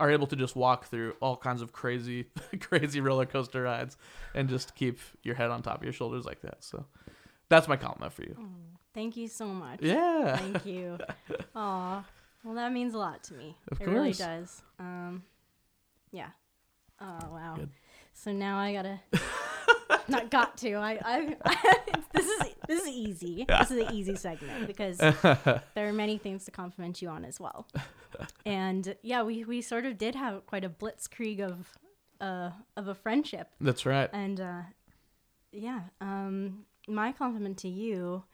are 0.00 0.10
able 0.10 0.26
to 0.26 0.34
just 0.34 0.56
walk 0.56 0.86
through 0.86 1.14
all 1.20 1.36
kinds 1.36 1.62
of 1.62 1.72
crazy, 1.72 2.26
crazy 2.60 3.00
roller 3.00 3.26
coaster 3.26 3.62
rides, 3.62 3.96
and 4.34 4.48
just 4.48 4.74
keep 4.74 4.98
your 5.22 5.36
head 5.36 5.50
on 5.50 5.62
top 5.62 5.76
of 5.76 5.84
your 5.84 5.92
shoulders 5.92 6.24
like 6.24 6.40
that. 6.42 6.64
So, 6.64 6.84
that's 7.48 7.68
my 7.68 7.76
compliment 7.76 8.12
for 8.12 8.22
you. 8.22 8.36
Thank 8.94 9.16
you 9.16 9.28
so 9.28 9.46
much. 9.46 9.80
Yeah. 9.82 10.36
Thank 10.36 10.66
you. 10.66 10.98
Aw. 11.56 12.04
Well, 12.44 12.54
that 12.54 12.72
means 12.72 12.94
a 12.94 12.98
lot 12.98 13.22
to 13.24 13.34
me. 13.34 13.56
Of 13.72 13.80
it 13.80 13.88
really 13.88 14.12
does. 14.12 14.62
Um, 14.78 15.22
yeah. 16.12 16.28
Oh 17.00 17.18
wow. 17.30 17.54
Good. 17.56 17.70
So 18.12 18.32
now 18.32 18.58
I 18.58 18.72
gotta. 18.72 19.00
not 20.08 20.30
got 20.30 20.56
to. 20.58 20.74
I. 20.74 20.98
I 21.04 21.36
this 22.12 22.26
is 22.26 22.42
this 22.68 22.82
is 22.82 22.88
easy. 22.88 23.44
This 23.48 23.70
is 23.70 23.86
an 23.86 23.94
easy 23.94 24.16
segment 24.16 24.66
because 24.66 24.98
there 24.98 25.62
are 25.76 25.92
many 25.92 26.18
things 26.18 26.44
to 26.44 26.50
compliment 26.50 27.00
you 27.02 27.08
on 27.08 27.24
as 27.24 27.40
well. 27.40 27.66
And 28.44 28.94
yeah, 29.02 29.22
we 29.22 29.44
we 29.44 29.62
sort 29.62 29.86
of 29.86 29.98
did 29.98 30.14
have 30.14 30.46
quite 30.46 30.64
a 30.64 30.68
blitzkrieg 30.68 31.40
of 31.40 31.78
uh 32.20 32.50
of 32.76 32.88
a 32.88 32.94
friendship 32.94 33.50
That's 33.60 33.84
right. 33.84 34.08
and 34.12 34.40
uh, 34.40 34.60
yeah, 35.50 35.80
um, 36.00 36.64
my 36.86 37.12
compliment 37.12 37.58
to 37.58 37.68
you 37.68 38.24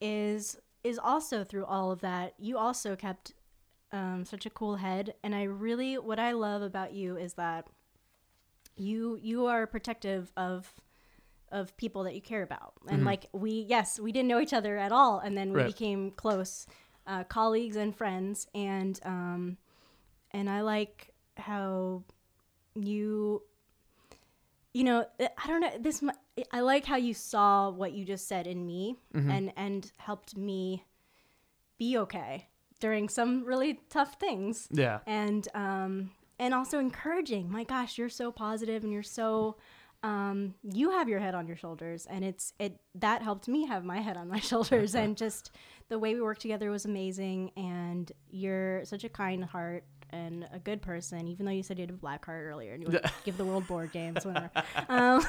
is 0.00 0.58
is 0.82 0.98
also 0.98 1.44
through 1.44 1.66
all 1.66 1.92
of 1.92 2.00
that. 2.00 2.34
You 2.38 2.58
also 2.58 2.96
kept 2.96 3.32
um, 3.92 4.24
such 4.24 4.46
a 4.46 4.50
cool 4.50 4.76
head, 4.76 5.14
and 5.22 5.34
I 5.34 5.42
really 5.44 5.98
what 5.98 6.18
I 6.18 6.32
love 6.32 6.62
about 6.62 6.92
you 6.92 7.16
is 7.16 7.34
that 7.34 7.66
you 8.76 9.18
you 9.20 9.46
are 9.46 9.66
protective 9.66 10.32
of 10.36 10.72
of 11.50 11.76
people 11.76 12.04
that 12.04 12.14
you 12.14 12.22
care 12.22 12.42
about, 12.42 12.72
and 12.88 13.04
like 13.04 13.26
we 13.32 13.66
yes 13.68 14.00
we 14.00 14.12
didn't 14.12 14.28
know 14.28 14.40
each 14.40 14.54
other 14.54 14.76
at 14.78 14.92
all, 14.92 15.18
and 15.18 15.36
then 15.36 15.50
we 15.52 15.58
Right. 15.58 15.66
became 15.66 16.10
close 16.12 16.66
uh, 17.06 17.24
colleagues 17.24 17.76
and 17.76 17.94
friends, 17.94 18.46
and 18.54 18.98
um, 19.04 19.58
and 20.30 20.48
I 20.48 20.62
like 20.62 21.10
how 21.36 22.04
you 22.74 23.42
you 24.72 24.84
know, 24.84 25.04
I 25.20 25.46
don't 25.48 25.60
know. 25.60 25.76
This 25.78 26.02
I 26.50 26.60
like 26.60 26.86
how 26.86 26.96
you 26.96 27.12
saw 27.12 27.68
what 27.68 27.92
you 27.92 28.06
just 28.06 28.26
said 28.26 28.46
in 28.46 28.64
me, 28.66 28.96
Mm-hmm. 29.14 29.30
and 29.30 29.52
and 29.56 29.92
helped 29.98 30.34
me 30.36 30.84
be 31.78 31.98
okay 31.98 32.48
during 32.82 33.08
some 33.08 33.44
really 33.44 33.72
tough 33.88 34.12
things. 34.24 34.68
Yeah. 34.70 34.98
and 35.06 35.44
um 35.54 36.10
and 36.38 36.52
also 36.54 36.76
encouraging 36.88 37.44
my 37.58 37.64
gosh 37.64 37.92
you're 37.98 38.08
so 38.22 38.26
positive 38.32 38.82
and 38.84 38.92
you're 38.92 39.10
so 39.20 39.56
um 40.02 40.54
you 40.80 40.90
have 40.90 41.08
your 41.08 41.20
head 41.20 41.34
on 41.40 41.46
your 41.46 41.56
shoulders 41.64 42.06
and 42.06 42.24
it's 42.24 42.52
it 42.58 42.72
that 43.06 43.22
helped 43.22 43.46
me 43.54 43.60
have 43.72 43.84
my 43.94 44.00
head 44.06 44.16
on 44.16 44.26
my 44.28 44.40
shoulders 44.50 44.94
and 44.96 45.16
just 45.24 45.52
the 45.88 45.98
way 45.98 46.10
we 46.16 46.20
worked 46.20 46.40
together 46.42 46.68
was 46.70 46.84
amazing 46.84 47.50
and 47.56 48.10
you're 48.30 48.84
such 48.84 49.04
a 49.04 49.08
kind 49.08 49.44
heart 49.44 49.84
and 50.10 50.46
a 50.52 50.58
good 50.58 50.82
person 50.82 51.28
even 51.28 51.46
though 51.46 51.52
you 51.58 51.62
said 51.62 51.78
you 51.78 51.82
had 51.84 51.90
a 51.90 52.02
black 52.06 52.24
heart 52.26 52.44
earlier 52.50 52.72
and 52.74 52.82
you 52.82 52.88
would 52.90 53.04
give 53.24 53.36
the 53.36 53.44
world 53.44 53.64
board 53.68 53.92
games 53.92 54.26
whatever 54.26 54.50
um 54.88 55.22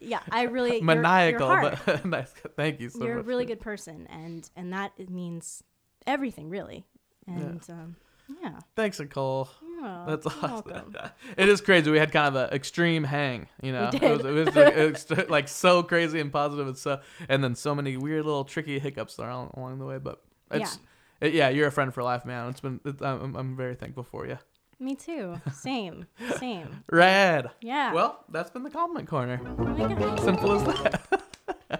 yeah 0.00 0.20
i 0.30 0.42
really 0.42 0.80
you're- 0.80 0.86
you're 0.94 1.02
Maniacal, 1.02 1.48
but 1.48 2.04
nice. 2.04 2.32
Thank 2.56 2.80
you 2.80 2.90
so 2.90 3.02
you're 3.04 3.14
a 3.14 3.16
much. 3.16 3.26
really 3.26 3.46
good 3.46 3.60
person 3.60 4.06
and 4.10 4.48
and 4.56 4.72
that 4.72 4.92
means 5.10 5.62
everything 6.06 6.48
really 6.48 6.84
and 7.26 7.60
um 7.70 7.96
yeah 8.42 8.58
Thanks, 8.74 8.98
Nicole. 8.98 9.48
yeah, 9.80 10.04
That's 10.08 10.26
awesome. 10.26 10.94
it 11.36 11.48
is 11.48 11.60
crazy. 11.60 11.90
We 11.92 11.98
had 11.98 12.10
kind 12.10 12.34
of 12.34 12.34
an 12.34 12.54
extreme 12.54 13.04
hang, 13.04 13.46
you 13.62 13.70
know. 13.72 13.88
did. 13.90 14.02
It 14.02 14.24
was, 14.24 14.24
it 14.24 14.30
was 14.32 15.10
like, 15.10 15.18
it 15.18 15.30
like 15.36 15.48
so 15.48 15.82
crazy 15.84 16.18
and 16.18 16.32
positive 16.32 16.66
and 16.66 16.76
so, 16.76 17.00
and 17.28 17.42
then 17.44 17.54
so 17.54 17.72
many 17.72 17.96
weird 17.96 18.24
little 18.24 18.44
tricky 18.44 18.80
hiccups 18.80 19.16
along, 19.18 19.52
along 19.56 19.78
the 19.78 19.86
way. 19.86 19.98
But 19.98 20.22
it's, 20.50 20.80
yeah. 21.20 21.28
yeah, 21.28 21.48
you're 21.50 21.68
a 21.68 21.70
friend 21.72 21.94
for 21.94 22.02
life, 22.02 22.24
man. 22.24 22.48
It's 22.50 22.60
been, 22.60 22.80
it, 22.84 23.00
I'm, 23.00 23.36
I'm 23.36 23.56
very 23.56 23.76
thankful 23.76 24.02
for 24.02 24.26
you. 24.26 24.38
me 24.80 24.94
too 24.96 25.40
same 25.54 26.06
same 26.38 26.82
Rad. 26.90 27.50
yeah 27.62 27.92
Well, 27.94 28.24
that's 28.28 28.50
been 28.50 28.64
the 28.64 28.70
compliment 28.70 29.08
corner. 29.08 29.40
Oh. 29.58 30.16
Simple 30.16 30.52
as 30.52 30.64
that. 30.64 31.05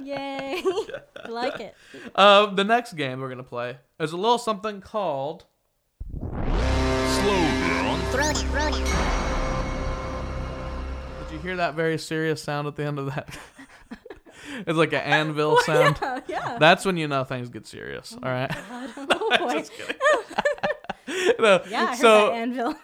Yay 0.07 0.63
i 0.65 1.29
like 1.29 1.61
it 1.61 1.75
Uh, 2.15 2.47
the 2.47 2.65
next 2.65 2.93
game 2.95 3.21
we're 3.21 3.29
gonna 3.29 3.43
play 3.43 3.79
is 3.99 4.13
a 4.13 4.17
little 4.17 4.39
something 4.39 4.81
called 4.81 5.45
Slow. 6.13 7.33
Down. 7.33 8.01
Did 11.21 11.33
you 11.33 11.39
hear 11.41 11.57
that 11.57 11.75
very 11.75 11.99
serious 11.99 12.43
sound 12.43 12.67
at 12.69 12.77
the 12.77 12.85
end 12.85 12.99
of 12.99 13.07
that? 13.07 13.37
it's 14.67 14.77
like 14.79 14.93
an 14.93 15.01
anvil 15.01 15.57
sound. 15.63 15.97
yeah 16.01 16.21
yeah 16.29 16.59
That's 16.59 16.85
when 16.85 16.97
you 16.97 17.09
know 17.09 17.25
things 17.25 17.49
get 17.49 17.67
serious. 17.67 18.15
All 18.23 18.31
right. 18.31 18.51
oh 18.71 19.37
boy 19.39 19.65
No, 21.39 21.63
yeah 21.69 21.83
i 21.83 21.87
heard 21.89 21.97
so 21.99 22.27
that 22.27 22.33
anvil 22.35 22.75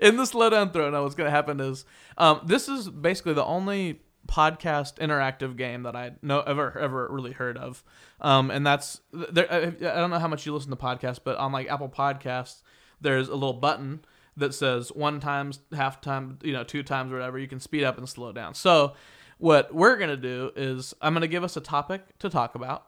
in 0.00 0.16
the 0.16 0.24
slow 0.26 0.50
down 0.50 0.70
throw, 0.72 0.90
now 0.90 1.02
what's 1.02 1.14
going 1.14 1.26
to 1.26 1.30
happen 1.30 1.60
is 1.60 1.84
um, 2.18 2.40
this 2.44 2.68
is 2.68 2.88
basically 2.88 3.34
the 3.34 3.44
only 3.44 4.00
podcast 4.30 4.98
interactive 4.98 5.56
game 5.56 5.82
that 5.82 5.96
I 5.96 6.12
no 6.22 6.40
ever 6.40 6.78
ever 6.78 7.08
really 7.10 7.32
heard 7.32 7.58
of, 7.58 7.82
um, 8.20 8.50
and 8.50 8.64
that's 8.64 9.00
there. 9.12 9.52
I, 9.52 9.56
I 9.66 10.00
don't 10.00 10.10
know 10.10 10.20
how 10.20 10.28
much 10.28 10.46
you 10.46 10.54
listen 10.54 10.70
to 10.70 10.76
podcasts, 10.76 11.18
but 11.22 11.36
on 11.36 11.50
like 11.52 11.68
Apple 11.68 11.88
Podcasts, 11.88 12.62
there's 13.00 13.28
a 13.28 13.34
little 13.34 13.54
button 13.54 14.04
that 14.36 14.54
says 14.54 14.90
one 14.92 15.18
times, 15.18 15.58
half 15.72 16.00
time, 16.00 16.38
you 16.42 16.52
know, 16.52 16.62
two 16.62 16.82
times, 16.82 17.12
whatever. 17.12 17.38
You 17.38 17.48
can 17.48 17.60
speed 17.60 17.82
up 17.82 17.98
and 17.98 18.08
slow 18.08 18.32
down. 18.32 18.54
So 18.54 18.94
what 19.38 19.74
we're 19.74 19.96
gonna 19.96 20.16
do 20.16 20.52
is 20.54 20.94
I'm 21.02 21.12
gonna 21.12 21.26
give 21.26 21.42
us 21.42 21.56
a 21.56 21.60
topic 21.60 22.18
to 22.20 22.30
talk 22.30 22.54
about, 22.54 22.86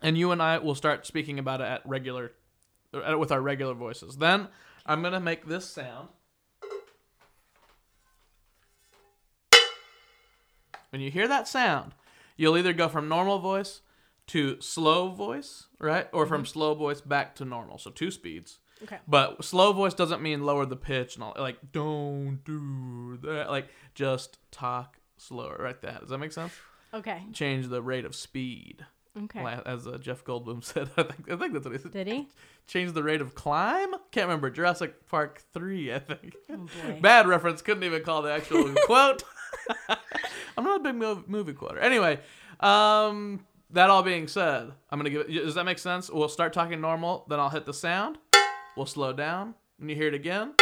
and 0.00 0.16
you 0.16 0.32
and 0.32 0.42
I 0.42 0.58
will 0.58 0.74
start 0.74 1.06
speaking 1.06 1.38
about 1.38 1.60
it 1.60 1.64
at 1.64 1.82
regular 1.84 2.32
uh, 2.94 3.18
with 3.18 3.30
our 3.30 3.40
regular 3.42 3.74
voices. 3.74 4.16
Then 4.16 4.48
I'm 4.86 5.02
gonna 5.02 5.20
make 5.20 5.46
this 5.46 5.68
sound. 5.68 6.08
When 10.90 11.00
you 11.02 11.10
hear 11.10 11.28
that 11.28 11.46
sound, 11.48 11.94
you'll 12.36 12.56
either 12.56 12.72
go 12.72 12.88
from 12.88 13.08
normal 13.08 13.38
voice 13.38 13.82
to 14.28 14.60
slow 14.60 15.10
voice, 15.10 15.66
right? 15.80 16.06
Or 16.12 16.26
from 16.26 16.44
slow 16.44 16.74
voice 16.74 17.00
back 17.00 17.34
to 17.36 17.44
normal. 17.44 17.78
So 17.78 17.90
two 17.90 18.10
speeds. 18.10 18.58
okay 18.82 18.98
But 19.08 19.44
slow 19.44 19.72
voice 19.72 19.94
doesn't 19.94 20.22
mean 20.22 20.44
lower 20.44 20.66
the 20.66 20.76
pitch 20.76 21.14
and 21.16 21.24
all. 21.24 21.34
Like 21.38 21.58
don't 21.72 22.40
do 22.44 23.18
that. 23.22 23.50
Like 23.50 23.68
just 23.94 24.38
talk 24.50 24.98
slower, 25.16 25.56
right? 25.58 25.80
That 25.82 26.00
does 26.00 26.10
that 26.10 26.18
make 26.18 26.32
sense? 26.32 26.52
okay 26.94 27.22
Change 27.32 27.68
the 27.68 27.82
rate 27.82 28.04
of 28.06 28.14
speed, 28.14 28.84
okay 29.24 29.60
as 29.66 29.86
uh, 29.86 29.98
Jeff 29.98 30.24
Goldblum 30.24 30.62
said. 30.72 30.88
I 30.96 31.02
think 31.02 31.30
I 31.30 31.36
think 31.36 31.52
that's 31.52 31.64
what 31.66 31.72
he 31.76 31.82
said. 31.82 31.92
did 31.92 32.06
he 32.06 32.28
Change 32.66 32.92
the 32.92 33.02
rate 33.02 33.22
of 33.22 33.34
climb. 33.34 33.92
Can't 34.10 34.26
remember. 34.26 34.50
Jurassic 34.50 35.06
Park 35.08 35.42
three, 35.54 35.92
I 35.92 35.98
think. 36.00 36.34
oh 36.50 36.56
boy 36.82 36.98
Bad 37.02 37.26
reference. 37.26 37.62
Couldn't 37.62 37.84
even 37.84 38.02
call 38.02 38.20
the 38.22 38.30
actual 38.32 38.74
quote. 38.84 39.22
I'm 40.56 40.64
not 40.64 40.80
a 40.80 40.92
big 40.92 40.94
movie 41.28 41.52
quoter. 41.52 41.78
Anyway, 41.78 42.18
um, 42.60 43.44
that 43.70 43.90
all 43.90 44.02
being 44.02 44.26
said, 44.28 44.72
I'm 44.90 44.98
gonna 44.98 45.10
give 45.10 45.22
it. 45.28 45.32
Does 45.32 45.54
that 45.54 45.64
make 45.64 45.78
sense? 45.78 46.10
We'll 46.10 46.28
start 46.28 46.52
talking 46.52 46.80
normal, 46.80 47.24
then 47.28 47.38
I'll 47.38 47.50
hit 47.50 47.66
the 47.66 47.74
sound. 47.74 48.18
We'll 48.76 48.86
slow 48.86 49.12
down. 49.12 49.54
When 49.78 49.88
you 49.88 49.94
hear 49.96 50.08
it 50.08 50.14
again, 50.14 50.54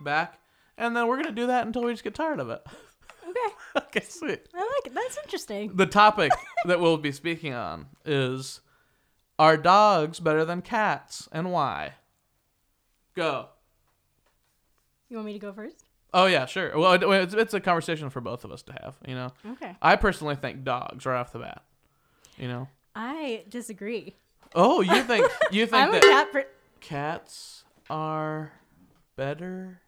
back, 0.00 0.38
and 0.78 0.96
then 0.96 1.06
we're 1.06 1.16
gonna 1.16 1.32
do 1.32 1.46
that 1.48 1.66
until 1.66 1.82
we 1.84 1.92
just 1.92 2.04
get 2.04 2.14
tired 2.14 2.40
of 2.40 2.48
it. 2.50 2.62
okay 3.28 3.54
okay, 3.78 4.00
sweet. 4.08 4.46
i 4.54 4.58
like 4.58 4.86
it 4.86 4.94
that's 4.94 5.18
interesting 5.18 5.72
The 5.74 5.86
topic 5.86 6.32
that 6.64 6.80
we'll 6.80 6.96
be 6.96 7.12
speaking 7.12 7.52
on 7.52 7.86
is: 8.04 8.60
Are 9.38 9.56
dogs 9.56 10.20
better 10.20 10.44
than 10.44 10.62
cats, 10.62 11.28
and 11.32 11.50
why? 11.52 11.94
Go. 13.14 13.48
you 15.08 15.16
want 15.16 15.26
me 15.26 15.32
to 15.32 15.38
go 15.38 15.52
first 15.52 15.85
Oh 16.14 16.26
yeah, 16.26 16.46
sure. 16.46 16.76
Well, 16.78 16.92
it- 16.94 17.02
it's, 17.02 17.34
it's 17.34 17.54
a 17.54 17.60
conversation 17.60 18.10
for 18.10 18.20
both 18.20 18.44
of 18.44 18.50
us 18.52 18.62
to 18.62 18.72
have. 18.82 18.96
You 19.06 19.14
know. 19.14 19.32
okay 19.52 19.76
I 19.82 19.96
personally 19.96 20.36
think 20.36 20.64
dogs 20.64 21.04
right 21.06 21.18
off 21.18 21.32
the 21.32 21.40
bat. 21.40 21.62
You 22.38 22.48
know. 22.48 22.68
i 22.94 23.44
disagree 23.48 24.14
Oh, 24.54 24.80
you 24.80 25.02
think 25.02 25.26
you 25.50 25.66
think 25.66 25.92
that 25.92 26.02
cat 26.02 26.32
per- 26.32 26.46
cats 26.80 27.64
are 27.90 28.52
better 29.16 29.80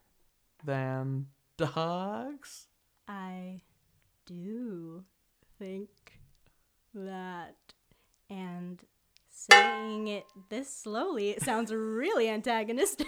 than 0.64 1.26
dogs? 1.56 2.66
I 3.06 3.62
do 4.26 5.04
think 5.58 5.88
that, 6.94 7.56
and 8.28 8.82
saying 9.38 10.08
it 10.08 10.26
this 10.48 10.74
slowly, 10.74 11.30
it 11.30 11.42
sounds 11.42 11.72
really 11.72 12.28
antagonistic. 12.28 13.06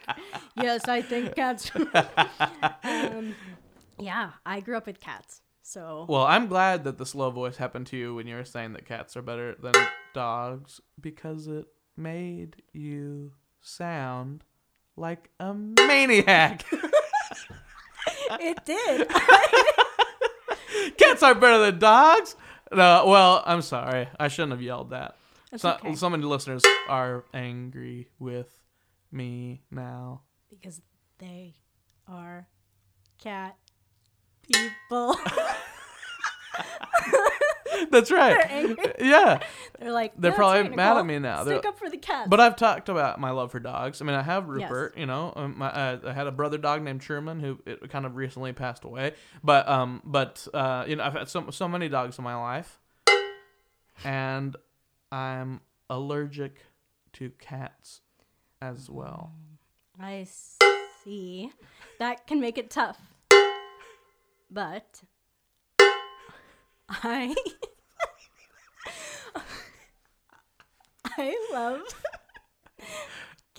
yes, 0.56 0.86
I 0.88 1.02
think 1.02 1.34
cats. 1.34 1.70
um, 2.84 3.34
yeah, 3.98 4.32
I 4.44 4.60
grew 4.60 4.76
up 4.76 4.86
with 4.86 5.00
cats, 5.00 5.40
so 5.62 6.06
Well, 6.08 6.24
I'm 6.24 6.46
glad 6.46 6.84
that 6.84 6.98
the 6.98 7.06
slow 7.06 7.30
voice 7.30 7.56
happened 7.56 7.86
to 7.88 7.96
you 7.96 8.14
when 8.14 8.26
you 8.26 8.36
were 8.36 8.44
saying 8.44 8.74
that 8.74 8.86
cats 8.86 9.16
are 9.16 9.22
better 9.22 9.56
than 9.60 9.72
dogs 10.12 10.80
because 11.00 11.46
it 11.46 11.66
made 11.96 12.56
you 12.72 13.32
sound 13.60 14.44
like 14.96 15.30
a 15.40 15.54
maniac. 15.54 16.64
it 18.40 18.64
did. 18.64 19.08
cats 20.98 21.22
are 21.22 21.34
better 21.34 21.58
than 21.58 21.78
dogs. 21.78 22.36
No, 22.70 23.06
well, 23.06 23.42
I'm 23.46 23.62
sorry. 23.62 24.08
I 24.18 24.28
shouldn't 24.28 24.52
have 24.52 24.62
yelled 24.62 24.90
that. 24.90 25.16
That's 25.52 25.62
So, 25.62 25.70
okay. 25.74 25.94
so 25.94 26.10
many 26.10 26.24
listeners 26.24 26.62
are 26.88 27.24
angry 27.32 28.08
with 28.18 28.48
me 29.12 29.62
now. 29.70 30.22
because 30.50 30.80
they 31.18 31.54
are 32.08 32.48
cat 33.22 33.56
people. 34.50 35.14
That's 37.90 38.10
right. 38.10 38.48
They're. 38.48 38.94
Yeah, 39.06 39.40
They're 39.78 39.92
like 39.92 40.12
They're 40.16 40.30
"Yeah, 40.30 40.36
probably 40.36 40.60
right, 40.62 40.76
mad 40.76 40.96
at 40.98 41.06
me 41.06 41.18
now. 41.18 41.42
Stick 41.44 41.62
They're- 41.62 41.70
up 41.70 41.78
for 41.78 41.90
the 41.90 41.96
cats. 41.98 42.28
but 42.28 42.40
I've 42.40 42.56
talked 42.56 42.88
about 42.88 43.18
my 43.20 43.30
love 43.30 43.50
for 43.50 43.60
dogs. 43.60 44.00
I 44.00 44.04
mean, 44.04 44.14
I 44.14 44.22
have 44.22 44.44
Yes. 44.44 44.70
Rupert. 44.70 44.96
You 44.96 45.06
know, 45.06 45.32
um, 45.36 45.54
my, 45.58 45.68
uh, 45.68 45.98
I 46.06 46.12
had 46.12 46.26
a 46.26 46.32
brother 46.32 46.58
dog 46.58 46.82
named 46.82 47.00
Truman 47.00 47.40
who 47.40 47.58
it 47.66 47.90
kind 47.90 48.06
of 48.06 48.16
recently 48.16 48.52
passed 48.52 48.84
away. 48.84 49.12
But 49.42 49.68
um, 49.68 50.00
but 50.04 50.46
uh, 50.54 50.84
you 50.86 50.96
know, 50.96 51.04
I've 51.04 51.12
had 51.14 51.28
so 51.28 51.50
so 51.50 51.66
many 51.68 51.88
dogs 51.88 52.18
in 52.18 52.24
my 52.24 52.36
life, 52.36 52.78
and 54.04 54.54
I'm 55.12 55.60
allergic 55.90 56.62
to 57.14 57.30
cats 57.38 58.00
as 58.62 58.88
well. 58.88 59.32
I 60.00 60.26
see. 61.04 61.50
That 61.98 62.26
can 62.26 62.40
make 62.40 62.56
it 62.58 62.70
tough. 62.70 62.98
But 64.50 65.02
I 66.88 67.34
I 71.04 71.36
love 71.52 71.80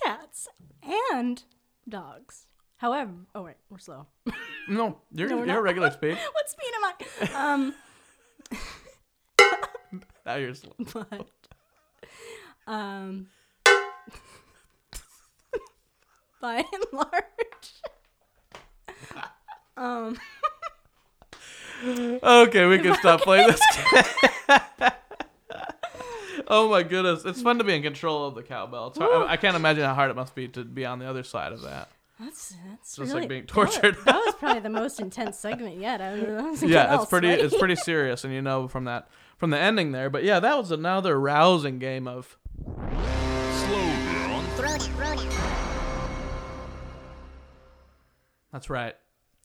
cats 0.02 0.48
and 0.82 1.42
dogs. 1.88 2.46
However, 2.78 3.12
oh 3.34 3.42
wait, 3.42 3.56
we're 3.70 3.78
slow. 3.78 4.06
No, 4.68 4.98
you're 5.12 5.28
No, 5.28 5.36
you're 5.38 5.46
not. 5.46 5.62
regular 5.62 5.90
speed. 5.92 6.16
what 6.32 6.48
speed 6.48 6.72
am 6.76 6.84
I? 6.84 7.52
Um, 7.52 7.74
Now 10.26 10.36
you're 10.36 10.54
slow. 10.54 10.72
but 10.78 11.28
um, 12.66 13.28
by 16.40 16.56
and 16.56 16.84
large, 16.92 17.72
Um, 19.76 20.18
Okay, 22.22 22.66
we 22.66 22.78
can 22.78 22.94
stop 22.94 23.20
playing 23.22 23.48
this 23.48 23.60
oh 26.48 26.68
my 26.68 26.82
goodness, 26.82 27.24
it's 27.24 27.42
fun 27.42 27.58
to 27.58 27.64
be 27.64 27.74
in 27.74 27.82
control 27.82 28.26
of 28.26 28.34
the 28.34 28.42
cowbell. 28.42 28.88
It's 28.88 28.98
hard, 28.98 29.28
I, 29.28 29.36
can't 29.36 29.56
imagine 29.56 29.84
how 29.84 29.94
hard 29.94 30.10
it 30.10 30.14
must 30.14 30.34
be 30.34 30.48
to 30.48 30.64
be 30.64 30.84
on 30.84 30.98
the 30.98 31.06
other 31.08 31.22
side 31.22 31.52
of 31.52 31.62
that. 31.62 31.88
that's 32.20 32.54
that's 32.68 32.96
Just 32.96 33.08
really, 33.10 33.20
like 33.22 33.28
being 33.28 33.46
that 33.46 33.56
was- 33.56 33.74
tortured. 33.74 33.96
That 34.04 34.16
was, 34.16 34.34
probably 34.38 34.60
the 34.60 34.70
most 34.70 35.00
intense 35.00 35.38
segment 35.38 35.78
yet. 35.78 36.00
I 36.00 36.16
don't 36.16 36.28
know. 36.28 36.66
yeah, 36.66 36.94
it's 36.96 37.06
pretty 37.06 37.30
it's 37.30 37.56
pretty 37.56 37.76
serious, 37.76 38.24
and 38.24 38.32
you 38.32 38.42
know 38.42 38.68
from 38.68 38.84
that 38.84 39.08
from 39.44 39.50
the 39.50 39.58
ending 39.58 39.92
there. 39.92 40.08
But 40.08 40.24
yeah, 40.24 40.40
that 40.40 40.56
was 40.56 40.70
another 40.70 41.20
rousing 41.20 41.78
game 41.78 42.08
of 42.08 42.38
That's 48.50 48.70
right. 48.70 48.94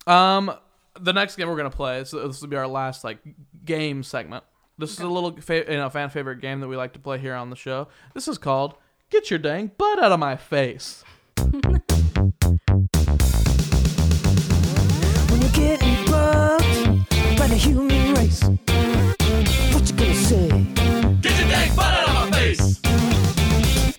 Um, 0.08 0.54
the 0.98 1.12
next 1.12 1.36
game 1.36 1.50
we're 1.50 1.58
gonna 1.58 1.70
play. 1.70 2.06
So 2.06 2.26
this 2.26 2.40
will 2.40 2.48
be 2.48 2.56
our 2.56 2.66
last 2.66 3.04
like 3.04 3.18
game 3.66 4.04
segment. 4.04 4.46
This 4.78 4.94
is 4.94 5.00
a 5.00 5.08
little 5.10 5.36
fa- 5.42 5.66
you 5.70 5.76
know 5.76 5.90
fan 5.90 6.10
favorite 6.12 6.40
game 6.40 6.62
that 6.62 6.70
we 6.70 6.78
like 6.78 6.94
to 6.94 7.00
play 7.00 7.18
here 7.18 7.36
on 7.36 7.50
the 7.50 7.58
show. 7.58 7.90
This 8.14 8.30
is 8.30 8.38
called 8.38 8.76
"Get 9.10 9.30
Your 9.30 9.40
Dang 9.40 9.72
Butt 9.78 10.02
Out 10.02 10.14
of 10.14 10.20
My 10.22 10.38
Face." 10.38 11.04
When 11.36 11.82
you're 15.42 15.52
getting 15.52 16.06
bugged 16.06 17.10
by 17.38 17.48
the 17.48 17.58
human 17.60 18.14
race, 18.14 18.44
what 20.00 20.08
you 20.08 20.14
gonna 20.14 20.16
say? 20.16 20.66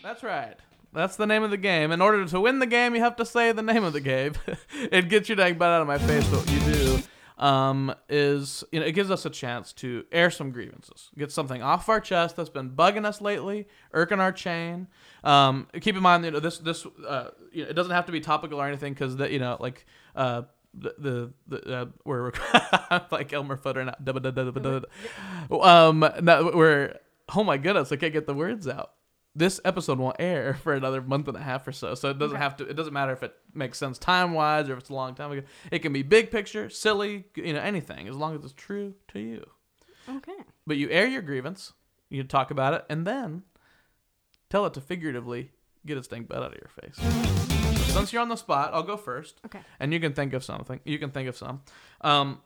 That's 0.02 0.22
right. 0.22 0.56
That's 0.92 1.16
the 1.16 1.26
name 1.26 1.42
of 1.42 1.50
the 1.50 1.56
game. 1.56 1.92
In 1.92 2.00
order 2.00 2.24
to 2.26 2.40
win 2.40 2.58
the 2.58 2.66
game, 2.66 2.94
you 2.94 3.00
have 3.00 3.16
to 3.16 3.24
say 3.24 3.52
the 3.52 3.62
name 3.62 3.84
of 3.84 3.92
the 3.92 4.00
game. 4.00 4.32
it 4.72 5.08
gets 5.08 5.28
your 5.28 5.36
dang 5.36 5.56
butt 5.56 5.68
out 5.68 5.82
of 5.82 5.86
my 5.86 5.98
face. 5.98 6.24
What 6.24 6.50
you 6.50 6.58
do 6.60 7.02
um, 7.38 7.94
is, 8.08 8.64
you 8.72 8.80
know, 8.80 8.86
it 8.86 8.92
gives 8.92 9.10
us 9.10 9.24
a 9.24 9.30
chance 9.30 9.72
to 9.74 10.04
air 10.10 10.30
some 10.30 10.50
grievances, 10.50 11.10
get 11.16 11.30
something 11.30 11.62
off 11.62 11.88
our 11.88 12.00
chest 12.00 12.34
that's 12.34 12.50
been 12.50 12.70
bugging 12.70 13.04
us 13.04 13.20
lately, 13.20 13.68
irking 13.92 14.20
our 14.20 14.32
chain. 14.32 14.88
Um, 15.22 15.68
keep 15.80 15.96
in 15.96 16.02
mind, 16.02 16.24
you 16.24 16.32
know, 16.32 16.40
this 16.40 16.58
this 16.58 16.86
uh, 17.06 17.30
you 17.52 17.64
know, 17.64 17.70
it 17.70 17.74
doesn't 17.74 17.92
have 17.92 18.06
to 18.06 18.12
be 18.12 18.20
topical 18.20 18.60
or 18.60 18.66
anything 18.66 18.94
because 18.94 19.16
you 19.30 19.38
know, 19.38 19.58
like. 19.60 19.84
Uh, 20.16 20.42
the 20.74 20.94
the, 20.98 21.32
the 21.48 21.76
uh, 21.76 21.86
we're 22.04 22.32
like 23.10 23.32
Elmer 23.32 23.56
Fudd 23.56 23.76
now. 23.84 23.94
Da- 24.02 24.12
da- 24.12 24.30
da- 24.30 24.30
da- 24.30 24.50
da- 24.50 24.80
da. 25.50 25.88
Um, 25.88 26.08
no, 26.22 26.50
we're 26.54 26.98
oh 27.34 27.44
my 27.44 27.56
goodness, 27.58 27.92
I 27.92 27.96
can't 27.96 28.12
get 28.12 28.26
the 28.26 28.34
words 28.34 28.66
out 28.68 28.92
this 29.34 29.60
episode 29.64 29.98
won't 29.98 30.16
air 30.18 30.54
for 30.62 30.74
another 30.74 31.00
month 31.00 31.28
and 31.28 31.36
a 31.36 31.40
half 31.40 31.66
or 31.66 31.72
so. 31.72 31.94
So 31.94 32.10
it 32.10 32.18
doesn't 32.18 32.36
have 32.36 32.56
to. 32.56 32.66
It 32.66 32.74
doesn't 32.74 32.92
matter 32.92 33.12
if 33.12 33.22
it 33.22 33.34
makes 33.54 33.78
sense 33.78 33.98
time 33.98 34.32
wise 34.32 34.68
or 34.68 34.74
if 34.74 34.80
it's 34.80 34.90
a 34.90 34.94
long 34.94 35.14
time 35.14 35.32
ago. 35.32 35.42
It 35.70 35.80
can 35.80 35.92
be 35.92 36.02
big 36.02 36.30
picture, 36.30 36.68
silly, 36.68 37.24
you 37.34 37.52
know, 37.52 37.60
anything 37.60 38.08
as 38.08 38.16
long 38.16 38.36
as 38.36 38.44
it's 38.44 38.54
true 38.54 38.94
to 39.08 39.18
you. 39.20 39.44
Okay. 40.08 40.32
But 40.66 40.76
you 40.76 40.88
air 40.90 41.06
your 41.06 41.22
grievance, 41.22 41.72
you 42.08 42.22
talk 42.24 42.50
about 42.50 42.74
it, 42.74 42.84
and 42.88 43.06
then 43.06 43.42
tell 44.48 44.66
it 44.66 44.74
to 44.74 44.80
figuratively 44.80 45.52
get 45.86 45.96
its 45.96 46.08
dang 46.08 46.24
butt 46.24 46.42
out 46.42 46.54
of 46.54 46.58
your 46.58 46.70
face. 46.90 47.39
Since 47.92 48.12
you're 48.12 48.22
on 48.22 48.28
the 48.28 48.36
spot, 48.36 48.70
I'll 48.72 48.82
go 48.82 48.96
first 48.96 49.40
Okay. 49.46 49.60
and 49.78 49.92
you 49.92 50.00
can 50.00 50.12
think 50.12 50.32
of 50.32 50.44
something. 50.44 50.80
You 50.84 50.98
can 50.98 51.10
think 51.10 51.28
of 51.28 51.36
some. 51.36 51.62
Um, 52.00 52.40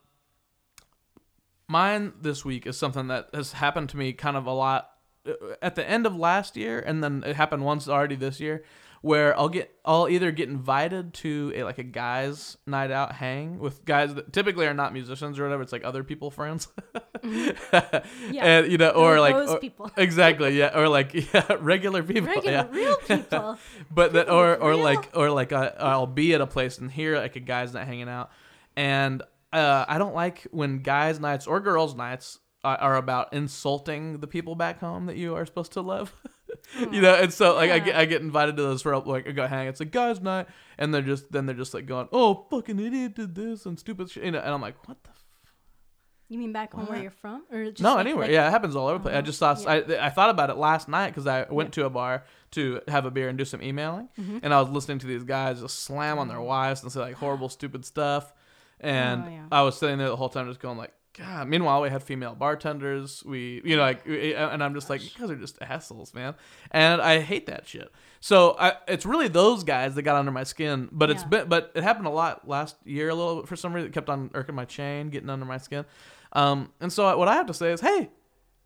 mine 1.68 2.12
this 2.20 2.44
week 2.44 2.66
is 2.66 2.76
something 2.78 3.08
that 3.08 3.28
has 3.34 3.52
happened 3.52 3.88
to 3.90 3.96
me 3.96 4.12
kind 4.12 4.36
of 4.36 4.46
a 4.46 4.52
lot 4.52 4.90
uh, 5.26 5.32
at 5.62 5.74
the 5.74 5.88
end 5.88 6.06
of 6.06 6.16
last 6.16 6.56
year, 6.56 6.78
and 6.80 7.02
then 7.02 7.22
it 7.26 7.36
happened 7.36 7.64
once 7.64 7.88
already 7.88 8.14
this 8.16 8.40
year, 8.40 8.64
where 9.04 9.38
I'll 9.38 9.50
get 9.50 9.70
I'll 9.84 10.08
either 10.08 10.30
get 10.30 10.48
invited 10.48 11.12
to 11.14 11.52
a 11.54 11.62
like 11.64 11.76
a 11.76 11.82
guys' 11.82 12.56
night 12.66 12.90
out 12.90 13.12
hang 13.12 13.58
with 13.58 13.84
guys 13.84 14.14
that 14.14 14.32
typically 14.32 14.66
are 14.66 14.72
not 14.72 14.94
musicians 14.94 15.38
or 15.38 15.42
whatever. 15.42 15.62
It's 15.62 15.72
like 15.72 15.84
other 15.84 16.02
people 16.02 16.30
friends, 16.30 16.68
and 17.22 18.72
you 18.72 18.78
know, 18.78 18.90
or 18.90 19.20
like 19.20 19.34
those 19.34 19.50
or- 19.50 19.58
people. 19.58 19.90
exactly, 19.98 20.58
yeah, 20.58 20.76
or 20.78 20.88
like 20.88 21.12
yeah, 21.34 21.46
regular 21.60 22.02
people, 22.02 22.28
Regular, 22.28 22.50
yeah 22.50 22.66
real 22.70 22.96
people. 22.96 23.58
but 23.90 24.14
that 24.14 24.30
or 24.30 24.56
or 24.56 24.70
real. 24.70 24.78
like 24.78 25.10
or 25.14 25.30
like 25.30 25.52
I, 25.52 25.66
I'll 25.78 26.06
be 26.06 26.32
at 26.32 26.40
a 26.40 26.46
place 26.46 26.78
and 26.78 26.90
hear 26.90 27.18
like 27.18 27.36
a 27.36 27.40
guys 27.40 27.74
night 27.74 27.86
hanging 27.86 28.08
out, 28.08 28.30
and 28.74 29.22
uh, 29.52 29.84
I 29.86 29.98
don't 29.98 30.14
like 30.14 30.46
when 30.50 30.78
guys 30.78 31.20
nights 31.20 31.46
or 31.46 31.60
girls 31.60 31.94
nights 31.94 32.38
are, 32.64 32.78
are 32.78 32.96
about 32.96 33.34
insulting 33.34 34.20
the 34.20 34.26
people 34.26 34.54
back 34.54 34.80
home 34.80 35.04
that 35.06 35.16
you 35.16 35.34
are 35.34 35.44
supposed 35.44 35.72
to 35.72 35.82
love. 35.82 36.14
you 36.92 37.00
know, 37.00 37.14
and 37.14 37.32
so 37.32 37.54
like 37.54 37.70
I 37.70 37.78
get 37.78 37.96
I 37.96 38.04
get 38.04 38.22
invited 38.22 38.56
to 38.56 38.62
those 38.62 38.82
for 38.82 38.96
like 38.98 39.28
I 39.28 39.32
go 39.32 39.46
hang. 39.46 39.68
It's 39.68 39.80
a 39.80 39.84
guys 39.84 40.20
night, 40.20 40.46
and 40.78 40.92
they're 40.94 41.02
just 41.02 41.30
then 41.32 41.46
they're 41.46 41.54
just 41.54 41.74
like 41.74 41.86
going, 41.86 42.08
oh 42.12 42.46
fucking 42.50 42.78
idiot 42.78 43.14
did 43.14 43.34
this 43.34 43.66
and 43.66 43.78
stupid 43.78 44.10
shit, 44.10 44.24
you 44.24 44.30
know, 44.30 44.40
and 44.40 44.50
I'm 44.54 44.60
like, 44.62 44.86
what 44.88 45.02
the. 45.04 45.10
F-? 45.10 45.20
You 46.30 46.38
mean 46.38 46.52
back 46.52 46.72
home 46.72 46.86
where 46.86 47.00
you're 47.02 47.10
from, 47.10 47.44
or 47.52 47.64
just 47.66 47.82
no, 47.82 47.94
like- 47.96 48.06
anywhere. 48.06 48.24
like- 48.26 48.32
yeah, 48.32 48.48
it 48.48 48.50
happens 48.50 48.74
all 48.74 48.88
over 48.88 48.98
the 48.98 49.02
place. 49.02 49.12
I 49.14 49.18
Uh-huh. 49.18 49.26
just 49.26 49.38
saw. 49.38 49.56
Yeah. 49.60 49.98
I, 50.02 50.06
I 50.06 50.10
thought 50.10 50.30
about 50.30 50.48
it 50.50 50.56
last 50.56 50.88
night 50.88 51.08
because 51.10 51.26
I 51.26 51.44
went 51.50 51.72
to 51.74 51.84
a 51.84 51.90
bar 51.90 52.24
to 52.52 52.80
have 52.88 53.04
a 53.04 53.10
beer 53.10 53.28
and 53.28 53.36
do 53.36 53.44
some 53.44 53.62
emailing, 53.62 54.08
Mm-hmm. 54.18 54.38
and 54.42 54.54
I 54.54 54.60
was 54.60 54.70
listening 54.70 54.98
to 55.00 55.06
these 55.06 55.22
guys 55.24 55.60
just 55.60 55.80
slam 55.80 56.18
on 56.18 56.28
their 56.28 56.40
wives 56.40 56.82
and 56.82 56.90
say 56.90 57.00
like 57.00 57.14
horrible, 57.16 57.48
stupid 57.50 57.84
stuff, 57.84 58.32
and 58.80 59.22
Oh, 59.24 59.28
yeah. 59.28 59.44
I 59.52 59.62
was 59.62 59.76
sitting 59.78 59.98
there 59.98 60.08
the 60.08 60.16
whole 60.16 60.30
time 60.30 60.48
just 60.48 60.60
going 60.60 60.78
like, 60.78 60.92
God. 61.16 61.48
Meanwhile, 61.48 61.82
we 61.82 61.90
had 61.90 62.02
female 62.02 62.34
bartenders. 62.34 63.22
We, 63.24 63.62
you 63.64 63.76
know, 63.76 63.82
like, 63.82 64.06
and 64.06 64.62
I'm 64.62 64.74
just 64.74 64.90
like, 64.90 65.02
you 65.02 65.10
guys 65.18 65.30
are 65.30 65.36
just 65.36 65.58
assholes, 65.62 66.12
man. 66.12 66.34
And 66.70 67.00
I 67.00 67.20
hate 67.20 67.46
that 67.46 67.66
shit. 67.68 67.90
So 68.20 68.56
I, 68.58 68.74
it's 68.88 69.06
really 69.06 69.28
those 69.28 69.64
guys 69.64 69.94
that 69.94 70.02
got 70.02 70.16
under 70.16 70.32
my 70.32 70.44
skin. 70.44 70.88
But 70.90 71.10
it's 71.10 71.22
Yeah. 71.22 71.28
been, 71.28 71.48
but 71.48 71.72
it 71.74 71.82
happened 71.84 72.06
a 72.06 72.10
lot 72.10 72.48
last 72.48 72.76
year. 72.84 73.10
A 73.10 73.14
little 73.14 73.36
bit 73.36 73.48
for 73.48 73.56
some 73.56 73.72
reason, 73.72 73.90
it 73.90 73.94
kept 73.94 74.08
on 74.08 74.30
irking 74.34 74.54
my 74.54 74.64
chain, 74.64 75.08
getting 75.10 75.30
under 75.30 75.46
my 75.46 75.58
skin. 75.58 75.84
Um, 76.32 76.72
and 76.80 76.92
so 76.92 77.16
what 77.16 77.28
I 77.28 77.34
have 77.34 77.46
to 77.46 77.54
say 77.54 77.72
is, 77.72 77.80
hey, 77.80 78.10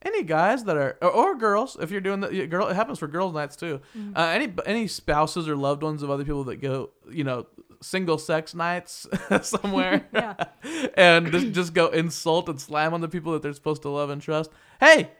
any 0.00 0.22
guys 0.22 0.64
that 0.64 0.76
are 0.76 0.96
or, 1.02 1.10
or 1.10 1.36
girls, 1.36 1.76
if 1.80 1.90
you're 1.90 2.00
doing 2.00 2.20
the 2.20 2.46
girl, 2.46 2.68
it 2.68 2.76
happens 2.76 2.98
for 2.98 3.08
girls' 3.08 3.34
nights 3.34 3.56
too. 3.56 3.80
Mm-hmm. 3.98 4.16
Uh, 4.16 4.26
any 4.28 4.52
any 4.64 4.86
spouses 4.86 5.48
or 5.48 5.56
loved 5.56 5.82
ones 5.82 6.02
of 6.02 6.08
other 6.10 6.24
people 6.24 6.44
that 6.44 6.62
go, 6.62 6.90
you 7.10 7.24
know, 7.24 7.46
single 7.80 8.18
sex 8.18 8.54
nights 8.54 9.06
somewhere 9.42 10.06
and 10.96 11.30
just, 11.30 11.52
just 11.52 11.74
go 11.74 11.88
insult 11.88 12.48
and 12.48 12.60
slam 12.60 12.94
on 12.94 13.00
the 13.00 13.08
people 13.08 13.32
that 13.32 13.42
they're 13.42 13.52
supposed 13.52 13.82
to 13.82 13.88
love 13.88 14.10
and 14.10 14.20
trust. 14.20 14.50
Hey, 14.80 15.10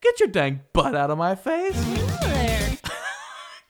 get 0.00 0.20
your 0.20 0.28
dang 0.28 0.60
butt 0.72 0.94
out 0.94 1.10
of 1.10 1.18
my 1.18 1.34
face. 1.34 1.74
Hello 1.76 2.06
there. 2.20 2.70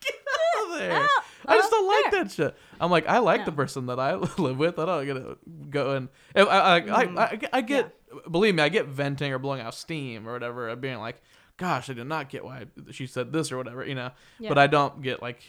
Get 0.00 0.14
out 0.26 0.72
of 0.72 0.78
there. 0.78 0.92
Out 0.92 1.08
I 1.46 1.56
just 1.56 1.70
don't 1.70 1.86
like 1.86 2.12
there. 2.12 2.24
that 2.24 2.32
shit. 2.32 2.56
I'm 2.80 2.90
like, 2.90 3.08
I 3.08 3.18
like 3.18 3.44
the 3.44 3.52
person 3.52 3.86
that 3.86 3.98
I 3.98 4.14
live 4.14 4.58
with. 4.58 4.78
I 4.78 4.84
don't 4.84 5.06
gonna 5.06 5.36
go 5.70 5.96
and 5.96 6.08
if 6.34 6.46
I, 6.48 6.58
I, 6.58 6.76
I, 6.76 7.06
mm. 7.06 7.18
I, 7.18 7.40
I 7.52 7.60
get, 7.60 7.94
believe 8.30 8.54
me, 8.54 8.62
I 8.62 8.68
get 8.68 8.86
venting 8.86 9.32
or 9.32 9.38
blowing 9.38 9.60
out 9.60 9.74
steam 9.74 10.28
or 10.28 10.32
whatever, 10.32 10.68
of 10.68 10.80
being 10.80 10.98
like, 10.98 11.20
gosh, 11.56 11.90
I 11.90 11.94
did 11.94 12.06
not 12.06 12.28
get 12.28 12.44
why 12.44 12.66
she 12.90 13.06
said 13.06 13.32
this 13.32 13.52
or 13.52 13.56
whatever, 13.56 13.84
you 13.84 13.94
know. 13.94 14.10
Yeah. 14.38 14.48
But 14.48 14.58
I 14.58 14.66
don't 14.66 15.02
get 15.02 15.20
like 15.20 15.40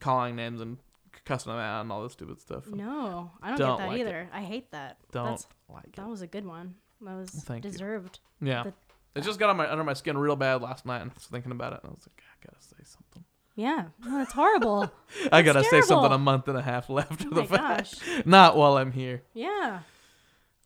calling 0.00 0.36
names 0.36 0.60
and 0.60 0.78
cussing 1.26 1.52
them 1.52 1.60
out 1.60 1.82
and 1.82 1.92
all 1.92 2.02
this 2.02 2.12
stupid 2.12 2.40
stuff. 2.40 2.66
No, 2.68 3.30
I 3.42 3.50
don't, 3.50 3.58
Don't 3.58 3.76
get 3.76 3.78
that 3.82 3.88
like 3.88 3.98
it. 3.98 4.00
either. 4.00 4.28
I 4.32 4.40
hate 4.42 4.70
that. 4.72 4.96
Don't 5.12 5.26
That's, 5.26 5.46
like 5.68 5.84
it. 5.88 5.96
that 5.96 6.08
was 6.08 6.22
a 6.22 6.26
good 6.26 6.46
one. 6.46 6.76
That 7.02 7.16
was 7.16 7.28
Thank 7.30 7.64
you. 7.64 7.70
deserved. 7.70 8.20
Yeah. 8.40 8.62
The- 8.64 8.72
it 9.16 9.24
just 9.24 9.38
got 9.38 9.50
on 9.50 9.56
my 9.56 9.70
under 9.70 9.84
my 9.84 9.94
skin 9.94 10.16
real 10.18 10.36
bad 10.36 10.62
last 10.62 10.84
night 10.86 11.00
and 11.02 11.10
I 11.10 11.14
was 11.14 11.24
thinking 11.24 11.50
about 11.52 11.72
it 11.74 11.80
and 11.82 11.90
I 11.90 11.94
was 11.94 12.06
like, 12.08 12.22
I 12.22 12.46
gotta 12.46 12.62
say 12.62 12.76
something. 12.84 13.24
Yeah, 13.54 13.86
no, 14.04 14.20
it's 14.20 14.32
horrible. 14.32 14.90
I 15.32 15.40
gotta 15.42 15.64
say 15.64 15.80
something 15.80 16.12
a 16.12 16.18
month 16.18 16.48
and 16.48 16.56
a 16.58 16.62
half 16.62 16.90
left 16.90 17.24
Oh 17.24 17.28
of 17.30 17.34
the 17.34 17.44
fact. 17.44 18.00
gosh. 18.06 18.22
Not 18.26 18.56
while 18.58 18.76
I'm 18.76 18.92
here. 18.92 19.22
Yeah. 19.32 19.80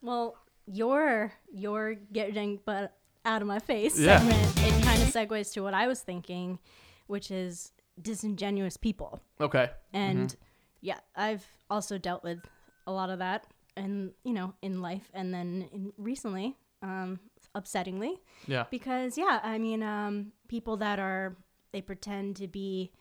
Well, 0.01 0.35
your 0.67 1.31
your 1.53 1.95
getting 2.11 2.59
butt 2.65 2.93
out 3.23 3.41
of 3.41 3.47
my 3.47 3.59
face 3.59 3.97
Yeah. 3.99 4.19
segment 4.19 4.57
it 4.67 4.83
kind 4.83 5.01
of 5.01 5.07
segues 5.09 5.53
to 5.53 5.61
what 5.61 5.73
I 5.73 5.87
was 5.87 6.01
thinking, 6.01 6.59
which 7.07 7.31
is 7.31 7.71
disingenuous 8.01 8.75
people. 8.77 9.19
Okay. 9.39 9.69
And 9.93 10.29
Mm-hmm. 10.29 10.41
Yeah, 10.81 10.99
I've 11.15 11.45
also 11.69 11.97
dealt 11.97 12.23
with 12.23 12.39
a 12.87 12.91
lot 12.91 13.09
of 13.09 13.19
that 13.19 13.45
and 13.77 14.11
you 14.23 14.33
know, 14.33 14.53
in 14.61 14.81
life 14.81 15.09
and 15.13 15.33
then 15.33 15.69
in 15.71 15.93
recently, 15.97 16.57
um 16.83 17.19
upsettingly 17.55 18.13
Yeah. 18.47 18.65
because 18.71 19.17
yeah, 19.17 19.39
I 19.43 19.57
mean, 19.57 19.83
um 19.83 20.31
people 20.47 20.77
that 20.77 20.99
are 20.99 21.35
they 21.71 21.81
pretend 21.81 22.35
to 22.37 22.47
be 22.47 22.91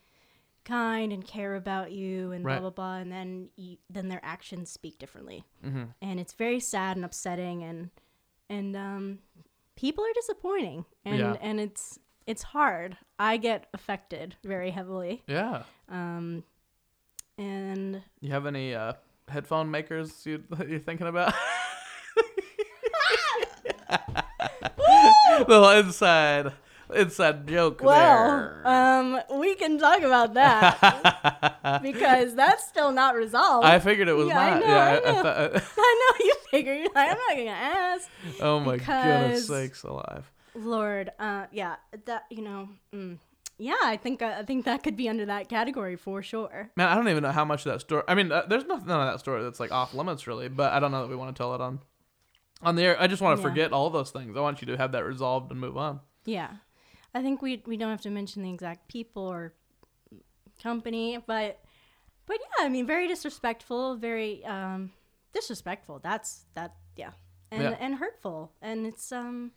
kind 0.64 1.12
and 1.12 1.26
care 1.26 1.54
about 1.56 1.90
you 1.90 2.32
and 2.32 2.44
Right. 2.44 2.60
blah 2.60 2.70
blah 2.70 2.70
blah 2.70 2.96
and 2.98 3.10
then 3.10 3.48
you, 3.56 3.78
then 3.88 4.08
their 4.08 4.20
actions 4.22 4.70
speak 4.70 4.98
differently 4.98 5.44
Mm-hmm. 5.64 5.84
and 6.02 6.20
it's 6.20 6.34
very 6.34 6.60
sad 6.60 6.96
and 6.96 7.04
upsetting 7.04 7.62
and 7.64 7.90
and 8.50 8.76
um 8.76 9.18
people 9.76 10.04
are 10.04 10.12
disappointing 10.14 10.84
and 11.06 11.18
Yeah. 11.18 11.36
and 11.40 11.58
it's 11.60 11.98
it's 12.26 12.42
hard 12.42 12.96
i 13.18 13.38
get 13.38 13.68
affected 13.72 14.36
very 14.44 14.70
heavily 14.70 15.22
Yeah. 15.26 15.62
um 15.88 16.44
and 17.40 18.02
You 18.20 18.30
have 18.32 18.44
any 18.46 18.74
uh, 18.74 18.92
headphone 19.28 19.70
makers 19.70 20.12
you 20.26 20.42
you're 20.68 20.78
thinking 20.78 21.06
about? 21.06 21.32
little 25.48 25.70
inside 25.70 26.52
inside 26.94 27.46
joke 27.46 27.80
Well, 27.82 28.28
there. 28.28 28.66
um, 28.66 29.20
we 29.38 29.54
can 29.54 29.78
talk 29.78 30.02
about 30.02 30.34
that 30.34 31.80
because 31.82 32.34
that's 32.34 32.66
still 32.66 32.92
not 32.92 33.14
resolved. 33.14 33.64
I 33.66 33.78
figured 33.78 34.08
it 34.08 34.12
was 34.14 34.28
yeah, 34.28 34.38
I 34.40 34.50
not. 34.50 34.60
know, 34.60 34.66
yeah, 34.66 34.82
I 34.82 34.90
I 34.90 35.12
know. 35.12 35.22
thought- 35.22 35.62
I 35.78 35.94
know 36.18 36.24
you 36.24 36.34
figure. 36.50 36.74
You're 36.74 36.90
like, 36.94 37.10
I'm 37.10 37.16
not 37.28 37.36
gonna 37.36 37.50
ask. 37.50 38.08
oh 38.40 38.60
my 38.60 38.76
goodness 38.76 39.46
sakes 39.46 39.82
alive. 39.84 40.30
Lord, 40.54 41.10
uh, 41.18 41.46
yeah, 41.52 41.76
that 42.06 42.24
you 42.30 42.42
know, 42.42 42.68
mm, 42.92 43.18
yeah, 43.60 43.76
I 43.84 43.96
think 43.96 44.22
uh, 44.22 44.34
I 44.38 44.42
think 44.42 44.64
that 44.64 44.82
could 44.82 44.96
be 44.96 45.08
under 45.08 45.26
that 45.26 45.48
category 45.48 45.96
for 45.96 46.22
sure. 46.22 46.70
Man, 46.76 46.88
I 46.88 46.94
don't 46.94 47.08
even 47.08 47.22
know 47.22 47.30
how 47.32 47.44
much 47.44 47.66
of 47.66 47.72
that 47.72 47.80
story. 47.80 48.02
I 48.08 48.14
mean, 48.14 48.32
uh, 48.32 48.44
there's 48.48 48.64
nothing 48.64 48.88
none 48.88 49.06
of 49.06 49.12
that 49.12 49.20
story 49.20 49.42
that's 49.42 49.60
like 49.60 49.70
off 49.72 49.94
limits, 49.94 50.26
really. 50.26 50.48
But 50.48 50.72
I 50.72 50.80
don't 50.80 50.90
know 50.90 51.02
that 51.02 51.08
we 51.08 51.16
want 51.16 51.34
to 51.34 51.38
tell 51.40 51.54
it 51.54 51.60
on 51.60 51.80
on 52.62 52.76
the 52.76 52.82
air. 52.82 52.96
I 53.00 53.06
just 53.06 53.22
want 53.22 53.38
to 53.38 53.42
Yeah. 53.42 53.48
forget 53.50 53.72
all 53.72 53.90
those 53.90 54.10
things. 54.10 54.36
I 54.36 54.40
want 54.40 54.60
you 54.60 54.66
to 54.68 54.76
have 54.76 54.92
that 54.92 55.04
resolved 55.04 55.50
and 55.50 55.60
move 55.60 55.76
on. 55.76 56.00
Yeah, 56.24 56.50
I 57.14 57.22
think 57.22 57.42
we 57.42 57.62
we 57.66 57.76
don't 57.76 57.90
have 57.90 58.02
to 58.02 58.10
mention 58.10 58.42
the 58.42 58.50
exact 58.52 58.88
people 58.88 59.22
or 59.22 59.54
company, 60.62 61.18
but 61.26 61.60
but 62.26 62.38
yeah, 62.40 62.64
I 62.66 62.68
mean, 62.68 62.86
very 62.86 63.08
disrespectful, 63.08 63.96
very 63.96 64.44
um, 64.44 64.92
disrespectful. 65.32 65.98
That's 66.02 66.44
that, 66.54 66.74
yeah, 66.96 67.12
and 67.50 67.62
Yeah. 67.62 67.76
and 67.80 67.94
hurtful, 67.96 68.52
and 68.62 68.86
it's 68.86 69.10
um, 69.12 69.52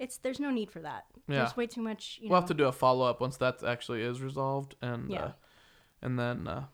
it's 0.00 0.16
there's 0.18 0.40
no 0.40 0.50
need 0.50 0.70
for 0.72 0.80
that. 0.80 1.04
Yeah. 1.28 1.36
There's 1.40 1.56
way 1.56 1.66
too 1.68 1.82
much. 1.82 2.18
You 2.20 2.30
We'll 2.30 2.40
have 2.40 2.48
to 2.48 2.54
do 2.54 2.64
a 2.64 2.72
follow 2.72 3.04
up 3.06 3.20
once 3.20 3.36
that 3.36 3.62
actually 3.62 4.02
is 4.02 4.20
resolved, 4.20 4.74
and 4.82 5.08
Yeah. 5.10 5.22
uh, 5.24 5.32
and 6.02 6.18
then 6.18 6.48
uh, 6.48 6.64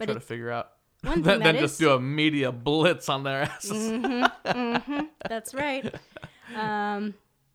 try 0.00 0.14
to 0.14 0.20
figure 0.20 0.50
out. 0.50 0.70
one 1.02 1.20
then 1.22 1.34
thing 1.40 1.44
then 1.44 1.54
that 1.56 1.60
just 1.60 1.78
do 1.78 1.90
a 1.92 2.00
media 2.00 2.50
blitz 2.52 3.08
on 3.10 3.24
their 3.24 3.42
asses. 3.42 4.00
That's 5.28 5.52
right. 5.54 5.94
Um, 6.56 7.14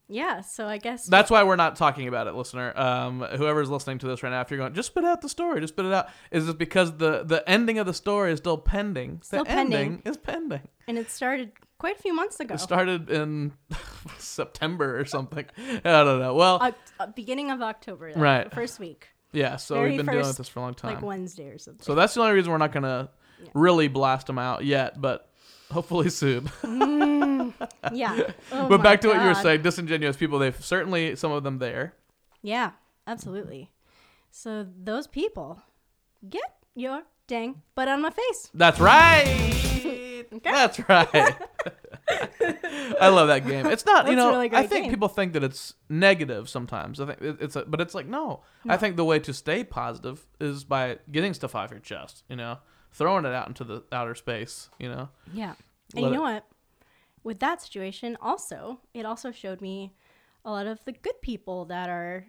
yeah. 0.09 0.41
So 0.41 0.67
I 0.67 0.77
guess 0.77 1.05
That's 1.05 1.31
why 1.31 1.43
we're 1.43 1.55
not 1.55 1.77
talking 1.77 2.09
about 2.09 2.27
it, 2.27 2.33
listener. 2.35 2.77
Um, 2.77 3.21
whoever's 3.21 3.69
listening 3.69 3.99
to 3.99 4.07
this 4.07 4.21
right 4.21 4.29
now, 4.31 4.41
if 4.41 4.51
you're 4.51 4.57
going, 4.59 4.73
just 4.73 4.87
spit 4.87 5.05
out 5.05 5.21
the 5.21 5.29
story, 5.29 5.61
just 5.61 5.73
spit 5.73 5.85
it 5.85 5.93
out. 5.93 6.09
Is 6.29 6.49
it 6.49 6.57
because 6.57 6.97
the 6.97 7.23
the 7.23 7.41
ending 7.49 7.79
of 7.79 7.85
the 7.85 7.93
story 7.93 8.33
is 8.33 8.39
still 8.39 8.57
pending? 8.57 9.21
Still 9.23 9.45
the 9.45 9.49
pending. 9.49 9.79
ending 9.79 10.01
is 10.03 10.17
pending. 10.17 10.67
and 10.89 10.97
it 10.97 11.09
started 11.09 11.53
quite 11.81 11.97
a 11.97 12.01
few 12.01 12.13
months 12.13 12.39
ago. 12.39 12.53
It 12.53 12.59
started 12.59 13.09
in 13.09 13.53
September 14.19 14.99
or 14.99 15.05
something. 15.05 15.45
I 15.57 15.79
don't 15.81 16.19
know. 16.19 16.35
Well, 16.35 16.73
uh, 16.99 17.07
beginning 17.07 17.49
of 17.49 17.63
October, 17.63 18.13
though, 18.13 18.21
Right. 18.21 18.53
First 18.53 18.79
week, 18.79 19.07
yeah. 19.31 19.55
So 19.55 19.75
very 19.75 19.89
we've 19.89 19.97
been 19.97 20.05
dealing 20.05 20.27
with 20.27 20.37
this 20.37 20.47
for 20.47 20.59
a 20.59 20.61
long 20.61 20.75
time. 20.75 20.93
like 20.93 21.03
Wednesday 21.03 21.47
or 21.47 21.57
something. 21.57 21.83
so 21.83 21.95
that's 21.95 22.13
the 22.13 22.21
only 22.21 22.33
reason 22.33 22.51
we're 22.51 22.59
not 22.59 22.71
gonna 22.71 23.09
really 23.55 23.87
blast 23.87 24.27
them 24.27 24.37
out 24.37 24.63
yet, 24.63 25.01
but 25.01 25.31
hopefully 25.71 26.11
soon. 26.11 26.51
yeah. 27.91 28.31
Oh 28.51 28.69
but 28.69 28.83
back 28.83 29.01
to 29.01 29.07
what 29.07 29.19
you 29.19 29.27
were 29.27 29.33
saying, 29.33 29.63
disingenuous 29.63 30.17
people. 30.17 30.37
They've 30.37 30.63
certainly 30.63 31.15
some 31.15 31.31
of 31.31 31.41
them 31.41 31.57
there. 31.57 31.95
Yeah, 32.43 32.71
absolutely. 33.07 33.71
So 34.29 34.67
those 34.77 35.07
people, 35.07 35.63
get 36.29 36.57
your 36.75 37.01
dang 37.25 37.63
butt 37.73 37.87
on 37.87 38.03
my 38.03 38.11
face. 38.11 38.51
That's 38.53 38.79
right. 38.79 39.60
That's 40.43 40.79
right. 40.89 41.35
I 42.99 43.07
love 43.09 43.27
that 43.27 43.45
game. 43.47 43.65
It's 43.67 43.85
not, 43.85 44.07
you 44.07 44.15
That's 44.15 44.25
a 44.25 44.29
know, 44.29 44.35
really 44.37 44.53
I 44.53 44.67
think 44.67 44.85
game. 44.85 44.91
people 44.91 45.07
think 45.07 45.33
that 45.33 45.43
it's 45.43 45.73
negative 45.89 46.49
sometimes. 46.49 46.99
I 46.99 47.05
think 47.13 47.19
it's, 47.41 47.55
a, 47.55 47.63
but 47.65 47.81
it's 47.81 47.93
like 47.95 48.07
no. 48.07 48.41
I 48.67 48.77
think 48.77 48.95
the 48.95 49.05
way 49.05 49.19
to 49.19 49.33
stay 49.33 49.63
positive 49.63 50.25
is 50.39 50.63
by 50.63 50.99
getting 51.11 51.33
stuff 51.33 51.55
off 51.55 51.71
your 51.71 51.79
chest. 51.79 52.23
You 52.29 52.35
know, 52.35 52.57
throwing 52.91 53.25
it 53.25 53.33
out 53.33 53.47
into 53.47 53.63
the 53.63 53.83
outer 53.91 54.15
space. 54.15 54.69
You 54.79 54.89
know, 54.89 55.09
Yeah. 55.33 55.53
And 55.95 55.95
Let 55.95 56.01
you 56.03 56.07
it- 56.07 56.11
know 56.13 56.21
what? 56.21 56.45
With 57.23 57.39
that 57.39 57.61
situation, 57.61 58.17
also, 58.19 58.79
it 58.93 59.05
also 59.05 59.31
showed 59.31 59.61
me 59.61 59.93
a 60.43 60.49
lot 60.49 60.65
of 60.65 60.83
the 60.85 60.91
good 60.91 61.21
people 61.21 61.65
that 61.65 61.87
are, 61.87 62.25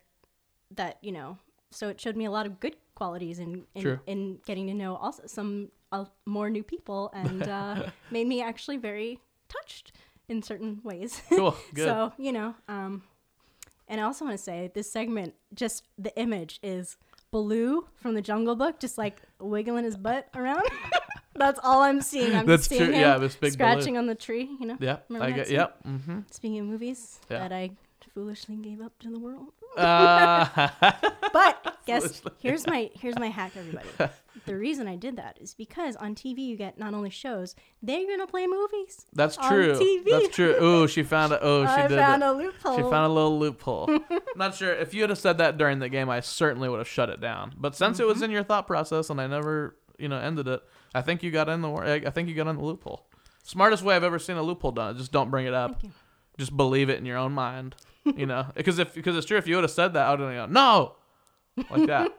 that, 0.73 0.99
you 1.01 1.13
know, 1.13 1.39
so 1.73 1.89
it 1.89 2.01
showed 2.01 2.17
me 2.17 2.25
a 2.25 2.31
lot 2.31 2.47
of 2.47 2.61
good 2.61 2.77
qualities 2.95 3.39
in, 3.39 3.65
in, 3.75 3.99
in 4.07 4.39
getting 4.47 4.67
to 4.69 4.75
know 4.75 4.97
also 4.97 5.23
some 5.27 5.71
uh, 5.91 6.05
more 6.27 6.49
new 6.51 6.63
people 6.63 7.11
and 7.15 7.43
uh, 7.49 7.89
made 8.11 8.27
me 8.27 8.43
actually 8.43 8.77
very 8.77 9.19
touched 9.49 9.93
in 10.29 10.43
certain 10.43 10.81
ways. 10.85 11.21
cool, 11.29 11.57
good. 11.75 11.85
So, 11.85 12.13
you 12.19 12.33
know, 12.33 12.55
um, 12.69 13.03
and 13.89 14.01
I 14.01 14.05
also 14.05 14.25
want 14.25 14.37
to 14.37 14.43
say 14.43 14.71
this 14.75 14.91
segment, 14.91 15.35
just 15.55 15.85
the 15.99 16.17
image 16.19 16.61
is 16.63 16.97
Baloo 17.31 17.87
from 17.97 18.15
the 18.15 18.23
Jungle 18.23 18.55
Book, 18.57 18.79
just 18.79 18.97
like 18.99 19.21
wiggling 19.41 19.85
his 19.85 19.97
butt 19.97 20.29
around. 20.35 20.63
That's 21.35 21.59
all 21.63 21.83
I'm 21.83 22.03
seeing. 22.03 22.35
I'm 22.35 22.47
That's 22.47 22.67
seeing 22.69 22.85
true, 22.85 22.93
him 22.93 23.01
yeah, 23.01 23.19
this 23.19 23.37
big 23.37 23.53
scratching 23.53 23.97
on 23.97 24.07
the 24.07 24.15
tree. 24.15 24.51
You 24.61 24.67
know. 24.67 24.77
yeah, 24.81 24.99
Remember 25.09 25.27
I 25.27 25.37
get. 25.37 25.51
Yep. 25.51 25.85
Mm-hmm. 25.85 26.19
Speaking 26.31 26.59
of 26.61 26.67
movies 26.67 27.19
Yeah. 27.31 27.39
that 27.41 27.53
I 27.53 27.71
foolishly 28.11 28.57
gave 28.57 28.81
up 28.81 28.99
to 29.01 29.11
the 29.11 29.19
world. 29.19 29.49
Uh, 29.77 30.69
But 31.33 31.77
guess 31.87 32.21
here's 32.39 32.67
my 32.67 32.91
here's 32.95 33.19
my 33.19 33.29
hack, 33.29 33.53
everybody. 33.57 33.89
the 34.45 34.57
reason 34.57 34.87
I 34.87 34.97
did 34.97 35.17
that 35.17 35.39
is 35.41 35.55
because 35.55 35.97
on 35.97 36.15
TV 36.15 36.41
you 36.41 36.57
get 36.57 36.79
not 36.79 36.93
only 36.93 37.09
shows, 37.11 37.55
they're 37.83 38.07
gonna 38.07 38.27
play 38.27 38.47
movies. 38.47 39.07
that's 39.15 39.37
true. 39.37 39.73
TV. 39.75 40.05
That's 40.11 40.29
true. 40.35 40.55
Oh, 40.59 40.87
she 40.87 41.03
found 41.03 41.33
a 41.33 41.41
Oh, 41.43 41.65
she 41.65 41.71
I 41.71 41.89
did 41.89 41.99
found 41.99 42.23
it. 42.23 42.27
a 42.27 42.33
loophole. 42.33 42.77
She 42.77 42.83
found 42.83 43.07
a 43.07 43.15
little 43.15 43.39
loophole. 43.39 43.89
Not 44.37 44.55
sure 44.55 44.75
if 44.75 44.93
you 44.93 45.01
had 45.03 45.11
have 45.11 45.19
said 45.19 45.39
that 45.39 45.57
during 45.57 45.79
the 45.79 45.89
game, 45.89 46.11
I 46.11 46.21
certainly 46.21 46.69
would 46.69 46.79
have 46.79 46.89
shut 46.89 47.09
it 47.09 47.21
down. 47.21 47.55
But 47.57 47.75
since 47.75 47.99
it 47.99 48.07
was 48.07 48.17
Mm-hmm. 48.17 48.25
in 48.25 48.31
your 48.33 48.45
thought 48.45 48.67
process 48.67 49.09
and 49.09 49.21
I 49.21 49.27
never, 49.27 49.77
you 49.99 50.09
know, 50.09 50.19
ended 50.19 50.49
it, 50.49 50.61
I 50.95 51.01
think 51.01 51.23
you 51.23 51.31
got 51.31 51.49
in 51.49 51.63
the 51.63 51.71
I 51.71 51.95
I 52.07 52.11
think 52.11 52.29
you 52.29 52.35
got 52.35 52.47
in 52.49 52.57
the 52.57 52.65
loophole. 52.65 53.07
Smartest 53.45 53.83
way 53.83 53.97
I've 53.97 54.05
ever 54.05 54.19
seen 54.19 54.37
a 54.37 54.43
loophole 54.43 54.73
done. 54.73 54.97
Just 54.99 55.13
don't 55.13 55.31
bring 55.31 55.47
it 55.47 55.55
up. 55.55 55.83
Just 56.39 56.55
believe 56.57 56.91
it 56.91 56.99
in 56.99 57.07
your 57.07 57.17
own 57.19 57.33
mind. 57.33 57.75
You 58.05 58.27
know, 58.27 58.47
because 58.55 58.79
if 58.79 58.95
because 58.95 59.17
it's 59.17 59.27
true. 59.27 59.39
If 59.39 59.47
you 59.47 59.57
would 59.57 59.65
have 59.65 59.71
said 59.71 59.95
that, 59.95 60.07
I 60.07 60.11
would 60.11 60.21
have 60.21 60.35
gone 60.35 60.53
no, 60.53 60.97
like 61.71 61.87
that. 61.87 62.13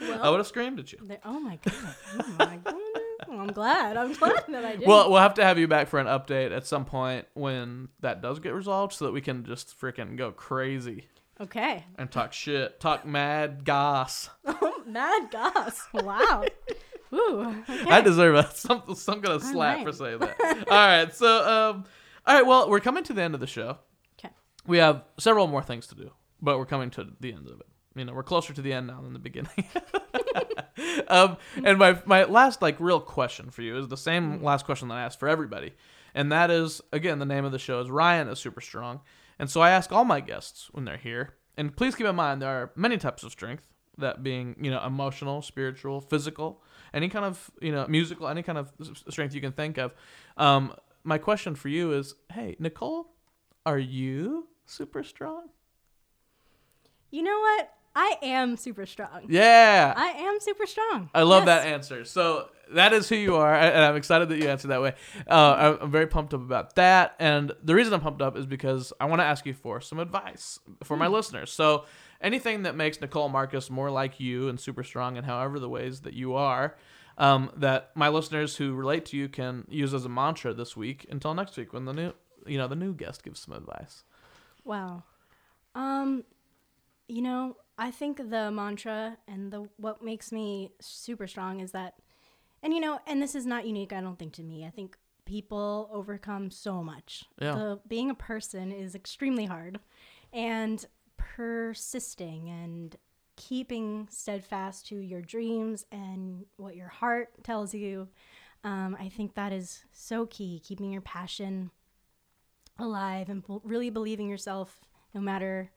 I 0.22 0.28
would 0.28 0.38
have 0.38 0.46
screamed 0.46 0.80
at 0.80 0.92
you. 0.92 0.98
Oh 1.24 1.40
my 1.40 1.58
god! 1.62 1.74
Oh 2.18 2.34
my 2.38 2.56
goodness! 2.56 3.02
Well, 3.28 3.40
I'm 3.40 3.52
glad. 3.52 3.96
I'm 3.96 4.12
glad 4.12 4.44
that 4.48 4.64
I 4.64 4.76
did. 4.76 4.86
Well, 4.86 5.10
we'll 5.10 5.20
have 5.20 5.34
to 5.34 5.44
have 5.44 5.58
you 5.58 5.68
back 5.68 5.88
for 5.88 5.98
an 5.98 6.06
update 6.06 6.54
at 6.54 6.66
some 6.66 6.84
point 6.84 7.26
when 7.34 7.88
that 8.00 8.20
does 8.20 8.38
get 8.38 8.54
resolved, 8.54 8.92
so 8.92 9.06
that 9.06 9.12
we 9.12 9.20
can 9.20 9.44
just 9.44 9.78
freaking 9.80 10.16
go 10.16 10.30
crazy 10.30 11.06
okay. 11.40 11.84
and 11.96 12.10
talk 12.10 12.32
shit, 12.32 12.80
talk 12.80 13.06
mad 13.06 13.64
goss. 13.64 14.30
Mad 14.90 15.30
Goss. 15.30 15.86
Wow. 15.92 16.44
Ooh. 17.12 17.56
Okay. 17.68 17.90
I 17.90 18.00
deserve 18.00 18.36
a, 18.36 18.50
some 18.54 18.82
some 18.94 19.20
kind 19.20 19.34
of 19.34 19.42
slap 19.42 19.76
right. 19.78 19.86
for 19.86 19.92
saying 19.92 20.18
that. 20.20 20.38
all 20.68 20.86
right, 20.86 21.14
so 21.14 21.70
um, 21.70 21.84
all 22.26 22.34
right, 22.34 22.46
well, 22.46 22.68
we're 22.68 22.80
coming 22.80 23.04
to 23.04 23.12
the 23.12 23.22
end 23.22 23.34
of 23.34 23.40
the 23.40 23.46
show. 23.46 23.78
Okay. 24.18 24.32
We 24.66 24.78
have 24.78 25.04
several 25.18 25.46
more 25.46 25.62
things 25.62 25.86
to 25.88 25.94
do, 25.94 26.10
but 26.40 26.58
we're 26.58 26.66
coming 26.66 26.90
to 26.90 27.08
the 27.20 27.32
end 27.32 27.46
of 27.48 27.60
it. 27.60 27.66
You 27.96 28.04
know, 28.04 28.12
we're 28.12 28.22
closer 28.22 28.52
to 28.52 28.62
the 28.62 28.72
end 28.72 28.86
now 28.86 29.00
than 29.00 29.12
the 29.12 29.18
beginning. 29.18 29.66
um, 31.08 31.36
and 31.64 31.78
my 31.78 32.00
my 32.06 32.24
last 32.24 32.62
like 32.62 32.78
real 32.78 33.00
question 33.00 33.50
for 33.50 33.62
you 33.62 33.76
is 33.78 33.88
the 33.88 33.96
same 33.96 34.42
last 34.42 34.64
question 34.64 34.88
that 34.88 34.94
I 34.94 35.02
asked 35.02 35.18
for 35.18 35.28
everybody, 35.28 35.72
and 36.14 36.30
that 36.30 36.50
is 36.50 36.80
again 36.92 37.18
the 37.18 37.26
name 37.26 37.44
of 37.44 37.52
the 37.52 37.58
show 37.58 37.80
is 37.80 37.90
Ryan 37.90 38.28
is 38.28 38.38
super 38.38 38.60
strong, 38.60 39.00
and 39.38 39.50
so 39.50 39.60
I 39.60 39.70
ask 39.70 39.90
all 39.90 40.04
my 40.04 40.20
guests 40.20 40.68
when 40.70 40.84
they're 40.84 40.98
here, 40.98 41.34
and 41.56 41.76
please 41.76 41.96
keep 41.96 42.06
in 42.06 42.14
mind 42.14 42.40
there 42.40 42.48
are 42.48 42.70
many 42.76 42.96
types 42.96 43.24
of 43.24 43.32
strength, 43.32 43.66
that 43.98 44.22
being 44.22 44.56
you 44.60 44.70
know 44.70 44.82
emotional, 44.84 45.42
spiritual, 45.42 46.00
physical, 46.00 46.62
any 46.94 47.08
kind 47.08 47.24
of 47.24 47.50
you 47.60 47.72
know 47.72 47.86
musical, 47.88 48.28
any 48.28 48.42
kind 48.42 48.58
of 48.58 48.72
strength 49.08 49.34
you 49.34 49.40
can 49.40 49.52
think 49.52 49.78
of. 49.78 49.92
Um, 50.36 50.74
my 51.04 51.18
question 51.18 51.54
for 51.54 51.68
you 51.68 51.92
is, 51.92 52.14
hey 52.32 52.56
Nicole, 52.58 53.12
are 53.66 53.78
you 53.78 54.48
super 54.66 55.02
strong? 55.02 55.48
You 57.10 57.22
know 57.22 57.38
what? 57.38 57.72
I 57.94 58.16
am 58.22 58.56
super 58.56 58.86
strong. 58.86 59.22
Yeah. 59.28 59.92
I 59.96 60.08
am 60.10 60.38
super 60.40 60.64
strong. 60.64 61.10
I 61.12 61.22
love 61.22 61.44
Yes. 61.46 61.62
that 61.64 61.66
answer. 61.72 62.04
So 62.04 62.48
that 62.72 62.92
is 62.92 63.08
who 63.08 63.16
you 63.16 63.34
are, 63.34 63.52
and 63.52 63.82
I'm 63.84 63.96
excited 63.96 64.28
that 64.28 64.38
you 64.38 64.48
answered 64.48 64.68
that 64.68 64.80
way. 64.80 64.94
Uh, 65.28 65.34
I'm- 65.58 65.78
I'm 65.82 65.90
very 65.90 66.06
pumped 66.06 66.32
up 66.32 66.40
about 66.40 66.76
that, 66.76 67.16
and 67.18 67.50
the 67.64 67.74
reason 67.74 67.92
I'm 67.92 68.00
pumped 68.00 68.22
up 68.22 68.36
is 68.36 68.46
because 68.46 68.92
I 69.00 69.06
want 69.06 69.20
to 69.20 69.24
ask 69.24 69.44
you 69.44 69.54
for 69.54 69.80
some 69.80 69.98
advice 69.98 70.60
for 70.84 70.96
my 70.96 71.08
listeners. 71.08 71.50
So 71.52 71.84
anything 72.20 72.62
that 72.62 72.76
makes 72.76 73.00
Nicole 73.00 73.28
Marcus 73.28 73.70
more 73.70 73.90
like 73.90 74.20
you 74.20 74.48
and 74.48 74.58
super 74.58 74.82
strong, 74.82 75.16
and 75.16 75.26
however 75.26 75.58
the 75.58 75.68
ways 75.68 76.00
that 76.02 76.14
you 76.14 76.34
are, 76.34 76.76
um, 77.18 77.50
that 77.56 77.90
my 77.94 78.08
listeners 78.08 78.56
who 78.56 78.74
relate 78.74 79.04
to 79.06 79.16
you 79.16 79.28
can 79.28 79.66
use 79.68 79.92
as 79.92 80.04
a 80.04 80.08
mantra 80.08 80.54
this 80.54 80.76
week 80.76 81.06
until 81.10 81.34
next 81.34 81.56
week 81.56 81.72
when 81.72 81.84
the 81.84 81.92
new, 81.92 82.12
you 82.46 82.58
know, 82.58 82.68
the 82.68 82.76
new 82.76 82.94
guest 82.94 83.22
gives 83.22 83.40
some 83.40 83.54
advice. 83.54 84.04
Wow. 84.64 85.04
Um, 85.74 86.24
you 87.08 87.22
know, 87.22 87.56
I 87.78 87.90
think 87.90 88.18
the 88.18 88.50
mantra 88.50 89.16
and 89.26 89.52
the 89.52 89.68
what 89.76 90.02
makes 90.02 90.32
me 90.32 90.72
super 90.80 91.26
strong 91.26 91.60
is 91.60 91.72
that, 91.72 91.94
and 92.62 92.72
you 92.72 92.80
know, 92.80 93.00
and 93.06 93.22
this 93.22 93.34
is 93.34 93.46
not 93.46 93.66
unique. 93.66 93.92
I 93.92 94.00
don't 94.00 94.18
think 94.18 94.34
to 94.34 94.42
me. 94.42 94.64
I 94.66 94.70
think 94.70 94.96
people 95.24 95.88
overcome 95.92 96.50
so 96.50 96.82
much. 96.82 97.24
Yeah. 97.40 97.54
The, 97.54 97.80
being 97.88 98.10
a 98.10 98.14
person 98.14 98.72
is 98.72 98.94
extremely 98.94 99.46
hard, 99.46 99.78
and 100.32 100.84
persisting 101.36 102.48
and 102.48 102.96
keeping 103.36 104.06
steadfast 104.10 104.86
to 104.88 104.96
your 104.96 105.22
dreams 105.22 105.86
and 105.90 106.44
what 106.56 106.76
your 106.76 106.88
heart 106.88 107.30
tells 107.42 107.74
you. 107.74 108.08
Um, 108.64 108.96
I 109.00 109.08
think 109.08 109.34
that 109.34 109.52
is 109.52 109.84
so 109.92 110.26
key. 110.26 110.60
Keeping 110.62 110.92
your 110.92 111.00
passion 111.00 111.70
alive 112.78 113.28
and 113.28 113.42
really 113.64 113.90
believing 113.90 114.28
yourself 114.28 114.80
no 115.14 115.20
matter 115.20 115.70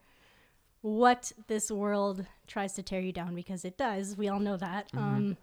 what 0.82 1.32
this 1.48 1.72
world 1.72 2.26
tries 2.46 2.74
to 2.74 2.84
tear 2.84 3.00
you 3.00 3.14
down 3.14 3.36
because 3.36 3.64
it 3.64 3.78
does. 3.78 4.18
We 4.18 4.28
all 4.28 4.40
know 4.40 4.58
that. 4.58 4.90
Um, 4.94 5.38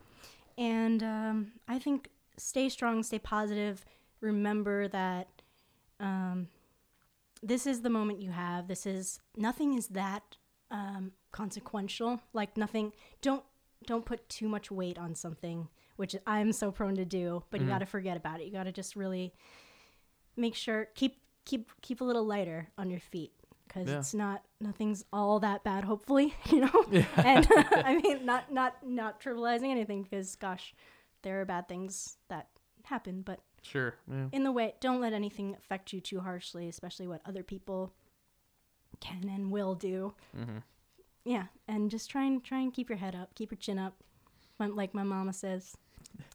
and 0.58 1.02
um, 1.02 1.52
I 1.66 1.78
think 1.78 2.10
stay 2.36 2.68
strong, 2.68 3.02
stay 3.02 3.18
positive. 3.18 3.84
Remember 4.20 4.86
that 4.88 5.28
um, 5.98 6.48
this 7.42 7.66
is 7.66 7.82
the 7.82 7.90
moment 7.90 8.20
you 8.20 8.30
have. 8.30 8.68
This 8.68 8.86
is 8.86 9.18
nothing 9.36 9.74
is 9.76 9.88
that 9.88 10.36
um, 10.70 11.12
consequential. 11.32 12.20
Like 12.32 12.56
nothing. 12.56 12.92
Don't 13.22 13.42
don't 13.86 14.04
put 14.04 14.28
too 14.28 14.48
much 14.48 14.70
weight 14.70 14.98
on 14.98 15.14
something, 15.14 15.68
which 15.96 16.14
I'm 16.26 16.52
so 16.52 16.70
prone 16.70 16.96
to 16.96 17.04
do. 17.04 17.42
But 17.50 17.60
you 17.60 17.66
got 17.66 17.78
to 17.78 17.86
forget 17.86 18.16
about 18.16 18.40
it. 18.40 18.46
You 18.46 18.52
got 18.52 18.64
to 18.64 18.72
just 18.72 18.94
really 18.96 19.32
make 20.36 20.54
sure 20.54 20.88
keep 20.94 21.16
keep 21.44 21.70
keep 21.82 22.00
a 22.00 22.04
little 22.04 22.24
lighter 22.24 22.68
on 22.78 22.90
your 22.90 23.00
feet 23.00 23.32
because 23.66 23.88
Yeah. 23.88 23.98
it's 23.98 24.14
not 24.14 24.44
nothing's 24.60 25.04
all 25.12 25.40
that 25.40 25.64
bad. 25.64 25.84
Hopefully, 25.84 26.34
you 26.50 26.60
know. 26.60 26.84
And 27.16 27.46
I 27.72 27.98
mean, 28.02 28.26
not 28.26 28.52
not 28.52 28.76
not 28.86 29.20
trivializing 29.20 29.70
anything 29.70 30.02
because 30.02 30.36
gosh, 30.36 30.74
there 31.22 31.40
are 31.40 31.44
bad 31.44 31.68
things 31.68 32.16
that 32.28 32.48
happen, 32.84 33.22
but 33.22 33.40
Sure. 33.62 33.94
Yeah. 34.10 34.26
in 34.32 34.42
the 34.44 34.52
way 34.52 34.74
don't 34.80 35.00
let 35.00 35.12
anything 35.12 35.54
affect 35.54 35.92
you 35.92 36.00
too 36.00 36.20
harshly 36.20 36.68
especially 36.68 37.06
what 37.06 37.20
other 37.26 37.42
people 37.42 37.92
can 39.00 39.28
and 39.28 39.50
will 39.50 39.74
do 39.74 40.14
yeah 41.24 41.44
and 41.68 41.90
just 41.90 42.10
try 42.10 42.24
and 42.24 42.42
try 42.42 42.58
and 42.60 42.72
keep 42.72 42.88
your 42.88 42.98
head 42.98 43.14
up 43.14 43.34
keep 43.34 43.50
your 43.50 43.58
chin 43.58 43.78
up 43.78 43.94
like 44.58 44.94
my 44.94 45.02
mama 45.02 45.32
says 45.32 45.76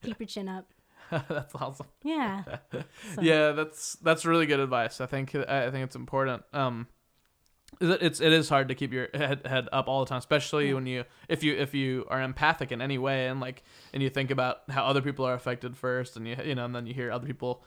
keep 0.04 0.20
your 0.20 0.28
chin 0.28 0.48
up 0.50 0.72
That's 1.12 1.54
awesome. 1.56 1.86
yeah 2.04 2.44
So- 3.14 3.22
Yeah, 3.22 3.52
that's 3.52 3.96
that's 3.98 4.26
really 4.26 4.48
good 4.48 4.60
advice. 4.60 5.00
I 5.02 5.06
think 5.06 5.36
I 5.36 5.70
think 5.70 5.84
it's 5.84 5.96
important. 5.96 6.44
Um, 6.52 6.88
is 6.88 6.88
it- 6.88 6.95
it's 7.82 8.20
it 8.22 8.32
is 8.34 8.50
hard 8.50 8.68
to 8.70 8.76
keep 8.76 8.94
your 8.94 9.08
head 9.14 9.42
head 9.46 9.68
up 9.72 9.88
all 9.88 10.00
the 10.04 10.10
time, 10.10 10.20
especially 10.20 10.74
when 10.74 10.86
you 10.86 11.04
if 11.30 11.44
you 11.44 11.56
if 11.56 11.74
you 11.74 12.06
are 12.10 12.22
empathic 12.22 12.72
in 12.72 12.82
any 12.82 12.98
way 12.98 13.28
and 13.28 13.40
like 13.40 13.64
and 13.94 14.02
you 14.04 14.10
think 14.10 14.32
about 14.32 14.62
how 14.70 14.86
other 14.86 15.02
people 15.02 15.26
are 15.26 15.34
affected 15.34 15.76
first, 15.76 16.16
and 16.18 16.28
you 16.28 16.36
you 16.44 16.56
know, 16.56 16.66
and 16.66 16.76
then 16.76 16.86
you 16.88 16.94
hear 16.94 17.12
other 17.12 17.28
people 17.28 17.64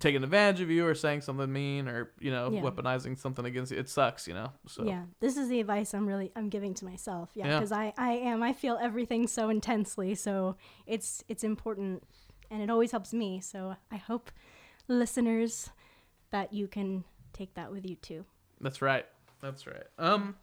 taking 0.00 0.22
advantage 0.22 0.60
of 0.60 0.70
you 0.70 0.86
or 0.86 0.94
saying 0.94 1.20
something 1.20 1.52
mean 1.52 1.88
or 1.88 2.12
you 2.20 2.30
know 2.30 2.50
Yeah. 2.52 2.60
weaponizing 2.62 3.18
something 3.18 3.44
against 3.44 3.72
you. 3.72 3.78
It 3.78 3.88
sucks, 3.88 4.28
you 4.28 4.34
know. 4.34 4.52
So 4.68 4.84
yeah 4.84 5.04
this 5.20 5.36
is 5.36 5.48
the 5.48 5.58
advice 5.60 5.92
i'm 5.92 6.06
really 6.06 6.30
i'm 6.36 6.48
giving 6.50 6.72
to 6.74 6.84
myself 6.84 7.30
yeah 7.34 7.46
Yeah. 7.46 7.58
because 7.58 7.72
i 7.72 7.92
i 7.98 8.12
am 8.12 8.42
i 8.44 8.52
feel 8.52 8.78
everything 8.80 9.26
so 9.26 9.48
intensely 9.48 10.14
so 10.14 10.54
it's 10.86 11.24
it's 11.26 11.42
important 11.42 12.04
and 12.50 12.62
it 12.62 12.70
always 12.70 12.92
helps 12.92 13.12
me 13.12 13.40
so 13.40 13.74
i 13.90 13.96
hope 13.96 14.30
listeners 14.86 15.70
that 16.30 16.52
you 16.52 16.66
can 16.68 17.04
take 17.32 17.54
that 17.54 17.70
with 17.72 17.84
you 17.88 17.96
too 17.96 18.24
That's 18.60 18.80
right. 18.82 19.06
That's 19.40 19.66
right. 19.66 19.84
Um, 19.98 20.36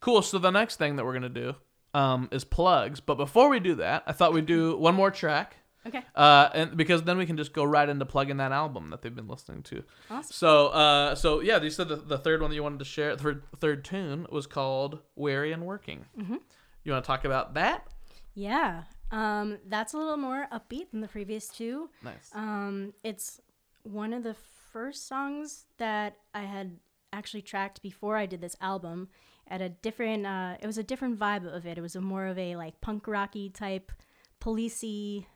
cool. 0.00 0.22
So 0.22 0.38
the 0.38 0.50
next 0.50 0.76
thing 0.76 0.96
that 0.96 1.04
we're 1.04 1.12
gonna 1.14 1.28
do 1.28 1.54
um 1.94 2.28
is 2.32 2.44
plugs, 2.44 3.00
but 3.00 3.14
before 3.16 3.48
we 3.48 3.60
do 3.60 3.74
that, 3.76 4.02
I 4.06 4.12
thought 4.12 4.32
we'd 4.32 4.46
do 4.46 4.76
one 4.88 4.94
more 4.94 5.10
track. 5.10 5.56
okay 5.86 6.02
Uh, 6.14 6.48
and 6.54 6.76
because 6.76 7.02
then 7.04 7.16
we 7.18 7.24
can 7.26 7.36
just 7.36 7.52
go 7.52 7.64
right 7.64 7.88
into 7.88 8.04
plugging 8.04 8.36
that 8.38 8.52
album 8.52 8.88
that 8.90 9.00
they've 9.02 9.14
been 9.14 9.28
listening 9.28 9.62
to. 9.64 9.82
Awesome. 10.10 10.32
So, 10.32 10.66
uh, 10.68 11.14
so 11.14 11.40
yeah, 11.40 11.60
you 11.62 11.70
said 11.70 11.88
the, 11.88 11.96
the 11.96 12.18
third 12.18 12.40
one 12.42 12.50
that 12.50 12.56
you 12.56 12.62
wanted 12.62 12.80
to 12.80 12.84
share, 12.84 13.16
the 13.16 13.22
third, 13.22 13.42
third 13.58 13.84
tune 13.84 14.26
was 14.30 14.46
called 14.46 14.98
"Weary 15.16 15.52
and 15.52 15.64
Working." 15.64 16.04
Mm-hmm. 16.18 16.36
You 16.84 16.92
want 16.92 17.04
to 17.04 17.06
talk 17.06 17.24
about 17.24 17.54
that? 17.54 17.86
Yeah. 18.34 18.82
Um, 19.10 19.58
that's 19.66 19.94
a 19.94 19.98
little 19.98 20.16
more 20.18 20.46
upbeat 20.52 20.90
than 20.90 21.00
the 21.00 21.08
previous 21.08 21.48
two. 21.48 21.88
Nice. 22.04 22.30
Um, 22.34 22.92
it's 23.02 23.40
one 23.82 24.12
of 24.12 24.22
the 24.22 24.34
first 24.72 25.08
songs 25.08 25.64
that 25.78 26.16
I 26.34 26.42
had 26.42 26.76
actually 27.12 27.42
tracked 27.42 27.82
before 27.82 28.16
I 28.16 28.26
did 28.26 28.40
this 28.40 28.56
album 28.60 29.08
at 29.48 29.60
a 29.60 29.68
different 29.68 30.26
uh, 30.26 30.56
it 30.60 30.66
was 30.66 30.78
a 30.78 30.82
different 30.82 31.18
vibe 31.18 31.46
of 31.46 31.66
it. 31.66 31.78
It 31.78 31.80
was 31.80 31.96
a 31.96 32.00
more 32.00 32.26
of 32.26 32.38
a 32.38 32.56
like 32.56 32.80
punk 32.80 33.06
rocky 33.06 33.48
type 33.48 33.92
policey 34.40 35.26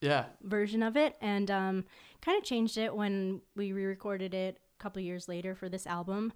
yeah. 0.00 0.26
version 0.42 0.82
of 0.82 0.96
it. 0.96 1.16
And 1.20 1.50
um, 1.50 1.84
kind 2.20 2.36
of 2.36 2.44
changed 2.44 2.76
it 2.76 2.94
when 2.94 3.40
we 3.56 3.72
re-recorded 3.72 4.34
it 4.34 4.58
a 4.78 4.82
couple 4.82 5.00
years 5.00 5.28
later 5.28 5.54
for 5.54 5.68
this 5.68 5.86
album. 5.86 6.32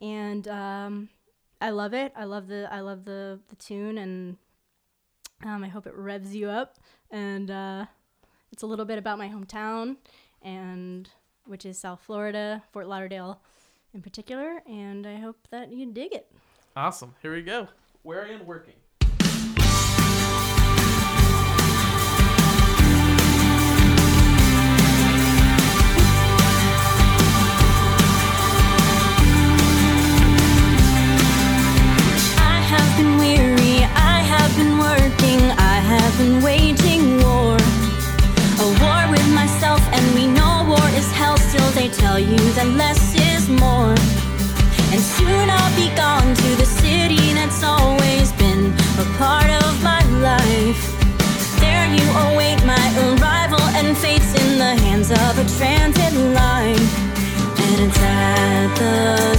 And 0.00 0.48
um, 0.48 1.08
i 1.60 1.70
love 1.70 1.92
it. 1.92 2.12
I 2.16 2.24
love 2.24 2.48
the 2.48 2.68
i 2.72 2.80
love 2.80 3.04
the 3.04 3.38
the 3.48 3.56
tune 3.56 3.98
and 3.98 4.36
um, 5.44 5.62
i 5.62 5.68
hope 5.68 5.86
it 5.86 5.94
revs 5.94 6.34
you 6.34 6.48
up. 6.48 6.78
And 7.10 7.50
uh, 7.50 7.86
it's 8.52 8.62
a 8.62 8.66
little 8.66 8.84
bit 8.84 8.98
about 8.98 9.18
my 9.18 9.28
hometown 9.28 9.96
and 10.42 11.08
which 11.44 11.66
is 11.66 11.78
south 11.78 12.00
florida 12.00 12.62
fort 12.72 12.88
lauderdale 12.88 13.40
in 13.94 14.02
particular 14.02 14.62
and 14.66 15.06
i 15.06 15.16
hope 15.16 15.38
that 15.50 15.72
you 15.72 15.92
dig 15.92 16.12
it 16.12 16.30
Awesome. 16.76 17.14
Here 17.20 17.34
we 17.34 17.42
go. 17.42 17.66
Weary 18.04 18.32
and 18.32 18.46
Working. 18.46 18.74
I 32.38 32.60
have 32.72 32.96
been 32.96 33.18
weary, 33.18 33.84
I 33.84 34.20
have 34.34 34.56
been 34.56 34.78
working, 34.78 35.40
I 35.58 35.76
have 35.92 36.18
been 36.18 36.42
waging 36.42 37.18
war. 37.22 37.56
A 38.64 38.68
war 38.82 39.02
with 39.10 39.26
myself, 39.34 39.80
and 39.92 40.14
we 40.14 40.26
know 40.26 40.64
war 40.68 40.88
is 41.00 41.10
hell. 41.12 41.36
Still, 41.36 41.70
they 41.72 41.88
tell 41.88 42.18
you 42.18 42.38
that 42.54 42.68
less 42.68 43.14
is 43.14 43.19
more. 43.50 43.94
And 44.92 45.00
soon 45.00 45.50
I'll 45.50 45.76
be 45.76 45.88
gone 45.94 46.34
to 46.34 46.50
the 46.56 46.64
city 46.64 47.34
that's 47.34 47.62
always 47.62 48.32
been 48.32 48.72
a 48.98 49.06
part 49.18 49.50
of 49.64 49.82
my 49.82 50.02
life. 50.20 50.82
There 51.60 51.86
you 51.86 52.06
await 52.26 52.64
my 52.64 52.86
arrival, 53.04 53.62
and 53.78 53.96
fate's 53.96 54.32
in 54.42 54.58
the 54.58 54.74
hands 54.84 55.10
of 55.10 55.32
a 55.38 55.46
transit 55.58 56.14
line. 56.34 56.84
And 57.62 57.76
it's 57.86 57.98
at 58.00 58.74
the 58.76 59.36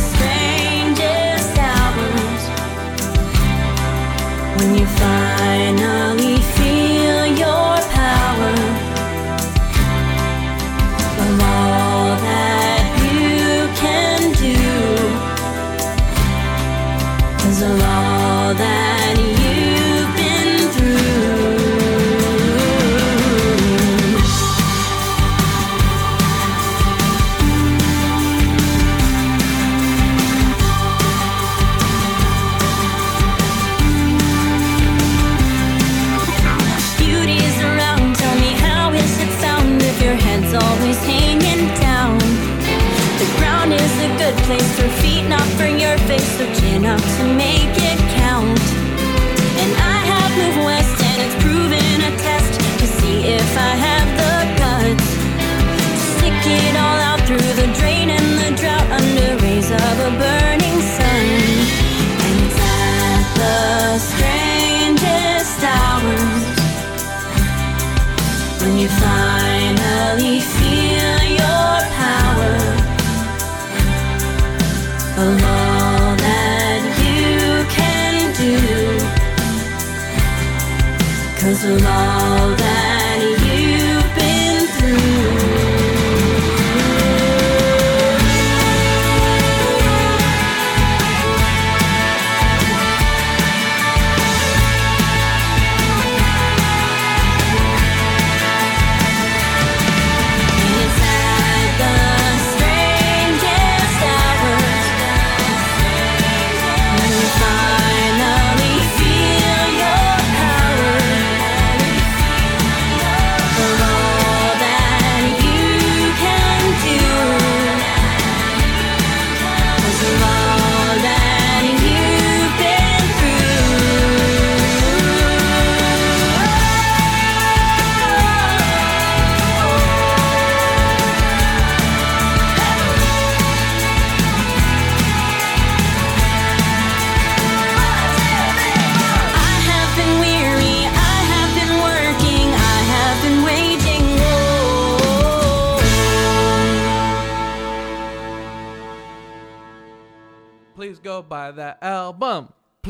Cause 81.61 82.70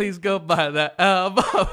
Please 0.01 0.17
go 0.17 0.39
buy 0.39 0.71
that 0.71 0.95
album. 0.97 1.43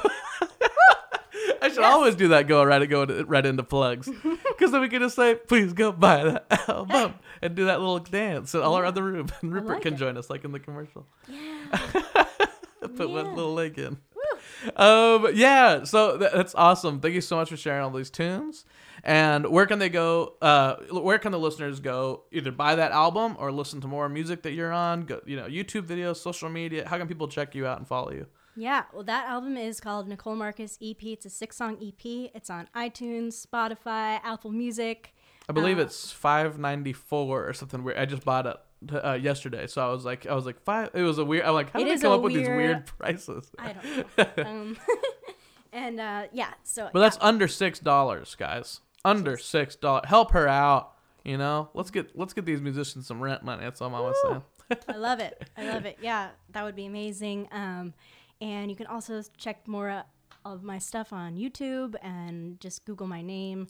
I 1.62 1.70
should 1.70 1.82
always 1.82 2.14
do 2.14 2.28
that. 2.28 2.46
Go 2.46 2.62
right, 2.62 2.86
go 2.86 3.06
right 3.06 3.46
into 3.46 3.62
plugs, 3.62 4.06
because 4.22 4.70
then 4.70 4.82
we 4.82 4.90
can 4.90 5.00
just 5.00 5.16
say, 5.16 5.34
"Please 5.34 5.72
go 5.72 5.92
buy 5.92 6.24
that 6.24 6.68
album," 6.68 7.14
and 7.40 7.54
do 7.54 7.64
that 7.64 7.80
little 7.80 8.00
dance 8.00 8.54
all 8.54 8.76
around 8.76 8.92
the 8.96 9.02
room, 9.02 9.28
and 9.40 9.50
Rupert 9.50 9.68
like 9.70 9.82
can 9.82 9.94
it. 9.94 9.96
join 9.96 10.18
us 10.18 10.28
like 10.28 10.44
in 10.44 10.52
the 10.52 10.60
commercial. 10.60 11.06
Yeah. 11.26 11.78
Put 12.96 13.08
one 13.08 13.34
little 13.34 13.54
leg 13.54 13.78
in. 13.78 13.96
Um, 14.76 15.28
yeah, 15.32 15.84
so 15.84 16.18
th- 16.18 16.32
that's 16.32 16.54
awesome. 16.54 17.00
Thank 17.00 17.14
you 17.14 17.22
so 17.22 17.36
much 17.36 17.48
for 17.48 17.56
sharing 17.56 17.82
all 17.82 17.90
these 17.90 18.10
tunes. 18.10 18.66
And 19.04 19.46
where 19.50 19.66
can 19.66 19.78
they 19.78 19.88
go? 19.88 20.34
Uh, 20.42 20.76
where 20.90 21.18
can 21.18 21.32
the 21.32 21.38
listeners 21.38 21.80
go? 21.80 22.24
Either 22.32 22.50
buy 22.52 22.74
that 22.74 22.92
album 22.92 23.36
or 23.38 23.52
listen 23.52 23.80
to 23.82 23.86
more 23.88 24.08
music 24.08 24.42
that 24.42 24.52
you're 24.52 24.72
on. 24.72 25.02
Go, 25.02 25.20
you 25.26 25.36
know, 25.36 25.46
YouTube 25.46 25.82
videos, 25.86 26.16
social 26.16 26.48
media. 26.48 26.86
How 26.88 26.98
can 26.98 27.06
people 27.08 27.28
check 27.28 27.54
you 27.54 27.66
out 27.66 27.78
and 27.78 27.86
follow 27.86 28.12
you? 28.12 28.26
Yeah, 28.56 28.84
well, 28.92 29.04
that 29.04 29.28
album 29.28 29.56
is 29.56 29.78
called 29.80 30.08
Nicole 30.08 30.34
Marcus 30.34 30.76
EP. 30.82 31.02
It's 31.04 31.24
a 31.26 31.30
six 31.30 31.56
song 31.56 31.78
EP. 31.80 32.30
It's 32.34 32.50
on 32.50 32.68
iTunes, 32.74 33.46
Spotify, 33.46 34.18
Apple 34.24 34.50
Music. 34.50 35.14
I 35.48 35.52
believe 35.52 35.78
Uh, 35.78 35.82
it's 35.82 36.10
five 36.10 36.58
ninety 36.58 36.92
four 36.92 37.48
or 37.48 37.52
something 37.52 37.84
weird. 37.84 37.98
I 37.98 38.04
just 38.04 38.24
bought 38.24 38.46
it 38.46 38.56
uh, 39.04 39.12
yesterday, 39.12 39.66
so 39.68 39.86
I 39.88 39.92
was 39.92 40.04
like, 40.04 40.26
I 40.26 40.34
was 40.34 40.44
like 40.44 40.60
five. 40.64 40.90
It 40.92 41.02
was 41.02 41.18
a 41.18 41.24
weird. 41.24 41.44
I'm 41.44 41.54
like, 41.54 41.70
how 41.70 41.78
did 41.78 41.88
they 41.96 42.02
come 42.02 42.12
up 42.12 42.20
with 42.22 42.34
these 42.34 42.48
weird- 42.48 42.56
weird 42.58 42.86
prices? 42.86 43.50
I 43.58 43.72
don't 43.74 44.18
know. 44.38 44.44
um, 44.44 44.76
and 45.72 46.00
uh, 46.00 46.24
yeah, 46.32 46.52
so 46.64 46.90
But 46.92 47.00
that's 47.00 47.16
under 47.20 47.46
six 47.48 47.78
dollars, 47.78 48.34
guys. 48.34 48.80
Under 49.04 49.36
six 49.36 49.76
dollars. 49.76 50.04
Help 50.06 50.32
her 50.32 50.48
out. 50.48 50.94
You 51.24 51.36
know, 51.36 51.70
let's 51.74 51.90
get 51.90 52.16
let's 52.16 52.32
get 52.32 52.44
these 52.44 52.60
musicians 52.60 53.06
some 53.06 53.20
rent 53.20 53.42
money. 53.42 53.62
That's 53.62 53.80
all 53.80 53.88
I'm 53.88 53.94
always 53.94 54.16
saying. 54.22 54.42
I 54.88 54.96
love 54.96 55.20
it. 55.20 55.42
I 55.56 55.70
love 55.70 55.84
it. 55.86 55.98
Yeah, 56.00 56.28
that 56.52 56.64
would 56.64 56.76
be 56.76 56.86
amazing. 56.86 57.48
Um, 57.52 57.94
and 58.40 58.70
you 58.70 58.76
can 58.76 58.86
also 58.86 59.22
check 59.36 59.66
more 59.66 59.90
uh, 59.90 60.02
of 60.44 60.62
my 60.62 60.78
stuff 60.78 61.12
on 61.12 61.36
YouTube 61.36 61.94
and 62.02 62.60
just 62.60 62.84
Google 62.84 63.06
my 63.06 63.22
name. 63.22 63.66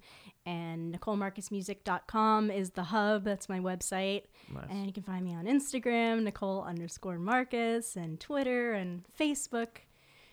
And 0.46 0.94
NicoleMarcusMusic.com 0.98 2.50
is 2.50 2.70
the 2.70 2.84
hub. 2.84 3.24
That's 3.24 3.48
my 3.48 3.60
website. 3.60 4.24
Nice. 4.52 4.64
And 4.70 4.86
you 4.86 4.92
can 4.92 5.02
find 5.02 5.24
me 5.24 5.34
on 5.34 5.46
Instagram, 5.46 6.22
Nicole 6.22 6.62
underscore 6.62 7.18
Marcus, 7.18 7.96
and 7.96 8.18
Twitter 8.18 8.72
and 8.72 9.04
Facebook. 9.18 9.68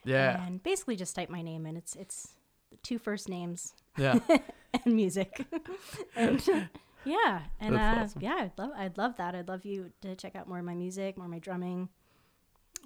Yeah, 0.03 0.45
And 0.45 0.61
basically 0.61 0.95
just 0.95 1.15
type 1.15 1.29
my 1.29 1.41
name 1.41 1.65
in. 1.65 1.75
It's 1.75 1.95
it's 1.95 2.35
the 2.71 2.77
two 2.77 2.99
first 2.99 3.27
names 3.27 3.73
yeah. 3.97 4.19
and 4.85 4.95
music. 4.95 5.45
and 6.15 6.41
yeah, 7.05 7.41
and 7.59 7.75
uh, 7.75 7.79
awesome. 8.03 8.21
yeah, 8.21 8.35
I'd 8.39 8.51
love 8.57 8.71
I'd 8.75 8.97
love 8.97 9.17
that. 9.17 9.35
I'd 9.35 9.47
love 9.47 9.65
you 9.65 9.91
to 10.01 10.15
check 10.15 10.35
out 10.35 10.47
more 10.47 10.59
of 10.59 10.65
my 10.65 10.75
music, 10.75 11.17
more 11.17 11.25
of 11.25 11.31
my 11.31 11.39
drumming, 11.39 11.89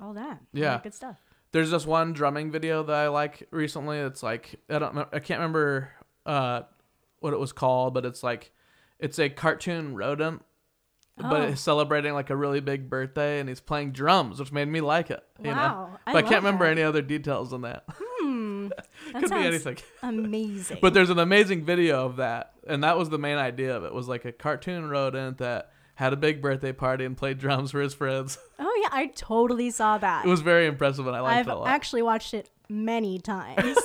all 0.01 0.13
that. 0.13 0.27
all 0.31 0.37
Yeah. 0.53 0.69
that 0.71 0.83
good 0.83 0.93
stuff. 0.93 1.17
There's 1.51 1.71
this 1.71 1.85
one 1.85 2.13
drumming 2.13 2.51
video 2.51 2.83
that 2.83 2.95
I 2.95 3.07
like 3.07 3.47
recently. 3.51 3.97
It's 3.99 4.21
like 4.21 4.55
I 4.69 4.77
don't. 4.79 4.97
I 5.11 5.19
can't 5.19 5.39
remember 5.39 5.89
uh, 6.25 6.61
what 7.19 7.33
it 7.33 7.39
was 7.39 7.51
called, 7.51 7.93
but 7.95 8.05
it's 8.05 8.21
like 8.21 8.51
it's 8.99 9.17
a 9.19 9.29
cartoon 9.29 9.95
rodent. 9.95 10.43
But 11.17 11.41
Oh. 11.41 11.43
it's 11.47 11.59
celebrating 11.59 12.13
like 12.13 12.29
a 12.29 12.35
really 12.35 12.61
big 12.61 12.89
birthday, 12.89 13.41
and 13.41 13.49
he's 13.49 13.59
playing 13.59 13.91
drums, 13.91 14.39
which 14.39 14.53
made 14.53 14.69
me 14.69 14.79
like 14.79 15.11
it. 15.11 15.21
You 15.39 15.49
know, 15.49 15.55
Wow, 15.55 15.99
I 16.07 16.13
but 16.13 16.19
I, 16.19 16.21
love 16.21 16.29
can't 16.31 16.43
remember 16.45 16.63
that. 16.65 16.71
any 16.71 16.81
other 16.81 17.01
details 17.01 17.49
than 17.51 17.61
that. 17.63 17.83
Hmm, 19.11 19.13
that 19.13 19.23
Could 19.23 19.29
be 19.31 19.45
anything. 19.47 19.77
amazing. 20.03 20.77
But 20.81 20.93
there's 20.93 21.09
an 21.09 21.19
amazing 21.19 21.63
video 21.65 22.05
of 22.05 22.17
that, 22.17 22.53
and 22.67 22.83
that 22.83 22.97
was 22.97 23.09
the 23.09 23.17
main 23.19 23.37
idea 23.37 23.75
of 23.75 23.83
it. 23.83 23.93
Was 23.93 24.07
like 24.07 24.25
a 24.25 24.31
cartoon 24.31 24.89
rodent 24.89 25.37
that 25.39 25.71
had 25.95 26.13
a 26.13 26.17
big 26.17 26.41
birthday 26.41 26.71
party 26.71 27.03
and 27.05 27.17
played 27.17 27.37
drums 27.39 27.71
for 27.71 27.81
his 27.81 27.93
friends. 27.93 28.37
oh 28.59 28.79
yeah, 28.83 28.89
I 28.91 29.07
totally 29.07 29.69
saw 29.71 29.97
that. 29.97 30.25
It 30.25 30.29
was 30.29 30.41
very 30.41 30.65
impressive, 30.67 31.05
and 31.07 31.15
I 31.15 31.19
liked 31.19 31.39
I've 31.39 31.47
it 31.47 31.51
a 31.51 31.55
lot. 31.55 31.67
actually 31.67 32.01
watched 32.03 32.33
it 32.33 32.49
many 32.69 33.19
times. 33.19 33.77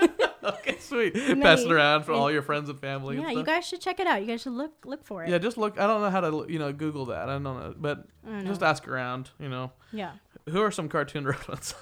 okay, 0.44 0.76
sweet. 0.78 1.14
Many- 1.14 1.42
Passing 1.42 1.70
around 1.70 2.04
for 2.04 2.12
all 2.12 2.30
your 2.30 2.40
friends 2.42 2.68
and 2.70 2.78
family. 2.80 3.16
and 3.18 3.24
yeah, 3.26 3.32
you 3.32 3.42
guys 3.44 3.66
should 3.66 3.80
check 3.80 4.00
it 4.00 4.06
out. 4.06 4.20
You 4.20 4.26
guys 4.26 4.40
should 4.42 4.52
look 4.52 4.72
look 4.86 5.04
for 5.04 5.24
it. 5.24 5.28
Yeah, 5.30 5.38
just 5.38 5.58
look. 5.58 5.78
I 5.78 5.86
don't 5.86 6.00
know 6.00 6.10
how 6.10 6.20
to 6.20 6.46
you 6.50 6.58
know 6.58 6.72
Google 6.72 7.06
that. 7.06 7.28
I 7.28 7.32
don't 7.34 7.42
know, 7.42 7.74
but 7.76 8.06
don't 8.24 8.46
just 8.46 8.60
know. 8.62 8.66
ask 8.68 8.86
around. 8.88 9.30
You 9.38 9.48
know, 9.50 9.72
Yeah. 9.92 10.12
who 10.48 10.62
are 10.62 10.70
some 10.70 10.88
cartoon 10.88 11.24
rodents? 11.26 11.74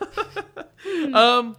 um, 1.14 1.56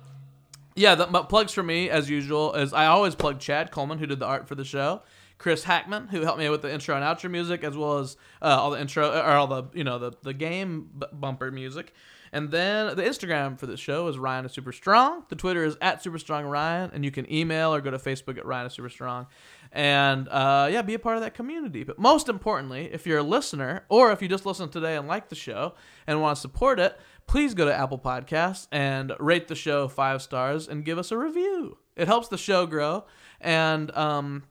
yeah, 0.77 0.93
the 0.93 1.05
plugs 1.05 1.53
for 1.53 1.63
me 1.63 1.89
as 1.89 2.07
usual 2.09 2.53
is 2.53 2.71
I 2.71 2.85
always 2.85 3.15
plug 3.15 3.39
Chad 3.39 3.71
Coleman 3.71 3.97
who 3.97 4.05
did 4.05 4.19
the 4.19 4.27
art 4.27 4.47
for 4.47 4.53
the 4.53 4.63
show, 4.63 5.01
Chris 5.39 5.63
Hackman 5.63 6.07
who 6.09 6.21
helped 6.21 6.37
me 6.37 6.47
with 6.49 6.61
the 6.61 6.71
intro 6.71 6.95
and 6.95 7.03
outro 7.03 7.31
music 7.31 7.63
as 7.63 7.75
well 7.75 7.97
as 7.97 8.15
uh, 8.43 8.45
all 8.45 8.69
the 8.69 8.79
intro 8.79 9.09
or 9.09 9.31
all 9.31 9.47
the 9.47 9.63
you 9.73 9.83
know 9.83 9.97
the 9.97 10.13
the 10.21 10.33
game 10.33 10.89
b- 10.97 11.07
bumper 11.11 11.51
music. 11.51 11.93
And 12.31 12.51
then 12.51 12.95
the 12.95 13.03
Instagram 13.03 13.57
for 13.57 13.67
the 13.67 13.77
show 13.77 14.07
is 14.09 14.19
Ryan 14.19 14.45
is 14.45 14.51
Super 14.51 14.73
Strong. 14.73 15.23
The 15.29 15.35
Twitter 15.35 15.63
is 15.63 15.77
at 15.81 16.03
Super 16.03 16.19
Strong 16.19 16.45
Ryan, 16.45 16.91
and 16.93 17.05
you 17.05 17.09
can 17.09 17.31
email 17.31 17.73
or 17.73 17.79
go 17.79 17.89
to 17.89 17.97
Facebook 17.97 18.37
at 18.37 18.45
Ryan 18.45 18.67
is 18.67 18.73
Super 18.73 18.89
Strong, 18.89 19.27
and 19.71 20.27
uh, 20.27 20.67
yeah, 20.69 20.81
be 20.81 20.93
a 20.93 20.99
part 20.99 21.15
of 21.15 21.23
that 21.23 21.33
community. 21.33 21.83
But 21.83 21.97
most 21.97 22.29
importantly, 22.29 22.89
if 22.91 23.07
you're 23.07 23.19
a 23.19 23.23
listener 23.23 23.85
or 23.89 24.11
if 24.11 24.21
you 24.21 24.27
just 24.27 24.45
listened 24.45 24.71
today 24.73 24.97
and 24.97 25.07
like 25.07 25.29
the 25.29 25.35
show 25.35 25.73
and 26.05 26.21
want 26.21 26.35
to 26.35 26.41
support 26.41 26.79
it, 26.79 26.99
please 27.27 27.53
go 27.53 27.65
to 27.65 27.73
Apple 27.73 27.99
Podcasts 27.99 28.67
and 28.71 29.13
rate 29.19 29.47
the 29.47 29.55
show 29.55 29.87
five 29.87 30.21
stars 30.21 30.67
and 30.67 30.83
give 30.83 30.97
us 30.97 31.11
a 31.11 31.17
review. 31.17 31.77
It 31.95 32.07
helps 32.07 32.29
the 32.29 32.37
show 32.37 32.65
grow, 32.65 33.05
and 33.39 33.95
um, 33.95 34.43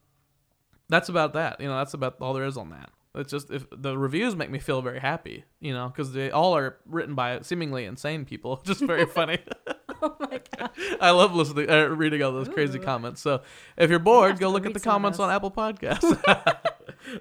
that's 0.88 1.08
about 1.08 1.32
that. 1.32 1.60
You 1.60 1.68
know, 1.68 1.76
that's 1.78 1.94
about 1.94 2.16
all 2.20 2.34
there 2.34 2.44
is 2.44 2.56
on 2.56 2.70
that. 2.70 2.90
It's 3.14 3.30
just 3.30 3.50
if 3.50 3.66
the 3.70 3.96
reviews 3.96 4.36
make 4.36 4.50
me 4.50 4.58
feel 4.58 4.82
very 4.82 5.00
happy, 5.00 5.44
you 5.58 5.72
know, 5.72 5.88
because 5.88 6.12
they 6.12 6.30
all 6.30 6.54
are 6.54 6.76
written 6.84 7.14
by 7.14 7.40
seemingly 7.40 7.86
insane 7.86 8.26
people. 8.26 8.60
Just 8.64 8.80
very 8.80 9.06
funny. 9.06 9.38
Oh 10.02 10.14
my 10.20 10.42
god. 10.58 10.70
I 11.00 11.10
love 11.12 11.34
listening, 11.34 11.70
uh, 11.70 11.86
reading 11.86 12.22
all 12.22 12.30
those 12.30 12.50
crazy 12.50 12.78
Ooh. 12.78 12.82
comments. 12.82 13.22
So 13.22 13.40
if 13.78 13.88
you're 13.88 13.98
bored, 13.98 14.38
go 14.38 14.50
look 14.50 14.66
at 14.66 14.74
the 14.74 14.78
comments 14.78 15.18
on. 15.18 15.30
Apple 15.30 15.50
Podcasts. 15.50 16.04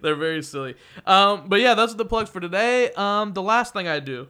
They're 0.02 0.16
very 0.16 0.44
silly. 0.44 0.76
Um, 1.06 1.48
but 1.48 1.62
yeah, 1.62 1.74
those 1.74 1.94
are 1.94 1.98
the 1.98 2.04
plugs 2.04 2.30
for 2.30 2.42
today. 2.42 2.92
Um, 2.98 3.32
the 3.32 3.42
last 3.42 3.72
thing 3.72 3.88
I 3.88 4.02
do 4.02 4.28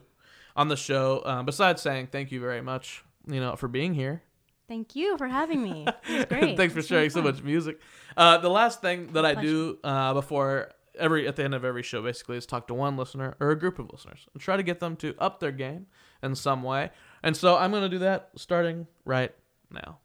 on 0.56 0.68
the 0.68 0.76
show, 0.76 1.22
um, 1.24 1.46
besides 1.46 1.82
saying 1.82 2.08
thank 2.08 2.32
you 2.32 2.40
very 2.40 2.60
much, 2.60 3.04
you 3.26 3.40
know, 3.40 3.54
for 3.56 3.68
being 3.68 3.94
here. 3.94 4.22
Thank 4.68 4.96
you 4.96 5.16
for 5.16 5.28
having 5.28 5.62
me. 5.62 5.86
It 6.08 6.28
great. 6.28 6.56
Thanks 6.56 6.72
for 6.72 6.80
It's 6.80 6.88
sharing 6.88 7.10
so 7.10 7.22
much 7.22 7.42
music. 7.42 7.78
Uh, 8.16 8.38
the 8.38 8.48
last 8.48 8.80
thing 8.80 9.12
that 9.12 9.24
I 9.24 9.34
pleasure. 9.34 9.48
do 9.48 9.78
uh, 9.84 10.14
before 10.14 10.70
every 10.98 11.28
at 11.28 11.36
the 11.36 11.44
end 11.44 11.54
of 11.54 11.64
every 11.64 11.82
show 11.82 12.02
basically 12.02 12.36
is 12.36 12.46
talk 12.46 12.66
to 12.68 12.74
one 12.74 12.96
listener 12.96 13.36
or 13.38 13.50
a 13.50 13.58
group 13.58 13.78
of 13.78 13.92
listeners 13.92 14.26
and 14.32 14.42
try 14.42 14.56
to 14.56 14.62
get 14.62 14.80
them 14.80 14.96
to 14.96 15.14
up 15.18 15.38
their 15.40 15.52
game 15.52 15.86
in 16.22 16.34
some 16.34 16.62
way. 16.62 16.90
And 17.22 17.36
so 17.36 17.56
I'm 17.56 17.70
going 17.70 17.82
to 17.82 17.88
do 17.88 17.98
that 17.98 18.30
starting 18.34 18.86
right 19.04 19.32
now. 19.70 19.98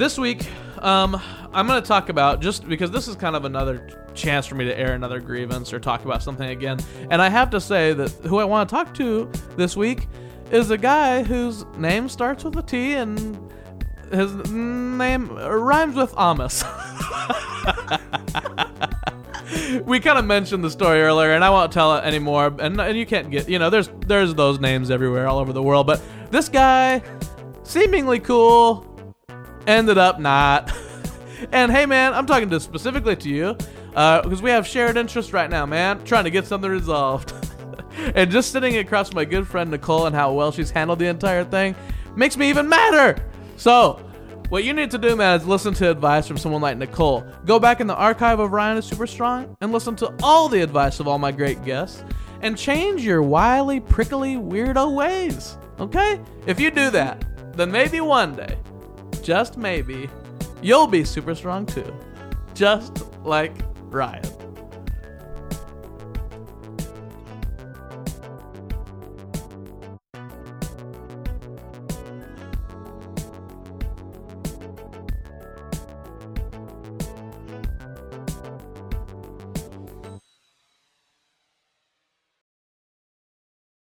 This 0.00 0.16
week, 0.16 0.48
um, 0.78 1.20
I'm 1.52 1.66
going 1.66 1.82
to 1.82 1.86
talk 1.86 2.08
about 2.08 2.40
just 2.40 2.66
because 2.66 2.90
this 2.90 3.06
is 3.06 3.16
kind 3.16 3.36
of 3.36 3.44
another 3.44 3.86
chance 4.14 4.46
for 4.46 4.54
me 4.54 4.64
to 4.64 4.74
air 4.74 4.94
another 4.94 5.20
grievance 5.20 5.74
or 5.74 5.78
talk 5.78 6.06
about 6.06 6.22
something 6.22 6.48
again. 6.48 6.78
And 7.10 7.20
I 7.20 7.28
have 7.28 7.50
to 7.50 7.60
say 7.60 7.92
that 7.92 8.10
who 8.24 8.38
I 8.38 8.44
want 8.44 8.66
to 8.66 8.74
talk 8.74 8.94
to 8.94 9.30
this 9.58 9.76
week 9.76 10.08
is 10.50 10.70
a 10.70 10.78
guy 10.78 11.22
whose 11.22 11.66
name 11.76 12.08
starts 12.08 12.44
with 12.44 12.56
a 12.56 12.62
T 12.62 12.94
and 12.94 13.38
his 14.10 14.32
name 14.50 15.36
rhymes 15.36 15.96
with 15.96 16.14
Amos. 16.18 16.64
we 19.84 20.00
kind 20.00 20.18
of 20.18 20.24
mentioned 20.24 20.64
the 20.64 20.70
story 20.70 21.02
earlier, 21.02 21.32
and 21.32 21.44
I 21.44 21.50
won't 21.50 21.72
tell 21.72 21.94
it 21.96 22.04
anymore. 22.04 22.56
And, 22.58 22.80
and 22.80 22.96
you 22.96 23.04
can't 23.04 23.30
get, 23.30 23.50
you 23.50 23.58
know, 23.58 23.68
there's 23.68 23.90
there's 24.06 24.34
those 24.34 24.60
names 24.60 24.90
everywhere, 24.90 25.28
all 25.28 25.38
over 25.38 25.52
the 25.52 25.62
world. 25.62 25.86
But 25.86 26.00
this 26.30 26.48
guy, 26.48 27.02
seemingly 27.64 28.18
cool, 28.18 28.89
ended 29.70 29.98
up 29.98 30.20
not. 30.20 30.72
and 31.52 31.72
hey, 31.72 31.86
man, 31.86 32.14
I'm 32.14 32.26
talking 32.26 32.50
to 32.50 32.60
specifically 32.60 33.16
to 33.16 33.28
you 33.28 33.56
uh, 33.94 34.22
because 34.22 34.42
we 34.42 34.50
have 34.50 34.66
shared 34.66 34.96
interest 34.96 35.32
right 35.32 35.50
now, 35.50 35.66
man. 35.66 36.04
Trying 36.04 36.24
to 36.24 36.30
get 36.30 36.46
something 36.46 36.70
resolved. 36.70 37.32
and 38.14 38.30
just 38.30 38.52
sitting 38.52 38.76
across 38.78 39.12
my 39.12 39.24
good 39.24 39.46
friend 39.46 39.70
Nicole 39.70 40.06
and 40.06 40.14
how 40.14 40.32
well 40.32 40.52
she's 40.52 40.70
handled 40.70 40.98
the 40.98 41.06
entire 41.06 41.44
thing 41.44 41.74
makes 42.16 42.36
me 42.36 42.48
even 42.48 42.68
madder. 42.68 43.22
So, 43.56 44.00
what 44.48 44.64
you 44.64 44.72
need 44.72 44.90
to 44.90 44.98
do, 44.98 45.14
man, 45.14 45.40
is 45.40 45.46
listen 45.46 45.74
to 45.74 45.90
advice 45.90 46.26
from 46.26 46.36
someone 46.36 46.60
like 46.60 46.76
Nicole. 46.76 47.24
Go 47.46 47.60
back 47.60 47.80
in 47.80 47.86
the 47.86 47.94
archive 47.94 48.40
of 48.40 48.52
Ryan 48.52 48.78
is 48.78 48.84
Super 48.84 49.06
Strong 49.06 49.56
and 49.60 49.70
listen 49.70 49.94
to 49.96 50.12
all 50.22 50.48
the 50.48 50.60
advice 50.60 50.98
of 50.98 51.06
all 51.06 51.18
my 51.18 51.30
great 51.30 51.64
guests 51.64 52.02
and 52.42 52.56
change 52.56 53.04
your 53.04 53.22
wily, 53.22 53.80
prickly, 53.80 54.34
weirdo 54.34 54.94
ways. 54.94 55.56
Okay? 55.78 56.20
If 56.46 56.58
you 56.58 56.70
do 56.70 56.90
that, 56.90 57.24
then 57.56 57.70
maybe 57.70 58.00
one 58.00 58.34
day, 58.34 58.58
just 59.22 59.56
maybe, 59.56 60.08
you'll 60.62 60.86
be 60.86 61.04
super 61.04 61.34
strong 61.34 61.66
too. 61.66 61.94
Just 62.54 63.04
like 63.24 63.52
Ryan. 63.90 64.39